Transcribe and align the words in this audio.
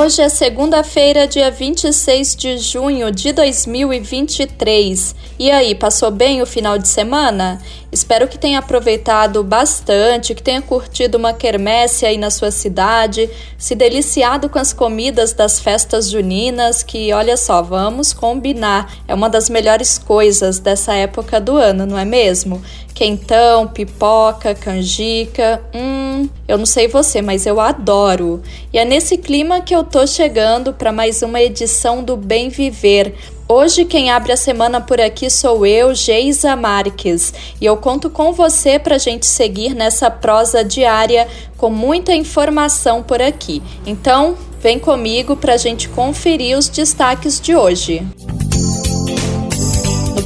Hoje 0.00 0.22
é 0.22 0.30
segunda-feira, 0.30 1.26
dia 1.26 1.50
26 1.50 2.34
de 2.34 2.56
junho 2.56 3.10
de 3.10 3.34
2023. 3.34 5.14
E 5.38 5.50
aí, 5.50 5.74
passou 5.74 6.10
bem 6.10 6.40
o 6.40 6.46
final 6.46 6.78
de 6.78 6.88
semana? 6.88 7.60
Espero 7.92 8.26
que 8.26 8.38
tenha 8.38 8.60
aproveitado 8.60 9.44
bastante, 9.44 10.34
que 10.34 10.42
tenha 10.42 10.62
curtido 10.62 11.18
uma 11.18 11.34
quermesse 11.34 12.06
aí 12.06 12.16
na 12.16 12.30
sua 12.30 12.50
cidade, 12.50 13.28
se 13.58 13.74
deliciado 13.74 14.48
com 14.48 14.58
as 14.58 14.72
comidas 14.72 15.34
das 15.34 15.60
festas 15.60 16.08
juninas, 16.08 16.82
que 16.82 17.12
olha 17.12 17.36
só, 17.36 17.60
vamos 17.60 18.14
combinar, 18.14 18.90
é 19.06 19.14
uma 19.14 19.28
das 19.28 19.50
melhores 19.50 19.98
coisas 19.98 20.58
dessa 20.58 20.94
época 20.94 21.38
do 21.38 21.58
ano, 21.58 21.84
não 21.84 21.98
é 21.98 22.06
mesmo? 22.06 22.62
Quentão, 23.00 23.66
pipoca, 23.66 24.54
canjica, 24.54 25.62
hum, 25.74 26.28
eu 26.46 26.58
não 26.58 26.66
sei 26.66 26.86
você, 26.86 27.22
mas 27.22 27.46
eu 27.46 27.58
adoro. 27.58 28.42
E 28.70 28.78
é 28.78 28.84
nesse 28.84 29.16
clima 29.16 29.62
que 29.62 29.74
eu 29.74 29.82
tô 29.82 30.06
chegando 30.06 30.74
para 30.74 30.92
mais 30.92 31.22
uma 31.22 31.40
edição 31.40 32.04
do 32.04 32.14
Bem 32.14 32.50
Viver 32.50 33.14
Hoje 33.48 33.86
quem 33.86 34.10
abre 34.10 34.32
a 34.32 34.36
semana 34.36 34.82
por 34.82 35.00
aqui 35.00 35.30
sou 35.30 35.64
eu, 35.64 35.94
Geisa 35.94 36.54
Marques, 36.54 37.32
e 37.58 37.64
eu 37.64 37.76
conto 37.78 38.10
com 38.10 38.32
você 38.32 38.78
para 38.78 38.98
gente 38.98 39.24
seguir 39.24 39.74
nessa 39.74 40.10
prosa 40.10 40.62
diária 40.62 41.26
com 41.56 41.70
muita 41.70 42.14
informação 42.14 43.02
por 43.02 43.22
aqui. 43.22 43.62
Então, 43.86 44.36
vem 44.60 44.78
comigo 44.78 45.36
para 45.36 45.56
gente 45.56 45.88
conferir 45.88 46.58
os 46.58 46.68
destaques 46.68 47.40
de 47.40 47.56
hoje. 47.56 48.06
No 48.44 48.49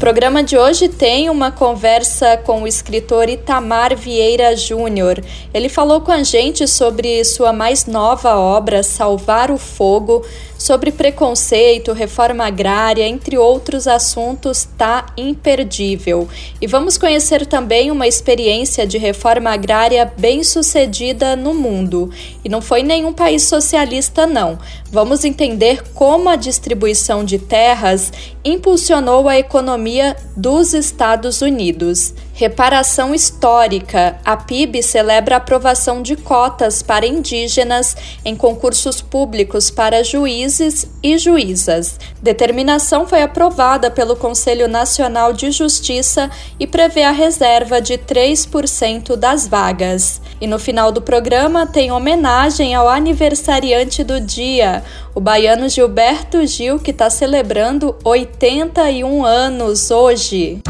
programa 0.05 0.45
de 0.45 0.59
hoje 0.59 0.87
tem 0.87 1.31
uma 1.31 1.51
conversa 1.51 2.37
com 2.37 2.63
o 2.63 2.67
escritor 2.67 3.27
Itamar 3.27 3.97
Vieira 3.97 4.55
Júnior. 4.55 5.19
Ele 5.55 5.71
falou 5.71 6.03
com 6.03 6.13
a 6.13 6.23
gente 6.23 6.69
sobre 6.69 7.25
sua 7.25 7.55
mais 7.55 7.87
nova 7.87 8.37
obra, 8.37 8.83
Salvar 8.83 9.51
o 9.51 9.57
Fogo, 9.57 10.23
sobre 10.65 10.91
preconceito, 10.91 11.93
reforma 11.93 12.47
agrária, 12.47 13.07
entre 13.07 13.37
outros 13.37 13.87
assuntos, 13.87 14.67
tá 14.79 15.05
imperdível. 15.15 16.27
E 16.59 16.67
vamos 16.67 16.97
conhecer 16.97 17.45
também 17.45 17.91
uma 17.91 18.07
experiência 18.07 18.87
de 18.87 18.97
reforma 18.97 19.51
agrária 19.51 20.11
bem 20.17 20.43
sucedida 20.43 21.37
no 21.37 21.53
mundo. 21.53 22.11
E 22.43 22.49
não 22.49 22.63
foi 22.63 22.83
nenhum 22.83 23.13
país 23.13 23.43
socialista, 23.43 24.27
não. 24.27 24.59
Vamos 24.91 25.23
entender 25.23 25.83
como 25.93 26.31
a 26.31 26.37
distribuição 26.37 27.27
de 27.27 27.39
terras 27.39 28.11
impulsionou 28.43 29.29
a 29.29 29.39
economia 29.39 30.17
dos 30.35 30.73
Estados 30.73 31.43
Unidos. 31.43 32.15
Reparação 32.37 33.15
histórica. 33.15 34.19
A 34.25 34.37
PIB 34.37 34.83
celebra 34.83 35.37
a 35.37 35.39
aprovação 35.39 36.03
de 36.03 36.17
cotas 36.17 36.83
para 36.83 37.07
indígenas 37.07 37.97
em 38.25 38.35
concursos 38.35 39.01
públicos 39.01 39.71
para 39.71 40.03
juízes 40.03 40.85
e 41.01 41.17
juízas. 41.17 41.97
Determinação 42.21 43.07
foi 43.07 43.23
aprovada 43.23 43.89
pelo 43.89 44.17
Conselho 44.17 44.67
Nacional 44.67 45.33
de 45.33 45.53
Justiça 45.53 46.29
e 46.59 46.67
prevê 46.67 47.05
a 47.05 47.13
reserva 47.13 47.81
de 47.81 47.97
3% 47.97 49.15
das 49.15 49.47
vagas. 49.47 50.21
E 50.41 50.49
no 50.49 50.59
final 50.59 50.91
do 50.91 51.01
programa 51.01 51.69
tem 51.69 51.93
homenagem 51.93 52.75
ao 52.75 52.89
aniversariante 52.89 54.03
do 54.03 54.21
dia, 54.21 54.83
o 55.15 55.21
baiano 55.21 55.69
Gilberto 55.69 56.45
Gil, 56.49 56.81
que 56.81 56.91
está 56.91 57.09
celebrando 57.09 57.95
81 58.03 59.25
anos 59.25 59.93
hoje. 59.93 60.61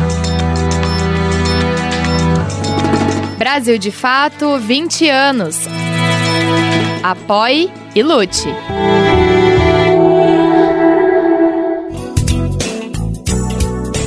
Brasil 3.45 3.77
de 3.77 3.91
Fato 3.91 4.59
20 4.59 5.07
anos. 5.11 5.67
Apoie 7.03 7.71
e 7.95 8.03
lute. 8.03 8.49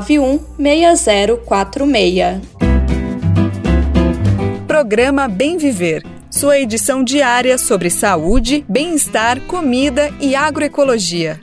95691 0.00 0.96
6046. 0.96 2.40
Programa 4.66 5.28
Bem 5.28 5.56
Viver 5.56 6.18
sua 6.30 6.58
edição 6.58 7.02
diária 7.02 7.56
sobre 7.58 7.90
saúde, 7.90 8.64
bem-estar, 8.68 9.40
comida 9.40 10.10
e 10.20 10.36
agroecologia. 10.36 11.40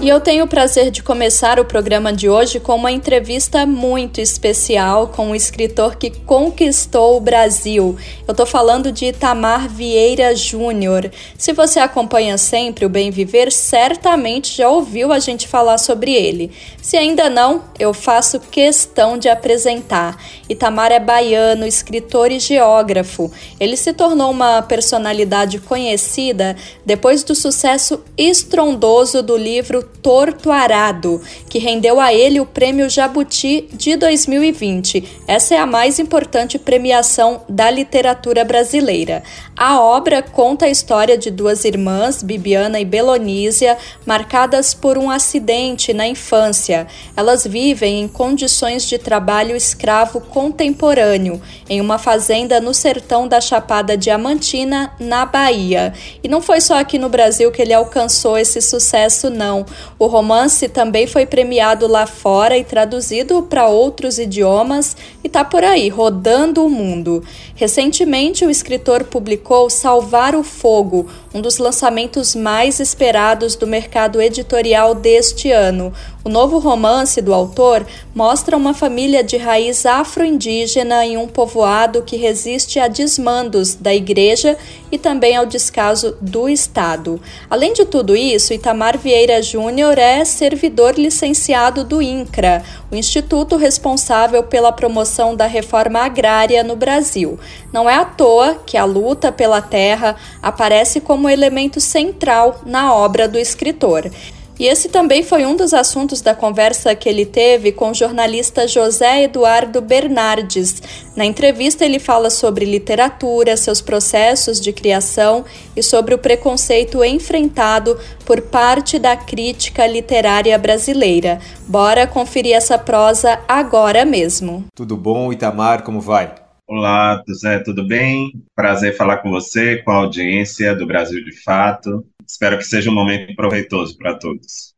E 0.00 0.08
eu 0.08 0.20
tenho 0.20 0.44
o 0.44 0.48
prazer 0.48 0.92
de 0.92 1.02
começar 1.02 1.58
o 1.58 1.64
programa 1.64 2.12
de 2.12 2.28
hoje 2.28 2.60
com 2.60 2.76
uma 2.76 2.92
entrevista 2.92 3.66
muito 3.66 4.20
especial 4.20 5.08
com 5.08 5.30
um 5.30 5.34
escritor 5.34 5.96
que 5.96 6.08
conquistou 6.08 7.16
o 7.16 7.20
Brasil. 7.20 7.96
Eu 8.26 8.30
estou 8.30 8.46
falando 8.46 8.92
de 8.92 9.06
Itamar 9.06 9.68
Vieira 9.68 10.36
Júnior. 10.36 11.10
Se 11.36 11.52
você 11.52 11.80
acompanha 11.80 12.38
sempre 12.38 12.86
o 12.86 12.88
Bem 12.88 13.10
Viver, 13.10 13.50
certamente 13.50 14.56
já 14.56 14.68
ouviu 14.68 15.12
a 15.12 15.18
gente 15.18 15.48
falar 15.48 15.78
sobre 15.78 16.14
ele. 16.14 16.52
Se 16.80 16.96
ainda 16.96 17.28
não, 17.28 17.64
eu 17.76 17.92
faço 17.92 18.38
questão 18.38 19.18
de 19.18 19.28
apresentar. 19.28 20.16
Itamar 20.48 20.92
é 20.92 21.00
baiano, 21.00 21.66
escritor 21.66 22.30
e 22.30 22.38
geógrafo. 22.38 23.32
Ele 23.58 23.76
se 23.76 23.92
tornou 23.92 24.30
uma 24.30 24.62
personalidade 24.62 25.58
conhecida 25.58 26.56
depois 26.86 27.24
do 27.24 27.34
sucesso 27.34 28.00
estrondoso 28.16 29.24
do 29.24 29.36
livro 29.36 29.87
Torto 30.02 30.50
Arado, 30.50 31.20
que 31.48 31.58
rendeu 31.58 32.00
a 32.00 32.14
ele 32.14 32.40
o 32.40 32.46
Prêmio 32.46 32.88
Jabuti 32.88 33.68
de 33.72 33.96
2020. 33.96 35.22
Essa 35.26 35.56
é 35.56 35.58
a 35.58 35.66
mais 35.66 35.98
importante 35.98 36.58
premiação 36.58 37.42
da 37.48 37.70
literatura 37.70 38.44
brasileira. 38.44 39.22
A 39.56 39.80
obra 39.80 40.22
conta 40.22 40.66
a 40.66 40.70
história 40.70 41.18
de 41.18 41.30
duas 41.30 41.64
irmãs, 41.64 42.22
Bibiana 42.22 42.78
e 42.78 42.84
Belonísia, 42.84 43.76
marcadas 44.06 44.72
por 44.72 44.96
um 44.96 45.10
acidente 45.10 45.92
na 45.92 46.06
infância. 46.06 46.86
Elas 47.16 47.44
vivem 47.44 48.02
em 48.02 48.08
condições 48.08 48.86
de 48.86 48.98
trabalho 48.98 49.56
escravo 49.56 50.20
contemporâneo, 50.20 51.42
em 51.68 51.80
uma 51.80 51.98
fazenda 51.98 52.60
no 52.60 52.72
sertão 52.72 53.26
da 53.26 53.40
Chapada 53.40 53.96
Diamantina, 53.96 54.92
na 55.00 55.26
Bahia. 55.26 55.92
E 56.22 56.28
não 56.28 56.40
foi 56.40 56.60
só 56.60 56.78
aqui 56.78 56.98
no 56.98 57.08
Brasil 57.08 57.50
que 57.50 57.60
ele 57.60 57.74
alcançou 57.74 58.38
esse 58.38 58.60
sucesso, 58.60 59.28
não. 59.28 59.66
O 59.98 60.06
romance 60.06 60.68
também 60.68 61.06
foi 61.06 61.26
premiado 61.26 61.86
lá 61.86 62.06
fora 62.06 62.56
e 62.56 62.64
traduzido 62.64 63.42
para 63.42 63.68
outros 63.68 64.18
idiomas 64.18 64.96
e 65.22 65.26
está 65.26 65.44
por 65.44 65.64
aí, 65.64 65.88
rodando 65.88 66.64
o 66.64 66.70
mundo. 66.70 67.22
Recentemente, 67.54 68.44
o 68.44 68.50
escritor 68.50 69.04
publicou 69.04 69.68
Salvar 69.68 70.34
o 70.34 70.42
Fogo, 70.42 71.08
um 71.34 71.40
dos 71.40 71.58
lançamentos 71.58 72.34
mais 72.34 72.80
esperados 72.80 73.56
do 73.56 73.66
mercado 73.66 74.20
editorial 74.20 74.94
deste 74.94 75.50
ano. 75.50 75.92
O 76.28 76.30
novo 76.30 76.58
romance 76.58 77.22
do 77.22 77.32
autor 77.32 77.86
mostra 78.14 78.54
uma 78.54 78.74
família 78.74 79.24
de 79.24 79.38
raiz 79.38 79.86
afro-indígena 79.86 81.02
em 81.06 81.16
um 81.16 81.26
povoado 81.26 82.02
que 82.02 82.18
resiste 82.18 82.78
a 82.78 82.86
desmandos 82.86 83.74
da 83.74 83.94
igreja 83.94 84.54
e 84.92 84.98
também 84.98 85.34
ao 85.34 85.46
descaso 85.46 86.18
do 86.20 86.46
Estado. 86.46 87.18
Além 87.48 87.72
de 87.72 87.86
tudo 87.86 88.14
isso, 88.14 88.52
Itamar 88.52 88.98
Vieira 88.98 89.40
Júnior 89.40 89.96
é 89.96 90.22
servidor 90.22 90.98
licenciado 90.98 91.82
do 91.82 92.02
INCRA, 92.02 92.62
o 92.92 92.94
instituto 92.94 93.56
responsável 93.56 94.42
pela 94.42 94.70
promoção 94.70 95.34
da 95.34 95.46
reforma 95.46 96.00
agrária 96.00 96.62
no 96.62 96.76
Brasil. 96.76 97.40
Não 97.72 97.88
é 97.88 97.94
à 97.94 98.04
toa 98.04 98.58
que 98.66 98.76
a 98.76 98.84
luta 98.84 99.32
pela 99.32 99.62
terra 99.62 100.14
aparece 100.42 101.00
como 101.00 101.26
elemento 101.26 101.80
central 101.80 102.60
na 102.66 102.92
obra 102.94 103.26
do 103.26 103.38
escritor. 103.38 104.10
E 104.58 104.66
esse 104.66 104.88
também 104.88 105.22
foi 105.22 105.46
um 105.46 105.54
dos 105.54 105.72
assuntos 105.72 106.20
da 106.20 106.34
conversa 106.34 106.94
que 106.94 107.08
ele 107.08 107.24
teve 107.24 107.70
com 107.70 107.90
o 107.90 107.94
jornalista 107.94 108.66
José 108.66 109.22
Eduardo 109.22 109.80
Bernardes. 109.80 110.82
Na 111.14 111.24
entrevista, 111.24 111.84
ele 111.84 112.00
fala 112.00 112.28
sobre 112.28 112.64
literatura, 112.64 113.56
seus 113.56 113.80
processos 113.80 114.60
de 114.60 114.72
criação 114.72 115.44
e 115.76 115.82
sobre 115.82 116.14
o 116.14 116.18
preconceito 116.18 117.04
enfrentado 117.04 117.98
por 118.24 118.40
parte 118.42 118.98
da 118.98 119.16
crítica 119.16 119.86
literária 119.86 120.58
brasileira. 120.58 121.38
Bora 121.68 122.06
conferir 122.06 122.56
essa 122.56 122.76
prosa 122.76 123.38
agora 123.46 124.04
mesmo. 124.04 124.64
Tudo 124.74 124.96
bom, 124.96 125.32
Itamar? 125.32 125.82
Como 125.82 126.00
vai? 126.00 126.47
Olá, 126.70 127.24
José, 127.26 127.60
tudo 127.60 127.82
bem? 127.82 128.44
Prazer 128.54 128.94
falar 128.94 129.16
com 129.18 129.30
você, 129.30 129.78
com 129.78 129.90
a 129.90 129.94
audiência 129.94 130.76
do 130.76 130.86
Brasil 130.86 131.24
de 131.24 131.32
Fato. 131.42 132.04
Espero 132.26 132.58
que 132.58 132.64
seja 132.64 132.90
um 132.90 132.94
momento 132.94 133.34
proveitoso 133.34 133.96
para 133.96 134.14
todos. 134.18 134.74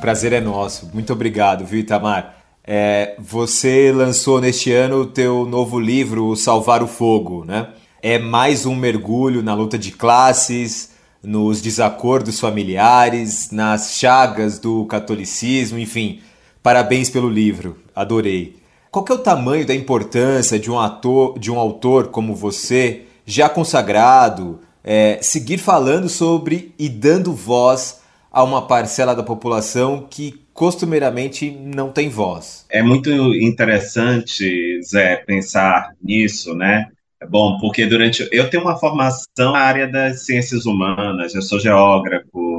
Prazer 0.00 0.32
é 0.32 0.40
nosso. 0.40 0.90
Muito 0.92 1.12
obrigado, 1.12 1.64
viu, 1.64 1.78
Itamar? 1.78 2.42
É, 2.64 3.14
você 3.20 3.92
lançou 3.92 4.40
neste 4.40 4.72
ano 4.72 5.02
o 5.02 5.06
teu 5.06 5.46
novo 5.46 5.78
livro, 5.78 6.34
Salvar 6.34 6.82
o 6.82 6.88
Fogo, 6.88 7.44
né? 7.44 7.68
É 8.02 8.18
mais 8.18 8.66
um 8.66 8.74
mergulho 8.74 9.44
na 9.44 9.54
luta 9.54 9.78
de 9.78 9.92
classes, 9.92 10.90
nos 11.22 11.62
desacordos 11.62 12.40
familiares, 12.40 13.52
nas 13.52 13.96
chagas 13.96 14.58
do 14.58 14.86
catolicismo, 14.86 15.78
enfim. 15.78 16.20
Parabéns 16.64 17.08
pelo 17.08 17.28
livro, 17.28 17.76
adorei. 17.94 18.61
Qual 18.92 19.06
é 19.08 19.12
o 19.14 19.18
tamanho 19.18 19.66
da 19.66 19.74
importância 19.74 20.58
de 20.58 20.70
um 20.70 20.78
ator, 20.78 21.38
de 21.38 21.50
um 21.50 21.58
autor 21.58 22.08
como 22.08 22.34
você, 22.34 23.04
já 23.24 23.48
consagrado, 23.48 24.60
é, 24.84 25.18
seguir 25.22 25.56
falando 25.56 26.10
sobre 26.10 26.74
e 26.78 26.90
dando 26.90 27.32
voz 27.32 28.02
a 28.30 28.44
uma 28.44 28.66
parcela 28.66 29.14
da 29.14 29.22
população 29.22 30.06
que 30.10 30.42
costumeiramente 30.52 31.50
não 31.50 31.90
tem 31.90 32.10
voz. 32.10 32.66
É 32.68 32.82
muito 32.82 33.10
interessante, 33.10 34.78
Zé, 34.82 35.16
pensar 35.16 35.94
nisso, 36.02 36.54
né? 36.54 36.88
É 37.18 37.26
bom, 37.26 37.56
porque 37.58 37.86
durante. 37.86 38.28
Eu 38.30 38.50
tenho 38.50 38.62
uma 38.62 38.76
formação 38.76 39.52
na 39.52 39.60
área 39.60 39.88
das 39.88 40.26
ciências 40.26 40.66
humanas, 40.66 41.34
eu 41.34 41.40
sou 41.40 41.58
geógrafo 41.58 42.51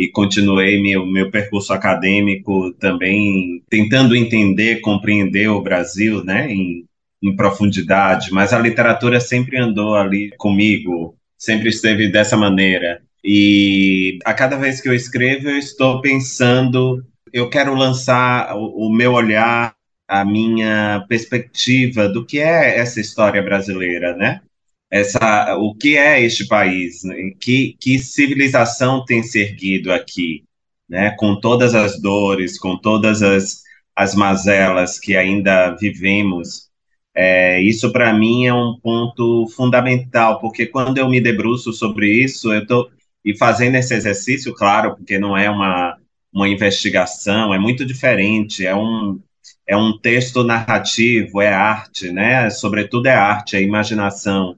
e 0.00 0.08
continuei 0.08 0.80
meu, 0.80 1.04
meu 1.04 1.30
percurso 1.30 1.74
acadêmico 1.74 2.72
também 2.80 3.62
tentando 3.68 4.16
entender, 4.16 4.80
compreender 4.80 5.48
o 5.48 5.60
Brasil, 5.60 6.24
né, 6.24 6.50
em, 6.50 6.86
em 7.22 7.36
profundidade, 7.36 8.32
mas 8.32 8.54
a 8.54 8.58
literatura 8.58 9.20
sempre 9.20 9.58
andou 9.58 9.94
ali 9.94 10.30
comigo, 10.38 11.14
sempre 11.36 11.68
esteve 11.68 12.08
dessa 12.08 12.34
maneira. 12.34 13.02
E 13.22 14.18
a 14.24 14.32
cada 14.32 14.56
vez 14.56 14.80
que 14.80 14.88
eu 14.88 14.94
escrevo, 14.94 15.50
eu 15.50 15.58
estou 15.58 16.00
pensando, 16.00 17.04
eu 17.30 17.50
quero 17.50 17.74
lançar 17.74 18.56
o, 18.56 18.86
o 18.86 18.90
meu 18.90 19.12
olhar, 19.12 19.74
a 20.08 20.24
minha 20.24 21.04
perspectiva 21.10 22.08
do 22.08 22.24
que 22.24 22.38
é 22.38 22.78
essa 22.78 23.02
história 23.02 23.42
brasileira, 23.42 24.16
né? 24.16 24.40
Essa, 24.90 25.56
o 25.56 25.74
que 25.74 25.96
é 25.96 26.22
este 26.22 26.46
país? 26.46 27.04
Né? 27.04 27.32
Que, 27.40 27.76
que 27.80 27.98
civilização 27.98 29.04
tem 29.04 29.22
se 29.22 29.40
erguido 29.40 29.92
aqui, 29.92 30.44
né? 30.88 31.12
Com 31.18 31.38
todas 31.38 31.74
as 31.74 32.00
dores, 32.00 32.58
com 32.58 32.76
todas 32.76 33.22
as, 33.22 33.62
as 33.94 34.14
mazelas 34.14 34.98
que 34.98 35.16
ainda 35.16 35.70
vivemos 35.76 36.70
é, 37.14 37.60
isso 37.60 37.92
para 37.92 38.12
mim 38.14 38.46
é 38.46 38.54
um 38.54 38.78
ponto 38.80 39.46
fundamental, 39.48 40.40
porque 40.40 40.66
quando 40.66 40.98
eu 40.98 41.08
me 41.08 41.20
debruço 41.20 41.72
sobre 41.72 42.08
isso, 42.08 42.52
eu 42.52 42.62
estou 42.62 42.90
e 43.24 43.36
fazendo 43.36 43.74
esse 43.76 43.94
exercício, 43.94 44.54
claro, 44.54 44.96
porque 44.96 45.18
não 45.18 45.36
é 45.36 45.50
uma, 45.50 45.98
uma 46.32 46.48
investigação, 46.48 47.52
é 47.52 47.58
muito 47.58 47.84
diferente, 47.84 48.64
é 48.66 48.74
um, 48.74 49.20
é 49.66 49.76
um 49.76 49.98
texto 49.98 50.42
narrativo, 50.42 51.40
é 51.42 51.52
arte, 51.52 52.10
né? 52.10 52.48
Sobretudo 52.48 53.06
é 53.06 53.12
arte, 53.12 53.56
é 53.56 53.62
imaginação 53.62 54.56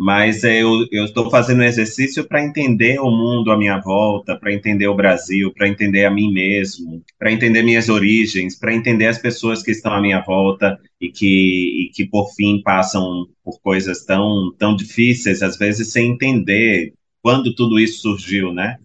mas 0.00 0.44
eu 0.44 0.86
estou 1.04 1.28
fazendo 1.28 1.60
um 1.60 1.64
exercício 1.64 2.26
para 2.26 2.42
entender 2.42 2.98
o 2.98 3.10
mundo 3.10 3.52
à 3.52 3.58
minha 3.58 3.78
volta, 3.78 4.34
para 4.34 4.50
entender 4.50 4.88
o 4.88 4.94
Brasil, 4.94 5.52
para 5.52 5.68
entender 5.68 6.06
a 6.06 6.10
mim 6.10 6.32
mesmo, 6.32 7.04
para 7.18 7.30
entender 7.30 7.62
minhas 7.62 7.90
origens, 7.90 8.58
para 8.58 8.74
entender 8.74 9.08
as 9.08 9.18
pessoas 9.18 9.62
que 9.62 9.70
estão 9.70 9.92
à 9.92 10.00
minha 10.00 10.22
volta 10.22 10.80
e 10.98 11.10
que, 11.10 11.26
e 11.26 11.90
que 11.92 12.06
por 12.06 12.32
fim 12.34 12.62
passam 12.62 13.26
por 13.44 13.60
coisas 13.60 14.02
tão, 14.02 14.50
tão 14.58 14.74
difíceis, 14.74 15.42
às 15.42 15.58
vezes 15.58 15.92
sem 15.92 16.12
entender 16.12 16.94
quando 17.20 17.54
tudo 17.54 17.78
isso 17.78 18.00
surgiu, 18.00 18.54
né? 18.54 18.78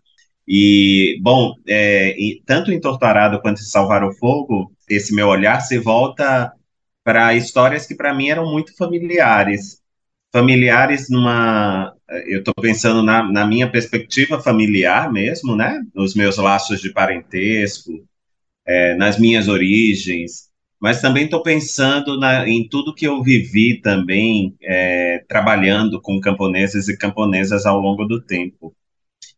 E, 0.46 1.18
bom, 1.22 1.54
é, 1.66 2.10
e 2.22 2.42
tanto 2.46 2.74
em 2.74 2.82
Torturado 2.82 3.42
quanto 3.42 3.62
em 3.62 3.64
Salvar 3.64 4.04
o 4.04 4.14
Fogo, 4.16 4.70
esse 4.90 5.16
meu 5.16 5.30
olhar 5.30 5.62
se 5.62 5.80
volta 5.80 6.52
para 7.06 7.34
histórias 7.36 7.86
que 7.86 7.96
para 7.96 8.14
mim 8.14 8.28
eram 8.28 8.52
muito 8.52 8.76
familiares 8.76 9.85
familiares 10.36 11.10
numa 11.10 11.96
eu 12.28 12.40
estou 12.40 12.54
pensando 12.62 13.02
na, 13.02 13.24
na, 13.24 13.48
minha 13.48 13.72
perspectiva 13.72 14.38
familiar 14.38 15.10
mesmo, 15.10 15.56
né? 15.56 15.82
Nos 15.96 16.14
meus 16.14 16.36
laços 16.36 16.82
de 16.82 16.92
parentesco, 16.92 18.06
é, 18.66 18.96
nas 18.96 19.18
minhas 19.18 19.48
origens, 19.48 20.50
mas 20.78 21.00
também 21.00 21.24
estou 21.24 21.42
pensando 21.42 22.20
na, 22.20 22.48
em 22.50 22.68
tudo 22.68 22.94
que 22.94 23.08
eu 23.08 23.24
vivi 23.24 23.80
também 23.80 24.54
é, 24.62 25.24
trabalhando 25.26 26.02
com 26.02 26.20
camponeses 26.20 26.90
e 26.90 26.98
camponesas 26.98 27.66
ao 27.66 27.80
longo 27.80 28.04
do 28.04 28.22
tempo. 28.22 28.76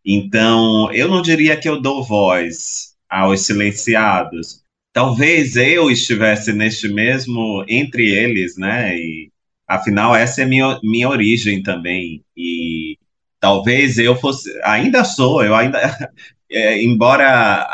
Então, 0.04 0.92
eu 0.92 1.08
não 1.08 1.22
diria 1.22 1.56
que 1.56 1.70
eu 1.70 1.80
dou 1.80 2.04
voz 2.04 2.96
aos 3.08 3.46
silenciados. 3.46 4.64
Talvez 4.92 5.56
eu 5.58 5.92
estivesse 5.92 6.52
neste 6.54 6.90
mesmo 6.90 7.64
entre 7.68 8.10
eles, 8.10 8.58
né? 8.58 8.98
E, 8.98 9.30
Afinal, 9.68 10.16
essa 10.16 10.42
é 10.42 10.46
minha, 10.46 10.80
minha 10.84 11.10
origem 11.10 11.62
também. 11.62 12.24
E 12.36 12.98
talvez 13.40 13.98
eu 13.98 14.16
fosse. 14.16 14.50
Ainda 14.64 15.04
sou, 15.04 15.44
eu 15.44 15.56
ainda. 15.56 15.80
É, 16.50 16.82
embora 16.82 17.70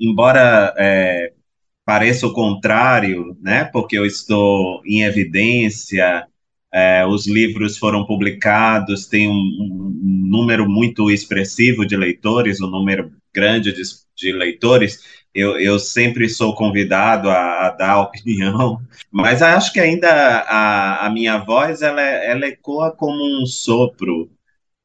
embora 0.00 0.74
é, 0.76 1.32
pareça 1.84 2.26
o 2.26 2.32
contrário, 2.32 3.36
né? 3.40 3.64
Porque 3.66 3.96
eu 3.96 4.04
estou 4.04 4.82
em 4.84 5.04
evidência, 5.04 6.26
é, 6.72 7.06
os 7.06 7.26
livros 7.26 7.78
foram 7.78 8.04
publicados, 8.04 9.06
tem 9.06 9.28
um, 9.28 9.32
um, 9.32 9.94
número 10.28 10.68
muito 10.68 11.10
expressivo 11.10 11.86
de 11.86 11.96
leitores, 11.96 12.60
um 12.60 12.66
número 12.66 13.12
grande 13.32 13.72
de, 13.72 13.82
de 14.16 14.32
leitores 14.32 14.98
eu, 15.34 15.58
eu 15.58 15.78
sempre 15.78 16.28
sou 16.28 16.54
convidado 16.54 17.30
a, 17.30 17.66
a, 17.66 17.70
dar 17.70 18.00
opinião, 18.02 18.80
mas 19.10 19.42
acho 19.42 19.72
que 19.72 19.80
ainda 19.80 20.08
a, 20.08 21.06
a 21.06 21.10
minha 21.10 21.38
voz 21.38 21.82
ela, 21.82 22.00
ela 22.00 22.46
ecoa 22.46 22.90
como 22.90 23.42
um 23.42 23.46
sopro 23.46 24.30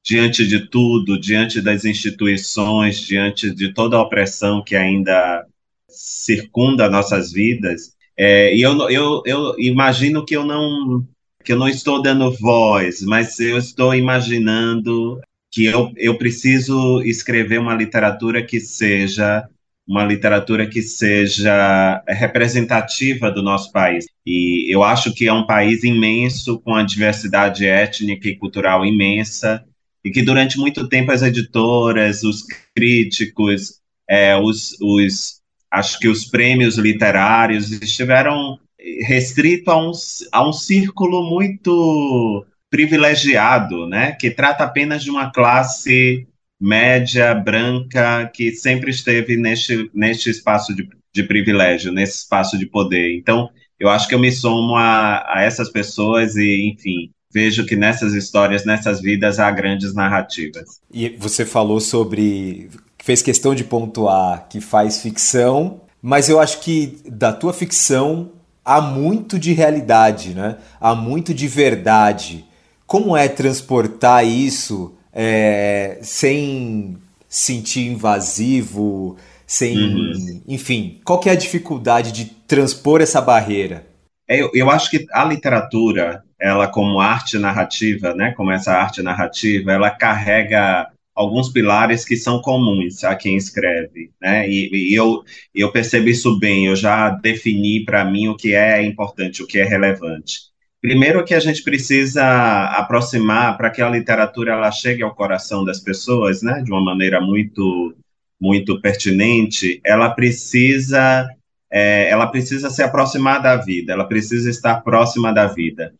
diante 0.03 0.45
de 0.45 0.67
tudo, 0.69 1.19
diante 1.19 1.61
das 1.61 1.85
instituições, 1.85 2.99
diante 2.99 3.53
de 3.53 3.73
toda 3.73 3.95
a 3.95 4.01
opressão 4.01 4.63
que 4.63 4.75
ainda 4.75 5.45
circunda 5.87 6.89
nossas 6.89 7.31
vidas. 7.31 7.93
É, 8.17 8.53
e 8.55 8.61
eu, 8.61 8.89
eu, 8.89 9.23
eu 9.25 9.55
imagino 9.57 10.25
que 10.25 10.35
eu 10.35 10.45
não 10.45 11.05
que 11.43 11.51
eu 11.51 11.57
não 11.57 11.67
estou 11.67 12.01
dando 12.01 12.31
voz, 12.31 13.01
mas 13.01 13.37
eu 13.39 13.57
estou 13.57 13.93
imaginando 13.93 15.19
que 15.51 15.65
eu, 15.65 15.91
eu 15.97 16.17
preciso 16.17 17.01
escrever 17.01 17.59
uma 17.59 17.75
literatura 17.75 18.41
que 18.43 18.61
seja 18.61 19.47
uma 19.87 20.05
literatura 20.05 20.67
que 20.67 20.81
seja 20.81 22.01
representativa 22.07 23.29
do 23.29 23.41
nosso 23.41 23.71
país. 23.71 24.05
E 24.25 24.73
eu 24.73 24.81
acho 24.83 25.13
que 25.13 25.27
é 25.27 25.33
um 25.33 25.45
país 25.45 25.83
imenso, 25.83 26.59
com 26.59 26.73
a 26.73 26.83
diversidade 26.83 27.65
étnica 27.65 28.29
e 28.29 28.37
cultural 28.37 28.85
imensa, 28.85 29.63
e 30.03 30.11
que 30.11 30.21
durante 30.21 30.57
muito 30.57 30.87
tempo 30.87 31.11
as 31.11 31.21
editoras, 31.21 32.23
os 32.23 32.43
críticos, 32.73 33.79
é, 34.09 34.37
os, 34.37 34.77
os, 34.81 35.41
acho 35.71 35.99
que 35.99 36.07
os 36.07 36.25
prêmios 36.25 36.77
literários 36.77 37.71
estiveram 37.71 38.57
restrito 39.01 39.71
a 39.71 39.77
um, 39.77 39.91
a 40.31 40.47
um 40.47 40.51
círculo 40.51 41.29
muito 41.29 42.45
privilegiado, 42.69 43.87
né, 43.87 44.13
que 44.13 44.31
trata 44.31 44.63
apenas 44.63 45.03
de 45.03 45.09
uma 45.09 45.31
classe 45.31 46.27
média, 46.63 47.35
branca, 47.35 48.31
que 48.33 48.55
sempre 48.55 48.89
esteve 48.89 49.35
neste, 49.35 49.91
neste 49.93 50.29
espaço 50.29 50.73
de, 50.73 50.87
de 51.13 51.23
privilégio, 51.23 51.91
nesse 51.91 52.19
espaço 52.19 52.57
de 52.57 52.65
poder. 52.65 53.17
Então, 53.17 53.49
eu 53.77 53.89
acho 53.89 54.07
que 54.07 54.15
eu 54.15 54.19
me 54.19 54.31
somo 54.31 54.77
a, 54.77 55.25
a 55.27 55.41
essas 55.43 55.69
pessoas 55.69 56.37
e, 56.37 56.69
enfim, 56.69 57.11
vejo 57.33 57.65
que 57.65 57.75
nessas 57.75 58.13
histórias, 58.13 58.63
nessas 58.63 59.01
vidas, 59.01 59.39
há 59.39 59.51
grandes 59.51 59.93
narrativas. 59.93 60.79
E 60.93 61.09
você 61.19 61.45
falou 61.45 61.81
sobre. 61.81 62.69
fez 62.97 63.21
questão 63.21 63.53
de 63.53 63.65
pontuar 63.65 64.47
que 64.47 64.61
faz 64.61 65.01
ficção, 65.01 65.81
mas 66.01 66.29
eu 66.29 66.39
acho 66.39 66.61
que 66.61 66.97
da 67.05 67.33
tua 67.33 67.51
ficção 67.51 68.31
há 68.63 68.79
muito 68.79 69.37
de 69.37 69.51
realidade, 69.51 70.33
né? 70.33 70.55
Há 70.79 70.95
muito 70.95 71.33
de 71.33 71.45
verdade. 71.45 72.45
Como 72.87 73.17
é 73.17 73.27
transportar 73.27 74.25
isso 74.25 74.95
é, 75.13 75.99
sem 76.01 76.97
sentir 77.29 77.87
invasivo, 77.87 79.17
sem. 79.45 79.77
Uhum. 79.77 80.41
Enfim, 80.47 80.99
qual 81.03 81.19
que 81.19 81.29
é 81.29 81.33
a 81.33 81.35
dificuldade 81.35 82.11
de 82.11 82.25
transpor 82.25 83.01
essa 83.01 83.21
barreira? 83.21 83.85
É, 84.27 84.41
eu, 84.41 84.49
eu 84.53 84.69
acho 84.69 84.89
que 84.89 85.05
a 85.11 85.23
literatura, 85.25 86.23
ela 86.39 86.67
como 86.67 86.99
arte 86.99 87.37
narrativa, 87.37 88.13
né, 88.15 88.31
como 88.31 88.51
essa 88.51 88.73
arte 88.73 89.01
narrativa, 89.01 89.71
ela 89.71 89.91
carrega 89.91 90.89
alguns 91.15 91.49
pilares 91.49 92.05
que 92.05 92.17
são 92.17 92.41
comuns 92.41 93.03
a 93.03 93.15
quem 93.15 93.37
escreve, 93.37 94.11
né? 94.19 94.49
E, 94.49 94.91
e 94.91 94.95
eu, 94.95 95.23
eu 95.53 95.71
percebo 95.71 96.09
isso 96.09 96.39
bem, 96.39 96.65
eu 96.65 96.75
já 96.75 97.09
defini 97.09 97.85
para 97.85 98.03
mim 98.03 98.27
o 98.29 98.35
que 98.35 98.53
é 98.55 98.83
importante, 98.83 99.43
o 99.43 99.47
que 99.47 99.59
é 99.59 99.63
relevante. 99.63 100.52
Primeiro 100.83 101.23
que 101.23 101.33
a 101.33 101.39
gente 101.39 101.63
precisa 101.63 102.65
aproximar 102.65 103.55
para 103.55 103.69
que 103.69 103.81
a 103.81 103.89
literatura 103.89 104.51
ela 104.51 104.69
chegue 104.69 105.01
ao 105.01 105.15
coração 105.15 105.63
das 105.63 105.79
pessoas, 105.79 106.41
né, 106.41 106.61
de 106.61 106.69
uma 106.69 106.83
maneira 106.83 107.21
muito 107.21 107.95
muito 108.37 108.81
pertinente, 108.81 109.79
ela 109.85 110.09
precisa 110.09 111.25
é, 111.71 112.09
ela 112.09 112.27
precisa 112.27 112.69
se 112.69 112.83
aproximar 112.83 113.41
da 113.41 113.55
vida, 113.55 113.93
ela 113.93 114.03
precisa 114.03 114.49
estar 114.49 114.81
próxima 114.81 115.31
da 115.31 115.47
vida. 115.47 115.93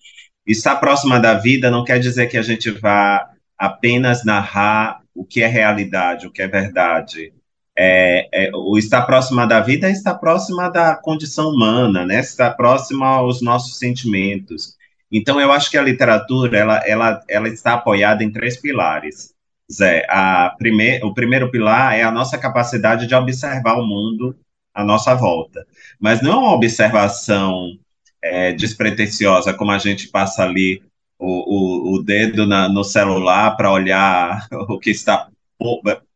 Estar 0.46 0.76
próxima 0.76 1.18
da 1.18 1.36
vida 1.36 1.72
não 1.72 1.86
quer 1.86 1.98
dizer 1.98 2.28
que 2.28 2.38
a 2.38 2.42
gente 2.42 2.70
vá 2.70 3.26
apenas 3.58 4.26
narrar 4.26 5.00
o 5.16 5.24
que 5.24 5.42
é 5.42 5.48
realidade, 5.48 6.28
o 6.28 6.32
que 6.32 6.42
é 6.42 6.48
verdade. 6.48 7.32
É, 7.76 8.30
é, 8.32 8.52
o 8.54 8.78
estar 8.78 9.02
próxima 9.04 9.48
da 9.48 9.60
vida 9.60 9.88
é 9.88 9.92
estar 9.92 10.16
próxima 10.16 10.70
da 10.70 10.96
condição 10.96 11.50
humana, 11.50 12.06
né? 12.06 12.20
Estar 12.20 12.52
próxima 12.52 13.08
aos 13.08 13.42
nossos 13.42 13.80
sentimentos. 13.80 14.76
Então, 15.12 15.40
eu 15.40 15.52
acho 15.52 15.70
que 15.70 15.78
a 15.78 15.82
literatura 15.84 16.58
ela, 16.58 16.78
ela, 16.88 17.24
ela 17.30 17.48
está 17.48 17.74
apoiada 17.74 18.24
em 18.24 18.32
três 18.32 18.58
pilares. 18.58 19.34
Zé, 19.72 20.06
a 20.10 20.56
prime 20.58 21.00
o 21.04 21.14
primeiro 21.14 21.50
pilar 21.50 21.94
é 21.98 22.04
a 22.04 22.12
nossa 22.12 22.38
capacidade 22.38 23.08
de 23.08 23.16
observar 23.16 23.76
o 23.76 23.86
mundo 23.86 24.36
à 24.74 24.84
nossa 24.84 25.16
volta. 25.16 25.66
Mas 26.00 26.22
não 26.22 26.34
é 26.34 26.36
uma 26.38 26.54
observação 26.54 27.78
é, 28.22 28.54
despretensiosa, 28.54 29.54
como 29.54 29.72
a 29.72 29.78
gente 29.78 30.08
passa 30.10 30.44
ali 30.44 30.82
o, 31.20 31.94
o, 31.94 31.96
o 31.96 32.04
dedo 32.04 32.46
na, 32.46 32.68
no 32.70 32.84
celular 32.84 33.56
para 33.56 33.72
olhar 33.72 34.48
o 34.70 34.80
que 34.80 34.92
está 34.92 35.28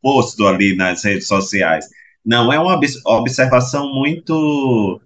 posto 0.01 0.48
ali 0.48 0.75
nas 0.75 1.04
redes 1.04 1.27
sociais. 1.27 1.86
Não, 2.25 2.51
é 2.51 2.60
uma 2.60 2.80
observação 3.06 3.94
muito 3.94 5.01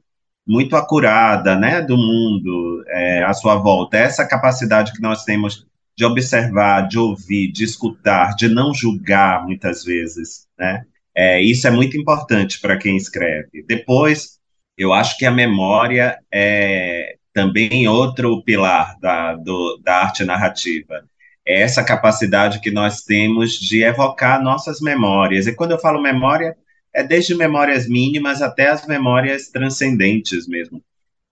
muito 0.46 0.76
acurada, 0.76 1.56
né, 1.56 1.82
do 1.82 1.96
mundo 1.96 2.84
é, 2.88 3.24
à 3.24 3.34
sua 3.34 3.56
volta. 3.56 3.98
Essa 3.98 4.28
capacidade 4.28 4.92
que 4.92 5.02
nós 5.02 5.24
temos 5.24 5.66
de 5.96 6.04
observar, 6.04 6.88
de 6.88 6.98
ouvir, 6.98 7.52
de 7.52 7.64
escutar, 7.64 8.36
de 8.36 8.48
não 8.50 8.74
julgar 8.74 9.46
muitas 9.46 9.84
vezes, 9.84 10.48
né? 10.58 10.84
É, 11.16 11.42
isso 11.42 11.68
é 11.68 11.72
muito 11.72 11.98
importante 11.98 12.60
para 12.60 12.78
quem 12.78 12.96
escreve. 12.98 13.64
Depois, 13.68 14.40
eu 14.78 14.94
acho 14.94 15.18
que 15.18 15.26
a 15.26 15.32
memória 15.32 16.18
é 16.34 17.18
também 17.34 17.88
outro 17.88 18.42
pilar 18.44 18.98
da, 19.00 19.36
do, 19.36 19.78
da 19.84 19.98
arte 20.04 20.24
narrativa. 20.24 21.04
É 21.46 21.62
essa 21.62 21.84
capacidade 21.84 22.60
que 22.60 22.72
nós 22.72 23.02
temos 23.04 23.54
de 23.54 23.84
evocar 23.84 24.42
nossas 24.42 24.80
memórias. 24.80 25.48
E 25.48 25.56
quando 25.56 25.72
eu 25.72 25.80
falo 25.80 26.02
memória, 26.02 26.56
é 26.94 27.04
desde 27.04 27.36
memórias 27.36 27.88
mínimas 27.88 28.42
até 28.42 28.68
as 28.70 28.86
memórias 28.86 29.50
transcendentes 29.50 30.48
mesmo. 30.48 30.84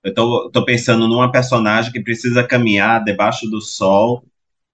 Eu 0.04 0.12
estou 0.12 0.66
pensando 0.66 1.08
numa 1.08 1.32
personagem 1.32 1.92
que 1.92 2.02
precisa 2.02 2.44
caminhar 2.44 3.04
debaixo 3.04 3.50
do 3.50 3.62
sol 3.62 4.24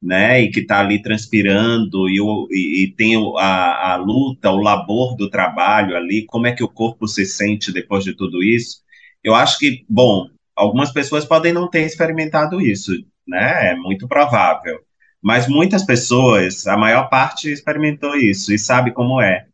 né, 0.02 0.42
e 0.42 0.52
que 0.52 0.60
está 0.60 0.80
ali 0.80 1.02
transpirando 1.02 2.08
e, 2.08 2.20
e, 2.52 2.84
e 2.84 2.92
tem 2.92 3.16
a, 3.38 3.94
a, 3.94 3.96
luta, 3.96 4.52
o 4.52 4.62
labor 4.62 5.16
do 5.16 5.30
trabalho 5.30 5.96
ali, 5.98 6.26
como 6.28 6.46
é 6.46 6.52
que 6.52 6.64
o 6.64 6.70
corpo 6.70 7.08
se 7.08 7.26
sente 7.26 7.72
depois 7.72 8.04
de 8.04 8.14
tudo 8.14 8.44
isso. 8.44 8.82
Eu 9.24 9.34
acho 9.34 9.58
que, 9.58 9.84
bom, 9.90 10.30
algumas 10.56 10.92
pessoas 10.92 11.26
podem 11.26 11.52
não 11.52 11.68
ter 11.68 11.86
experimentado 11.86 12.62
isso, 12.62 12.92
né, 13.28 13.72
é 13.72 13.76
muito 13.76 14.08
provável, 14.08 14.80
mas 15.26 15.48
muitas 15.48 15.84
pessoas, 15.84 16.68
a 16.68 16.78
maior 16.78 17.10
parte 17.10 17.52
experimentou 17.52 18.16
isso 18.16 18.54
e 18.54 18.60
sabe 18.60 18.92
como 18.92 19.20
é. 19.20 19.48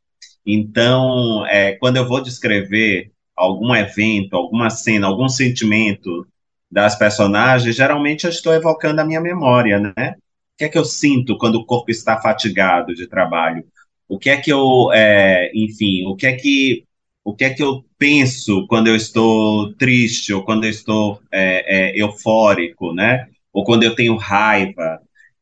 Então, 0.45 1.45
é, 1.47 1.73
quando 1.73 1.97
eu 1.97 2.07
vou 2.07 2.21
descrever 2.21 3.11
algum 3.35 3.73
evento, 3.73 4.35
alguma 4.35 4.69
cena, 4.69 5.07
algum 5.07 5.29
sentimento 5.29 6.27
das 6.69 6.95
personagens, 6.95 7.75
geralmente 7.75 8.25
eu 8.25 8.29
estou 8.29 8.53
evocando 8.53 8.99
a 8.99 9.05
minha 9.05 9.21
memória, 9.21 9.79
né? 9.79 10.15
que 10.61 10.65
é 10.65 10.69
que 10.69 10.77
eu 10.77 10.85
sinto 10.85 11.39
quando 11.39 11.55
o 11.55 11.65
corpo 11.65 11.89
está 11.89 12.21
fatigado 12.21 12.93
de 12.93 13.07
trabalho? 13.07 13.65
O 14.07 14.19
que 14.19 14.29
é 14.29 14.37
que 14.37 14.51
eu, 14.51 14.91
é, 14.93 15.51
enfim, 15.55 16.05
o 16.05 16.15
que 16.15 16.27
é 16.27 16.33
que 16.33 16.83
o 17.23 17.35
que 17.35 17.45
é 17.45 17.49
que 17.51 17.63
eu 17.63 17.83
penso 17.97 18.67
quando 18.67 18.87
eu 18.87 18.95
estou 18.95 19.73
triste 19.73 20.33
ou 20.33 20.43
quando 20.43 20.65
eu 20.65 20.69
estou 20.69 21.19
é, 21.31 21.91
é, 21.91 21.99
eufórico, 21.99 22.93
né? 22.93 23.27
Ou 23.51 23.63
quando 23.63 23.83
eu 23.83 23.95
tenho 23.95 24.15
raiva. 24.17 25.01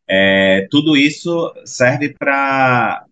É, 0.09 0.67
tudo 0.71 0.97
isso 0.97 1.53
serve 1.65 2.15
para 2.17 3.05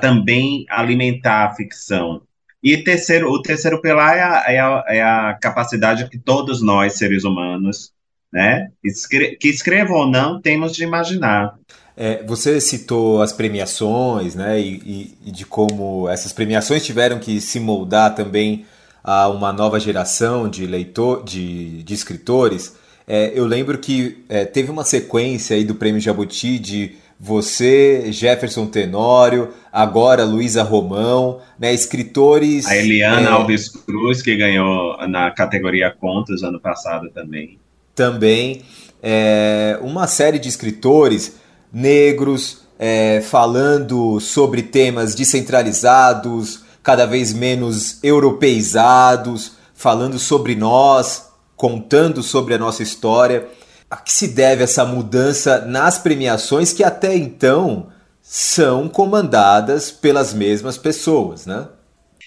também 0.00 0.66
alimentar 0.68 1.46
a 1.46 1.54
ficção. 1.54 2.20
E 2.62 2.76
terceiro, 2.76 3.30
o 3.30 3.40
terceiro 3.40 3.80
pilar 3.80 4.16
é 4.16 4.22
a, 4.22 4.44
é 4.48 4.60
a, 4.60 4.84
é 4.88 5.02
a 5.02 5.38
capacidade 5.40 6.08
que 6.10 6.18
todos 6.18 6.60
nós, 6.60 6.94
seres 6.94 7.24
humanos, 7.24 7.92
né? 8.32 8.68
Escre 8.84 9.36
que 9.36 9.48
escrevam 9.48 9.96
ou 9.96 10.06
não, 10.06 10.40
temos 10.40 10.74
de 10.74 10.82
imaginar. 10.82 11.54
É, 11.96 12.22
você 12.24 12.60
citou 12.60 13.22
as 13.22 13.32
premiações, 13.32 14.34
né? 14.34 14.60
E, 14.60 15.16
e, 15.24 15.30
de 15.30 15.46
como 15.46 16.08
essas 16.08 16.32
premiações 16.32 16.84
tiveram 16.84 17.18
que 17.18 17.40
se 17.40 17.58
moldar 17.58 18.14
também 18.14 18.66
a 19.02 19.28
uma 19.28 19.52
nova 19.52 19.80
geração 19.80 20.48
de 20.48 20.66
leitor, 20.66 21.24
de, 21.24 21.82
de 21.82 21.94
escritores. 21.94 22.76
É, 23.08 23.32
eu 23.34 23.46
lembro 23.46 23.78
que 23.78 24.18
é, 24.28 24.44
teve 24.44 24.70
uma 24.70 24.84
sequência 24.84 25.56
aí 25.56 25.64
do 25.64 25.74
Prêmio 25.74 26.00
Jabuti 26.00 26.58
de 26.58 26.96
você, 27.18 28.12
Jefferson 28.12 28.66
Tenório, 28.66 29.48
agora 29.72 30.24
Luísa 30.24 30.62
Romão, 30.62 31.40
né, 31.58 31.72
escritores. 31.72 32.66
A 32.66 32.76
Eliana 32.76 33.30
é, 33.30 33.32
Alves 33.32 33.68
Cruz, 33.70 34.22
que 34.22 34.36
ganhou 34.36 34.96
na 35.08 35.30
categoria 35.30 35.90
Contos 35.90 36.42
ano 36.44 36.60
passado 36.60 37.08
também 37.10 37.58
também 37.98 38.62
é, 39.02 39.76
uma 39.82 40.06
série 40.06 40.38
de 40.38 40.48
escritores 40.48 41.34
negros 41.72 42.62
é, 42.78 43.20
falando 43.20 44.20
sobre 44.20 44.62
temas 44.62 45.16
descentralizados, 45.16 46.62
cada 46.80 47.04
vez 47.06 47.32
menos 47.32 47.98
europeizados, 48.04 49.56
falando 49.74 50.16
sobre 50.16 50.54
nós, 50.54 51.27
contando 51.58 52.22
sobre 52.22 52.54
a 52.54 52.58
nossa 52.58 52.82
história. 52.82 53.46
A 53.90 53.96
que 53.96 54.12
se 54.12 54.28
deve 54.28 54.64
essa 54.64 54.84
mudança 54.84 55.64
nas 55.66 55.98
premiações 55.98 56.72
que 56.72 56.84
até 56.84 57.14
então 57.14 57.88
são 58.22 58.88
comandadas 58.88 59.90
pelas 59.90 60.32
mesmas 60.32 60.78
pessoas, 60.78 61.46
né? 61.46 61.68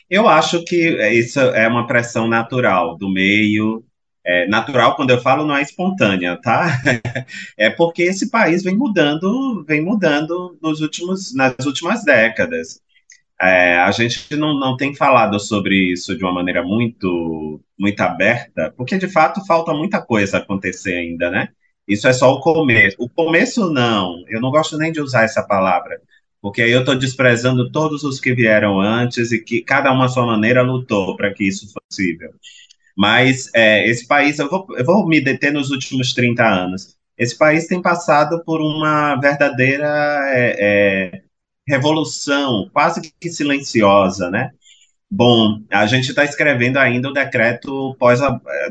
Eu 0.09 0.27
acho 0.27 0.63
que 0.65 0.89
isso 1.13 1.39
é 1.39 1.67
uma 1.67 1.88
pressão 1.88 2.27
natural 2.27 2.97
do 2.97 3.07
meio, 3.07 3.83
é, 4.25 4.47
natural, 4.47 4.95
quando 4.95 5.11
eu 5.11 5.21
falo, 5.21 5.45
não 5.45 5.55
é 5.55 5.61
espontânea, 5.61 6.38
tá? 6.41 6.81
é 7.57 7.69
porque 7.69 8.03
esse 8.03 8.29
país 8.29 8.63
vem 8.63 8.75
mudando, 8.75 9.63
vem 9.67 9.81
mudando 9.81 10.57
nos 10.61 10.81
últimos, 10.81 11.33
nas 11.33 11.55
últimas 11.65 12.03
décadas. 12.03 12.81
É, 13.41 13.77
a 13.79 13.91
gente 13.91 14.36
não, 14.36 14.60
não 14.60 14.77
tem 14.77 14.93
falado 14.95 15.39
sobre 15.39 15.75
isso 15.91 16.15
de 16.15 16.24
uma 16.24 16.33
maneira 16.33 16.63
muito, 16.63 17.60
muito 17.77 18.00
aberta, 18.01 18.71
porque 18.77 18.98
de 18.98 19.07
fato 19.07 19.43
falta 19.45 19.74
muita 19.74 20.00
coisa 20.01 20.38
acontecer 20.38 20.93
ainda, 20.95 21.31
né? 21.31 21.50
Isso 21.88 22.07
é 22.07 22.13
só 22.13 22.31
o 22.33 22.39
começo. 22.39 22.95
O 23.00 23.10
começo, 23.10 23.71
não, 23.71 24.24
eu 24.29 24.39
não 24.39 24.51
gosto 24.51 24.77
nem 24.77 24.91
de 24.91 25.01
usar 25.01 25.24
essa 25.24 25.43
palavra. 25.43 26.00
porque 26.41 26.62
aí 26.62 26.71
eu 26.71 26.81
estou 26.81 26.95
desprezando 26.95 27.71
todos 27.71 28.03
os 28.03 28.19
que 28.19 28.33
vieram 28.33 28.79
antes 28.81 29.31
e 29.31 29.39
que 29.43 29.62
cada 29.63 29.91
uma 29.91 30.05
à 30.05 30.07
sua 30.10 30.25
maneira 30.25 30.62
lutou 30.63 31.15
para 31.17 31.33
que 31.33 31.48
isso 31.48 31.65
fosse 31.74 31.79
possível. 31.89 32.31
Mas 32.98 33.50
é, 33.53 33.88
esse 33.89 34.07
país, 34.07 34.39
eu 34.39 34.50
vou, 34.50 34.67
eu 34.77 34.86
vou 34.86 35.07
me 35.07 35.21
deter 35.21 35.51
nos 35.53 35.71
últimos 35.71 36.13
30 36.13 36.43
anos. 36.45 36.95
Esse 37.17 37.38
país 37.38 37.67
tem 37.67 37.81
passado 37.81 38.43
por 38.45 38.62
uma 38.62 39.15
verdadeira 39.15 39.88
é, 40.33 41.15
é, 41.15 41.20
revolução, 41.67 42.69
quase 42.73 43.13
que 43.19 43.29
silenciosa, 43.29 44.29
né? 44.29 44.51
Bom, 45.09 45.61
a 45.69 45.85
gente 45.87 46.09
está 46.09 46.23
escrevendo 46.23 46.77
ainda 46.77 47.09
o 47.09 47.13
decreto 47.13 47.95
pós, 47.99 48.21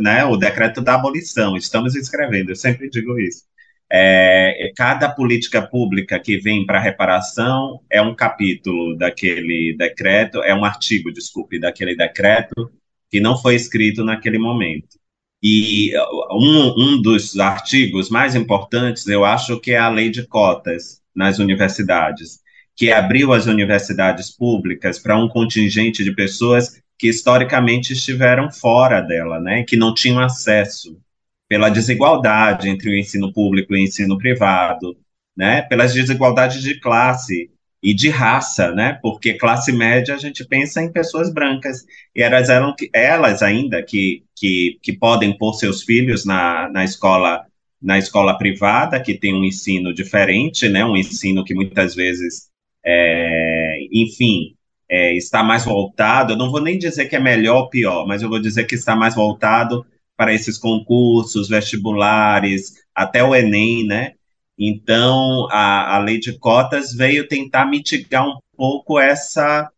né, 0.00 0.24
o 0.24 0.36
decreto 0.36 0.80
da 0.80 0.94
abolição. 0.94 1.56
Estamos 1.56 1.94
escrevendo, 1.94 2.50
eu 2.50 2.56
sempre 2.56 2.88
digo 2.88 3.18
isso. 3.18 3.44
É, 3.92 4.72
cada 4.76 5.10
política 5.10 5.60
pública 5.60 6.18
que 6.18 6.38
vem 6.38 6.64
para 6.64 6.80
reparação 6.80 7.80
é 7.90 8.00
um 8.00 8.14
capítulo 8.14 8.96
daquele 8.96 9.76
decreto, 9.76 10.42
é 10.42 10.54
um 10.54 10.64
artigo, 10.64 11.12
desculpe, 11.12 11.58
daquele 11.58 11.96
decreto 11.96 12.70
que 13.10 13.20
não 13.20 13.36
foi 13.36 13.56
escrito 13.56 14.04
naquele 14.04 14.38
momento. 14.38 14.98
E 15.42 15.92
um, 16.30 16.94
um 16.96 17.02
dos 17.02 17.38
artigos 17.38 18.08
mais 18.08 18.34
importantes, 18.34 19.06
eu 19.06 19.24
acho 19.24 19.58
que 19.60 19.72
é 19.72 19.78
a 19.78 19.88
lei 19.88 20.10
de 20.10 20.26
cotas 20.26 21.02
nas 21.14 21.38
universidades, 21.38 22.40
que 22.80 22.90
abriu 22.90 23.34
as 23.34 23.44
universidades 23.44 24.30
públicas 24.34 24.98
para 24.98 25.14
um 25.14 25.28
contingente 25.28 26.02
de 26.02 26.14
pessoas 26.14 26.80
que 26.98 27.08
historicamente 27.08 27.92
estiveram 27.92 28.50
fora 28.50 29.02
dela, 29.02 29.38
né, 29.38 29.64
que 29.64 29.76
não 29.76 29.92
tinham 29.92 30.18
acesso 30.18 30.98
pela 31.46 31.68
desigualdade 31.68 32.70
entre 32.70 32.88
o 32.88 32.96
ensino 32.96 33.34
público 33.34 33.74
e 33.74 33.76
o 33.76 33.84
ensino 33.84 34.16
privado, 34.16 34.96
né, 35.36 35.60
pelas 35.60 35.92
desigualdades 35.92 36.62
de 36.62 36.80
classe 36.80 37.50
e 37.82 37.92
de 37.92 38.08
raça, 38.08 38.72
né, 38.72 38.98
porque 39.02 39.34
classe 39.34 39.72
média 39.72 40.14
a 40.14 40.18
gente 40.18 40.42
pensa 40.42 40.80
em 40.80 40.90
pessoas 40.90 41.30
brancas, 41.30 41.84
e 42.16 42.22
elas 42.22 42.48
eram 42.48 42.74
elas 42.94 43.42
ainda 43.42 43.82
que, 43.82 44.24
que, 44.34 44.78
que 44.82 44.94
podem 44.94 45.36
pôr 45.36 45.52
seus 45.52 45.82
filhos 45.82 46.24
na, 46.24 46.70
na 46.70 46.82
escola 46.82 47.44
na 47.82 47.98
escola 47.98 48.36
privada, 48.36 49.00
que 49.00 49.14
tem 49.14 49.34
um 49.34 49.44
ensino 49.44 49.92
diferente, 49.92 50.68
né, 50.68 50.82
um 50.84 50.96
ensino 50.96 51.44
que 51.44 51.54
muitas 51.54 51.94
vezes, 51.94 52.49
é, 52.84 53.78
enfim, 53.92 54.54
é, 54.88 55.14
está 55.16 55.42
mais 55.42 55.64
voltado, 55.64 56.32
eu 56.32 56.36
não 56.36 56.50
vou 56.50 56.60
nem 56.60 56.78
dizer 56.78 57.06
que 57.06 57.16
é 57.16 57.20
melhor 57.20 57.62
ou 57.62 57.70
pior, 57.70 58.06
mas 58.06 58.22
eu 58.22 58.28
vou 58.28 58.40
dizer 58.40 58.64
que 58.64 58.74
está 58.74 58.96
mais 58.96 59.14
voltado 59.14 59.86
para 60.16 60.34
esses 60.34 60.58
concursos, 60.58 61.48
vestibulares, 61.48 62.74
até 62.94 63.22
o 63.24 63.34
Enem, 63.34 63.86
né? 63.86 64.14
Então, 64.58 65.48
a, 65.50 65.96
a 65.96 65.98
lei 65.98 66.18
de 66.18 66.38
cotas 66.38 66.92
veio 66.92 67.26
tentar 67.26 67.64
mitigar 67.66 68.28
um 68.28 68.38
pouco 68.56 68.98
essa 68.98 69.70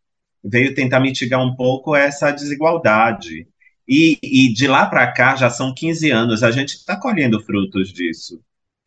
veio 0.44 0.74
tentar 0.74 1.00
mitigar 1.00 1.40
um 1.40 1.54
pouco 1.54 1.94
essa 1.94 2.32
desigualdade. 2.32 3.46
E, 3.86 4.18
e 4.22 4.52
de 4.52 4.66
lá 4.66 4.86
para 4.86 5.06
cá, 5.12 5.36
já 5.36 5.50
são 5.50 5.74
15 5.74 6.10
anos, 6.10 6.42
a 6.42 6.50
gente 6.50 6.70
está 6.70 6.96
colhendo 6.96 7.40
frutos 7.40 7.92
disso. 7.92 8.40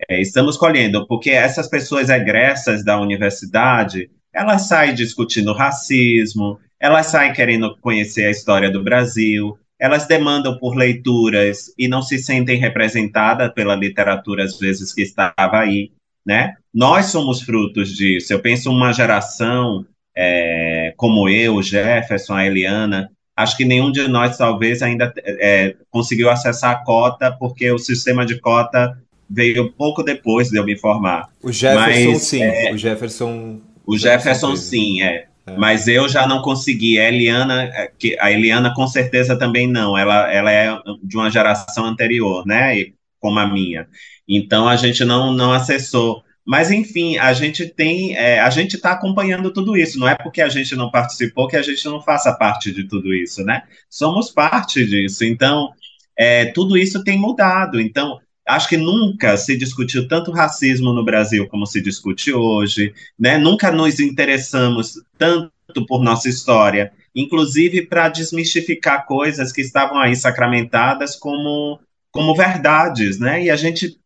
É, 0.09 0.21
estamos 0.21 0.57
colhendo, 0.57 1.07
porque 1.07 1.29
essas 1.31 1.69
pessoas 1.69 2.09
egressas 2.09 2.83
da 2.83 2.99
universidade, 2.99 4.09
elas 4.33 4.63
saem 4.63 4.93
discutindo 4.93 5.53
racismo, 5.53 6.59
elas 6.79 7.07
saem 7.07 7.31
querendo 7.31 7.77
conhecer 7.77 8.25
a 8.25 8.31
história 8.31 8.69
do 8.69 8.83
Brasil, 8.83 9.57
elas 9.79 10.05
demandam 10.07 10.57
por 10.57 10.75
leituras 10.75 11.73
e 11.77 11.87
não 11.87 12.01
se 12.01 12.17
sentem 12.17 12.57
representadas 12.57 13.53
pela 13.53 13.75
literatura, 13.75 14.43
às 14.43 14.57
vezes, 14.59 14.93
que 14.93 15.01
estava 15.01 15.59
aí, 15.59 15.91
né? 16.25 16.55
Nós 16.73 17.07
somos 17.07 17.41
frutos 17.41 17.95
disso. 17.95 18.33
Eu 18.33 18.41
penso 18.41 18.69
uma 18.69 18.93
geração 18.93 19.85
é, 20.15 20.93
como 20.97 21.29
eu, 21.29 21.61
Jefferson, 21.61 22.33
a 22.33 22.45
Eliana, 22.45 23.11
acho 23.35 23.57
que 23.57 23.65
nenhum 23.65 23.91
de 23.91 24.07
nós, 24.07 24.37
talvez, 24.37 24.81
ainda 24.81 25.13
é, 25.17 25.75
conseguiu 25.89 26.29
acessar 26.29 26.71
a 26.71 26.83
cota, 26.83 27.31
porque 27.31 27.69
o 27.71 27.77
sistema 27.77 28.25
de 28.25 28.39
cota 28.39 28.97
veio 29.29 29.71
pouco 29.71 30.03
depois 30.03 30.49
de 30.49 30.57
eu 30.57 30.65
me 30.65 30.77
formar. 30.77 31.29
O 31.41 31.51
Jefferson, 31.51 32.11
Mas, 32.11 32.21
sim. 32.23 32.43
É, 32.43 32.73
o 32.73 32.77
Jefferson... 32.77 33.61
O 33.85 33.97
Jefferson, 33.97 34.55
sim, 34.55 35.01
é. 35.03 35.27
É. 35.47 35.55
Mas 35.57 35.87
eu 35.87 36.09
já 36.09 36.27
não 36.27 36.41
consegui. 36.41 36.99
A 36.99 37.07
Eliana, 37.07 37.63
é, 37.73 37.91
que 37.97 38.17
a 38.19 38.31
Eliana 38.31 38.73
com 38.73 38.87
certeza 38.87 39.37
também 39.37 39.67
não. 39.67 39.97
Ela, 39.97 40.31
ela 40.31 40.51
é 40.51 40.75
de 41.03 41.15
uma 41.15 41.29
geração 41.29 41.85
anterior, 41.85 42.45
né? 42.45 42.85
Como 43.19 43.39
a 43.39 43.47
minha. 43.47 43.87
Então 44.27 44.67
a 44.67 44.75
gente 44.75 45.05
não, 45.05 45.31
não 45.31 45.51
acessou. 45.53 46.23
Mas 46.43 46.71
enfim, 46.71 47.17
a 47.17 47.33
gente 47.33 47.65
tem, 47.67 48.15
é, 48.15 48.39
a 48.39 48.49
gente 48.49 48.75
está 48.75 48.91
acompanhando 48.91 49.51
tudo 49.51 49.77
isso. 49.77 49.99
Não 49.99 50.07
é 50.07 50.15
porque 50.15 50.41
a 50.41 50.49
gente 50.49 50.75
não 50.75 50.91
participou 50.91 51.47
que 51.47 51.55
a 51.57 51.61
gente 51.61 51.83
não 51.85 52.01
faça 52.01 52.33
parte 52.33 52.71
de 52.71 52.87
tudo 52.87 53.13
isso, 53.13 53.43
né? 53.43 53.63
Somos 53.89 54.31
parte 54.31 54.85
disso. 54.85 55.23
Então 55.23 55.71
é, 56.17 56.45
tudo 56.45 56.77
isso 56.77 57.03
tem 57.03 57.17
mudado. 57.17 57.79
Então 57.79 58.19
acho 58.45 58.69
que 58.69 58.77
nunca 58.77 59.35
se 59.37 59.57
discutiu 59.57 60.07
tanto 60.07 60.31
racismo 60.31 60.93
no 60.93 61.03
Brasil 61.03 61.47
como 61.47 61.65
se 61.65 61.81
discute 61.81 62.31
hoje, 62.33 62.93
né? 63.17 63.37
Nunca 63.37 63.71
nos 63.71 63.99
interessamos 63.99 65.01
tanto 65.17 65.51
por 65.87 66.03
nossa 66.03 66.29
história, 66.29 66.91
inclusive 67.15 67.87
para 67.87 68.09
desmistificar 68.09 69.05
coisas 69.05 69.51
que 69.51 69.61
estavam 69.61 69.97
aí 69.97 70.15
sacramentadas 70.15 71.15
como 71.15 71.79
como 72.11 72.35
verdades, 72.35 73.19
né? 73.19 73.43
E 73.43 73.49
a 73.49 73.55
gente 73.55 73.99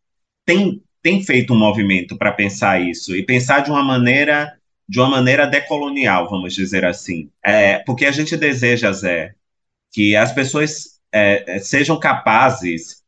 tem 0.44 0.82
tem 1.02 1.22
feito 1.22 1.54
um 1.54 1.58
movimento 1.58 2.16
para 2.16 2.32
pensar 2.32 2.80
isso 2.80 3.16
e 3.16 3.24
pensar 3.24 3.60
de 3.60 3.70
uma 3.70 3.82
maneira 3.82 4.56
de 4.88 4.98
uma 4.98 5.08
maneira 5.08 5.46
decolonial, 5.46 6.28
vamos 6.28 6.52
dizer 6.52 6.84
assim, 6.84 7.30
é, 7.44 7.78
porque 7.78 8.04
a 8.04 8.10
gente 8.10 8.36
deseja, 8.36 8.92
Zé, 8.92 9.34
que 9.92 10.16
as 10.16 10.32
pessoas 10.32 11.00
é, 11.12 11.60
sejam 11.60 11.98
capazes 11.98 12.99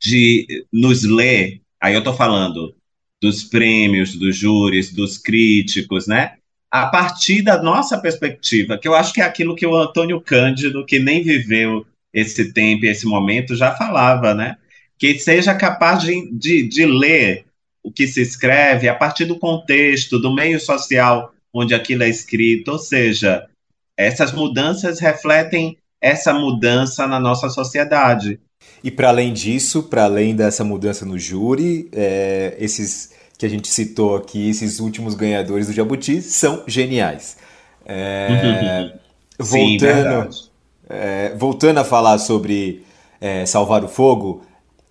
de 0.00 0.66
nos 0.72 1.02
ler, 1.04 1.60
aí 1.80 1.94
eu 1.94 1.98
estou 1.98 2.14
falando 2.14 2.74
dos 3.20 3.42
prêmios, 3.42 4.14
dos 4.14 4.36
júris, 4.36 4.92
dos 4.92 5.18
críticos, 5.18 6.06
né? 6.06 6.34
A 6.70 6.86
partir 6.86 7.42
da 7.42 7.62
nossa 7.62 7.98
perspectiva, 7.98 8.78
que 8.78 8.86
eu 8.86 8.94
acho 8.94 9.12
que 9.12 9.20
é 9.20 9.24
aquilo 9.24 9.56
que 9.56 9.66
o 9.66 9.76
Antônio 9.76 10.20
Cândido, 10.20 10.84
que 10.84 10.98
nem 10.98 11.22
viveu 11.22 11.86
esse 12.12 12.52
tempo 12.52 12.84
e 12.84 12.88
esse 12.88 13.06
momento, 13.06 13.56
já 13.56 13.74
falava, 13.74 14.34
né? 14.34 14.56
Que 14.98 15.18
seja 15.18 15.54
capaz 15.54 16.02
de, 16.02 16.30
de, 16.32 16.68
de 16.68 16.84
ler 16.84 17.46
o 17.82 17.90
que 17.90 18.06
se 18.06 18.20
escreve 18.20 18.88
a 18.88 18.94
partir 18.94 19.24
do 19.24 19.38
contexto, 19.38 20.18
do 20.18 20.34
meio 20.34 20.60
social 20.60 21.32
onde 21.52 21.74
aquilo 21.74 22.02
é 22.02 22.08
escrito, 22.08 22.72
ou 22.72 22.78
seja, 22.78 23.48
essas 23.96 24.32
mudanças 24.32 25.00
refletem 25.00 25.78
essa 26.00 26.32
mudança 26.32 27.06
na 27.06 27.18
nossa 27.18 27.48
sociedade. 27.48 28.38
E 28.82 28.90
para 28.90 29.08
além 29.08 29.32
disso, 29.32 29.84
para 29.84 30.04
além 30.04 30.34
dessa 30.34 30.62
mudança 30.64 31.04
no 31.04 31.18
júri, 31.18 31.88
é, 31.92 32.56
esses 32.58 33.10
que 33.36 33.46
a 33.46 33.48
gente 33.48 33.68
citou 33.68 34.16
aqui, 34.16 34.50
esses 34.50 34.80
últimos 34.80 35.14
ganhadores 35.14 35.68
do 35.68 35.72
Jabuti, 35.72 36.20
são 36.20 36.64
geniais. 36.66 37.36
É, 37.86 38.92
voltando, 39.38 40.32
Sim, 40.32 40.48
é, 40.88 41.34
voltando 41.36 41.78
a 41.78 41.84
falar 41.84 42.18
sobre 42.18 42.84
é, 43.20 43.46
Salvar 43.46 43.84
o 43.84 43.88
Fogo, 43.88 44.42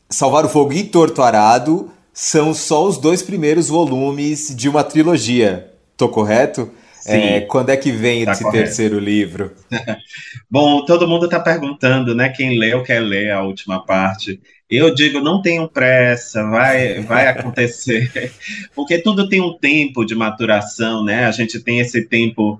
Salvar 0.10 0.45
o 0.45 0.50
Fogo 0.50 0.71
e 0.71 0.84
Torturado 0.84 1.91
são 2.13 2.54
só 2.54 2.86
os 2.86 2.97
dois 2.97 3.21
primeiros 3.21 3.67
volumes 3.67 4.56
de 4.56 4.69
uma 4.69 4.84
trilogia. 4.84 5.73
Tô 5.97 6.08
correto? 6.08 6.71
É, 7.07 7.41
quando 7.41 7.69
é 7.69 7.77
que 7.77 7.91
vem 7.91 8.25
tá 8.25 8.31
esse 8.31 8.43
correto. 8.43 8.63
terceiro 8.65 8.99
livro? 8.99 9.53
Bom, 10.49 10.85
todo 10.85 11.07
mundo 11.07 11.25
está 11.25 11.39
perguntando, 11.39 12.13
né? 12.13 12.29
Quem 12.29 12.57
leu 12.57 12.83
quer 12.83 12.99
ler 12.99 13.31
a 13.31 13.41
última 13.41 13.85
parte. 13.85 14.39
Eu 14.69 14.93
digo, 14.93 15.21
não 15.21 15.41
tenham 15.41 15.67
pressa, 15.67 16.43
vai, 16.43 16.99
vai 17.01 17.27
acontecer, 17.29 18.33
porque 18.75 18.99
tudo 18.99 19.29
tem 19.29 19.39
um 19.39 19.57
tempo 19.57 20.03
de 20.03 20.13
maturação, 20.13 21.05
né? 21.05 21.25
A 21.25 21.31
gente 21.31 21.59
tem 21.61 21.79
esse 21.79 22.05
tempo, 22.05 22.59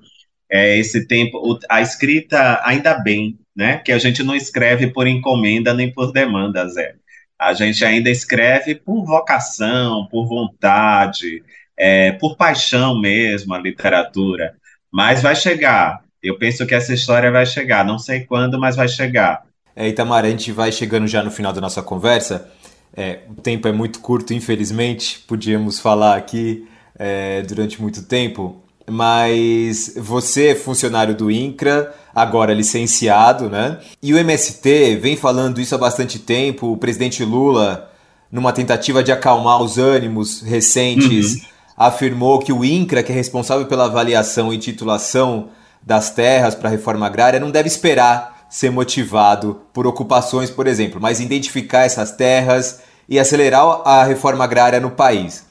é, 0.50 0.78
esse 0.78 1.06
tempo, 1.06 1.58
a 1.68 1.82
escrita 1.82 2.60
ainda 2.64 2.94
bem, 2.94 3.38
né? 3.54 3.78
Que 3.78 3.92
a 3.92 3.98
gente 3.98 4.22
não 4.22 4.34
escreve 4.34 4.86
por 4.86 5.06
encomenda 5.06 5.74
nem 5.74 5.92
por 5.92 6.10
demanda, 6.10 6.66
Zé. 6.68 6.94
A 7.38 7.52
gente 7.52 7.84
ainda 7.84 8.10
escreve 8.10 8.74
por 8.74 9.04
vocação, 9.04 10.08
por 10.10 10.26
vontade, 10.26 11.42
é, 11.78 12.12
por 12.12 12.36
paixão 12.36 13.00
mesmo 13.00 13.54
a 13.54 13.58
literatura. 13.58 14.54
Mas 14.90 15.22
vai 15.22 15.36
chegar. 15.36 16.02
Eu 16.22 16.36
penso 16.36 16.66
que 16.66 16.74
essa 16.74 16.92
história 16.92 17.30
vai 17.30 17.46
chegar. 17.46 17.84
Não 17.84 17.98
sei 17.98 18.20
quando, 18.20 18.58
mas 18.58 18.74
vai 18.74 18.88
chegar. 18.88 19.42
É, 19.76 19.88
Itamar, 19.88 20.24
a 20.24 20.28
gente 20.28 20.50
vai 20.50 20.72
chegando 20.72 21.06
já 21.06 21.22
no 21.22 21.30
final 21.30 21.52
da 21.52 21.60
nossa 21.60 21.80
conversa. 21.80 22.50
É, 22.96 23.20
o 23.30 23.40
tempo 23.40 23.68
é 23.68 23.72
muito 23.72 24.00
curto, 24.00 24.34
infelizmente. 24.34 25.20
Podíamos 25.20 25.78
falar 25.78 26.16
aqui 26.16 26.66
é, 26.98 27.42
durante 27.42 27.80
muito 27.80 28.02
tempo. 28.02 28.64
Mas 28.90 29.94
você 29.96 30.48
é 30.48 30.54
funcionário 30.54 31.14
do 31.14 31.30
INCRA, 31.30 31.94
agora 32.14 32.54
licenciado, 32.54 33.50
né? 33.50 33.78
E 34.02 34.14
o 34.14 34.18
MST 34.18 34.96
vem 34.96 35.14
falando 35.14 35.60
isso 35.60 35.74
há 35.74 35.78
bastante 35.78 36.18
tempo. 36.18 36.72
O 36.72 36.76
presidente 36.78 37.22
Lula, 37.22 37.92
numa 38.32 38.50
tentativa 38.50 39.04
de 39.04 39.12
acalmar 39.12 39.62
os 39.62 39.76
ânimos 39.76 40.40
recentes. 40.40 41.34
Uhum 41.34 41.57
afirmou 41.78 42.40
que 42.40 42.52
o 42.52 42.64
INCRA, 42.64 43.04
que 43.04 43.12
é 43.12 43.14
responsável 43.14 43.66
pela 43.66 43.84
avaliação 43.84 44.52
e 44.52 44.58
titulação 44.58 45.50
das 45.80 46.10
terras 46.10 46.56
para 46.56 46.68
a 46.68 46.72
reforma 46.72 47.06
agrária, 47.06 47.38
não 47.38 47.52
deve 47.52 47.68
esperar 47.68 48.46
ser 48.50 48.70
motivado 48.70 49.62
por 49.72 49.86
ocupações, 49.86 50.50
por 50.50 50.66
exemplo, 50.66 51.00
mas 51.00 51.20
identificar 51.20 51.84
essas 51.84 52.10
terras 52.10 52.82
e 53.08 53.18
acelerar 53.18 53.62
a 53.84 54.02
reforma 54.02 54.42
agrária 54.42 54.80
no 54.80 54.90
país. 54.90 55.46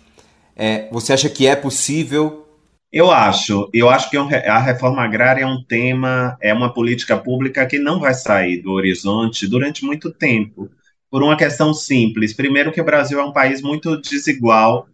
É, 0.54 0.90
você 0.92 1.14
acha 1.14 1.30
que 1.30 1.48
é 1.48 1.56
possível? 1.56 2.46
Eu 2.92 3.10
acho. 3.10 3.70
Eu 3.74 3.90
acho 3.90 4.10
que 4.10 4.18
a 4.18 4.60
reforma 4.60 5.04
agrária 5.04 5.44
é 5.44 5.48
um 5.48 5.64
tema, 5.64 6.36
é 6.42 6.54
uma 6.54 6.74
política 6.74 7.16
pública 7.16 7.66
que 7.66 7.80
não 7.80 8.00
vai 8.00 8.14
sair 8.14 8.62
do 8.62 8.72
horizonte 8.72 9.48
durante 9.48 9.86
muito 9.86 10.12
tempo, 10.12 10.70
por 11.10 11.24
uma 11.24 11.38
questão 11.38 11.74
simples. 11.74 12.34
Primeiro, 12.34 12.72
que 12.72 12.82
o 12.82 12.86
Brasil 12.86 13.20
é 13.20 13.24
um 13.24 13.34
país 13.34 13.62
muito 13.62 14.02
desigual 14.02 14.88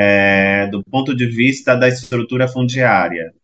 é, 0.00 0.68
do 0.68 0.80
ponto 0.84 1.12
de 1.12 1.26
vista 1.26 1.74
da 1.74 1.88
estrutura 1.88 2.46
fundiária. 2.46 3.34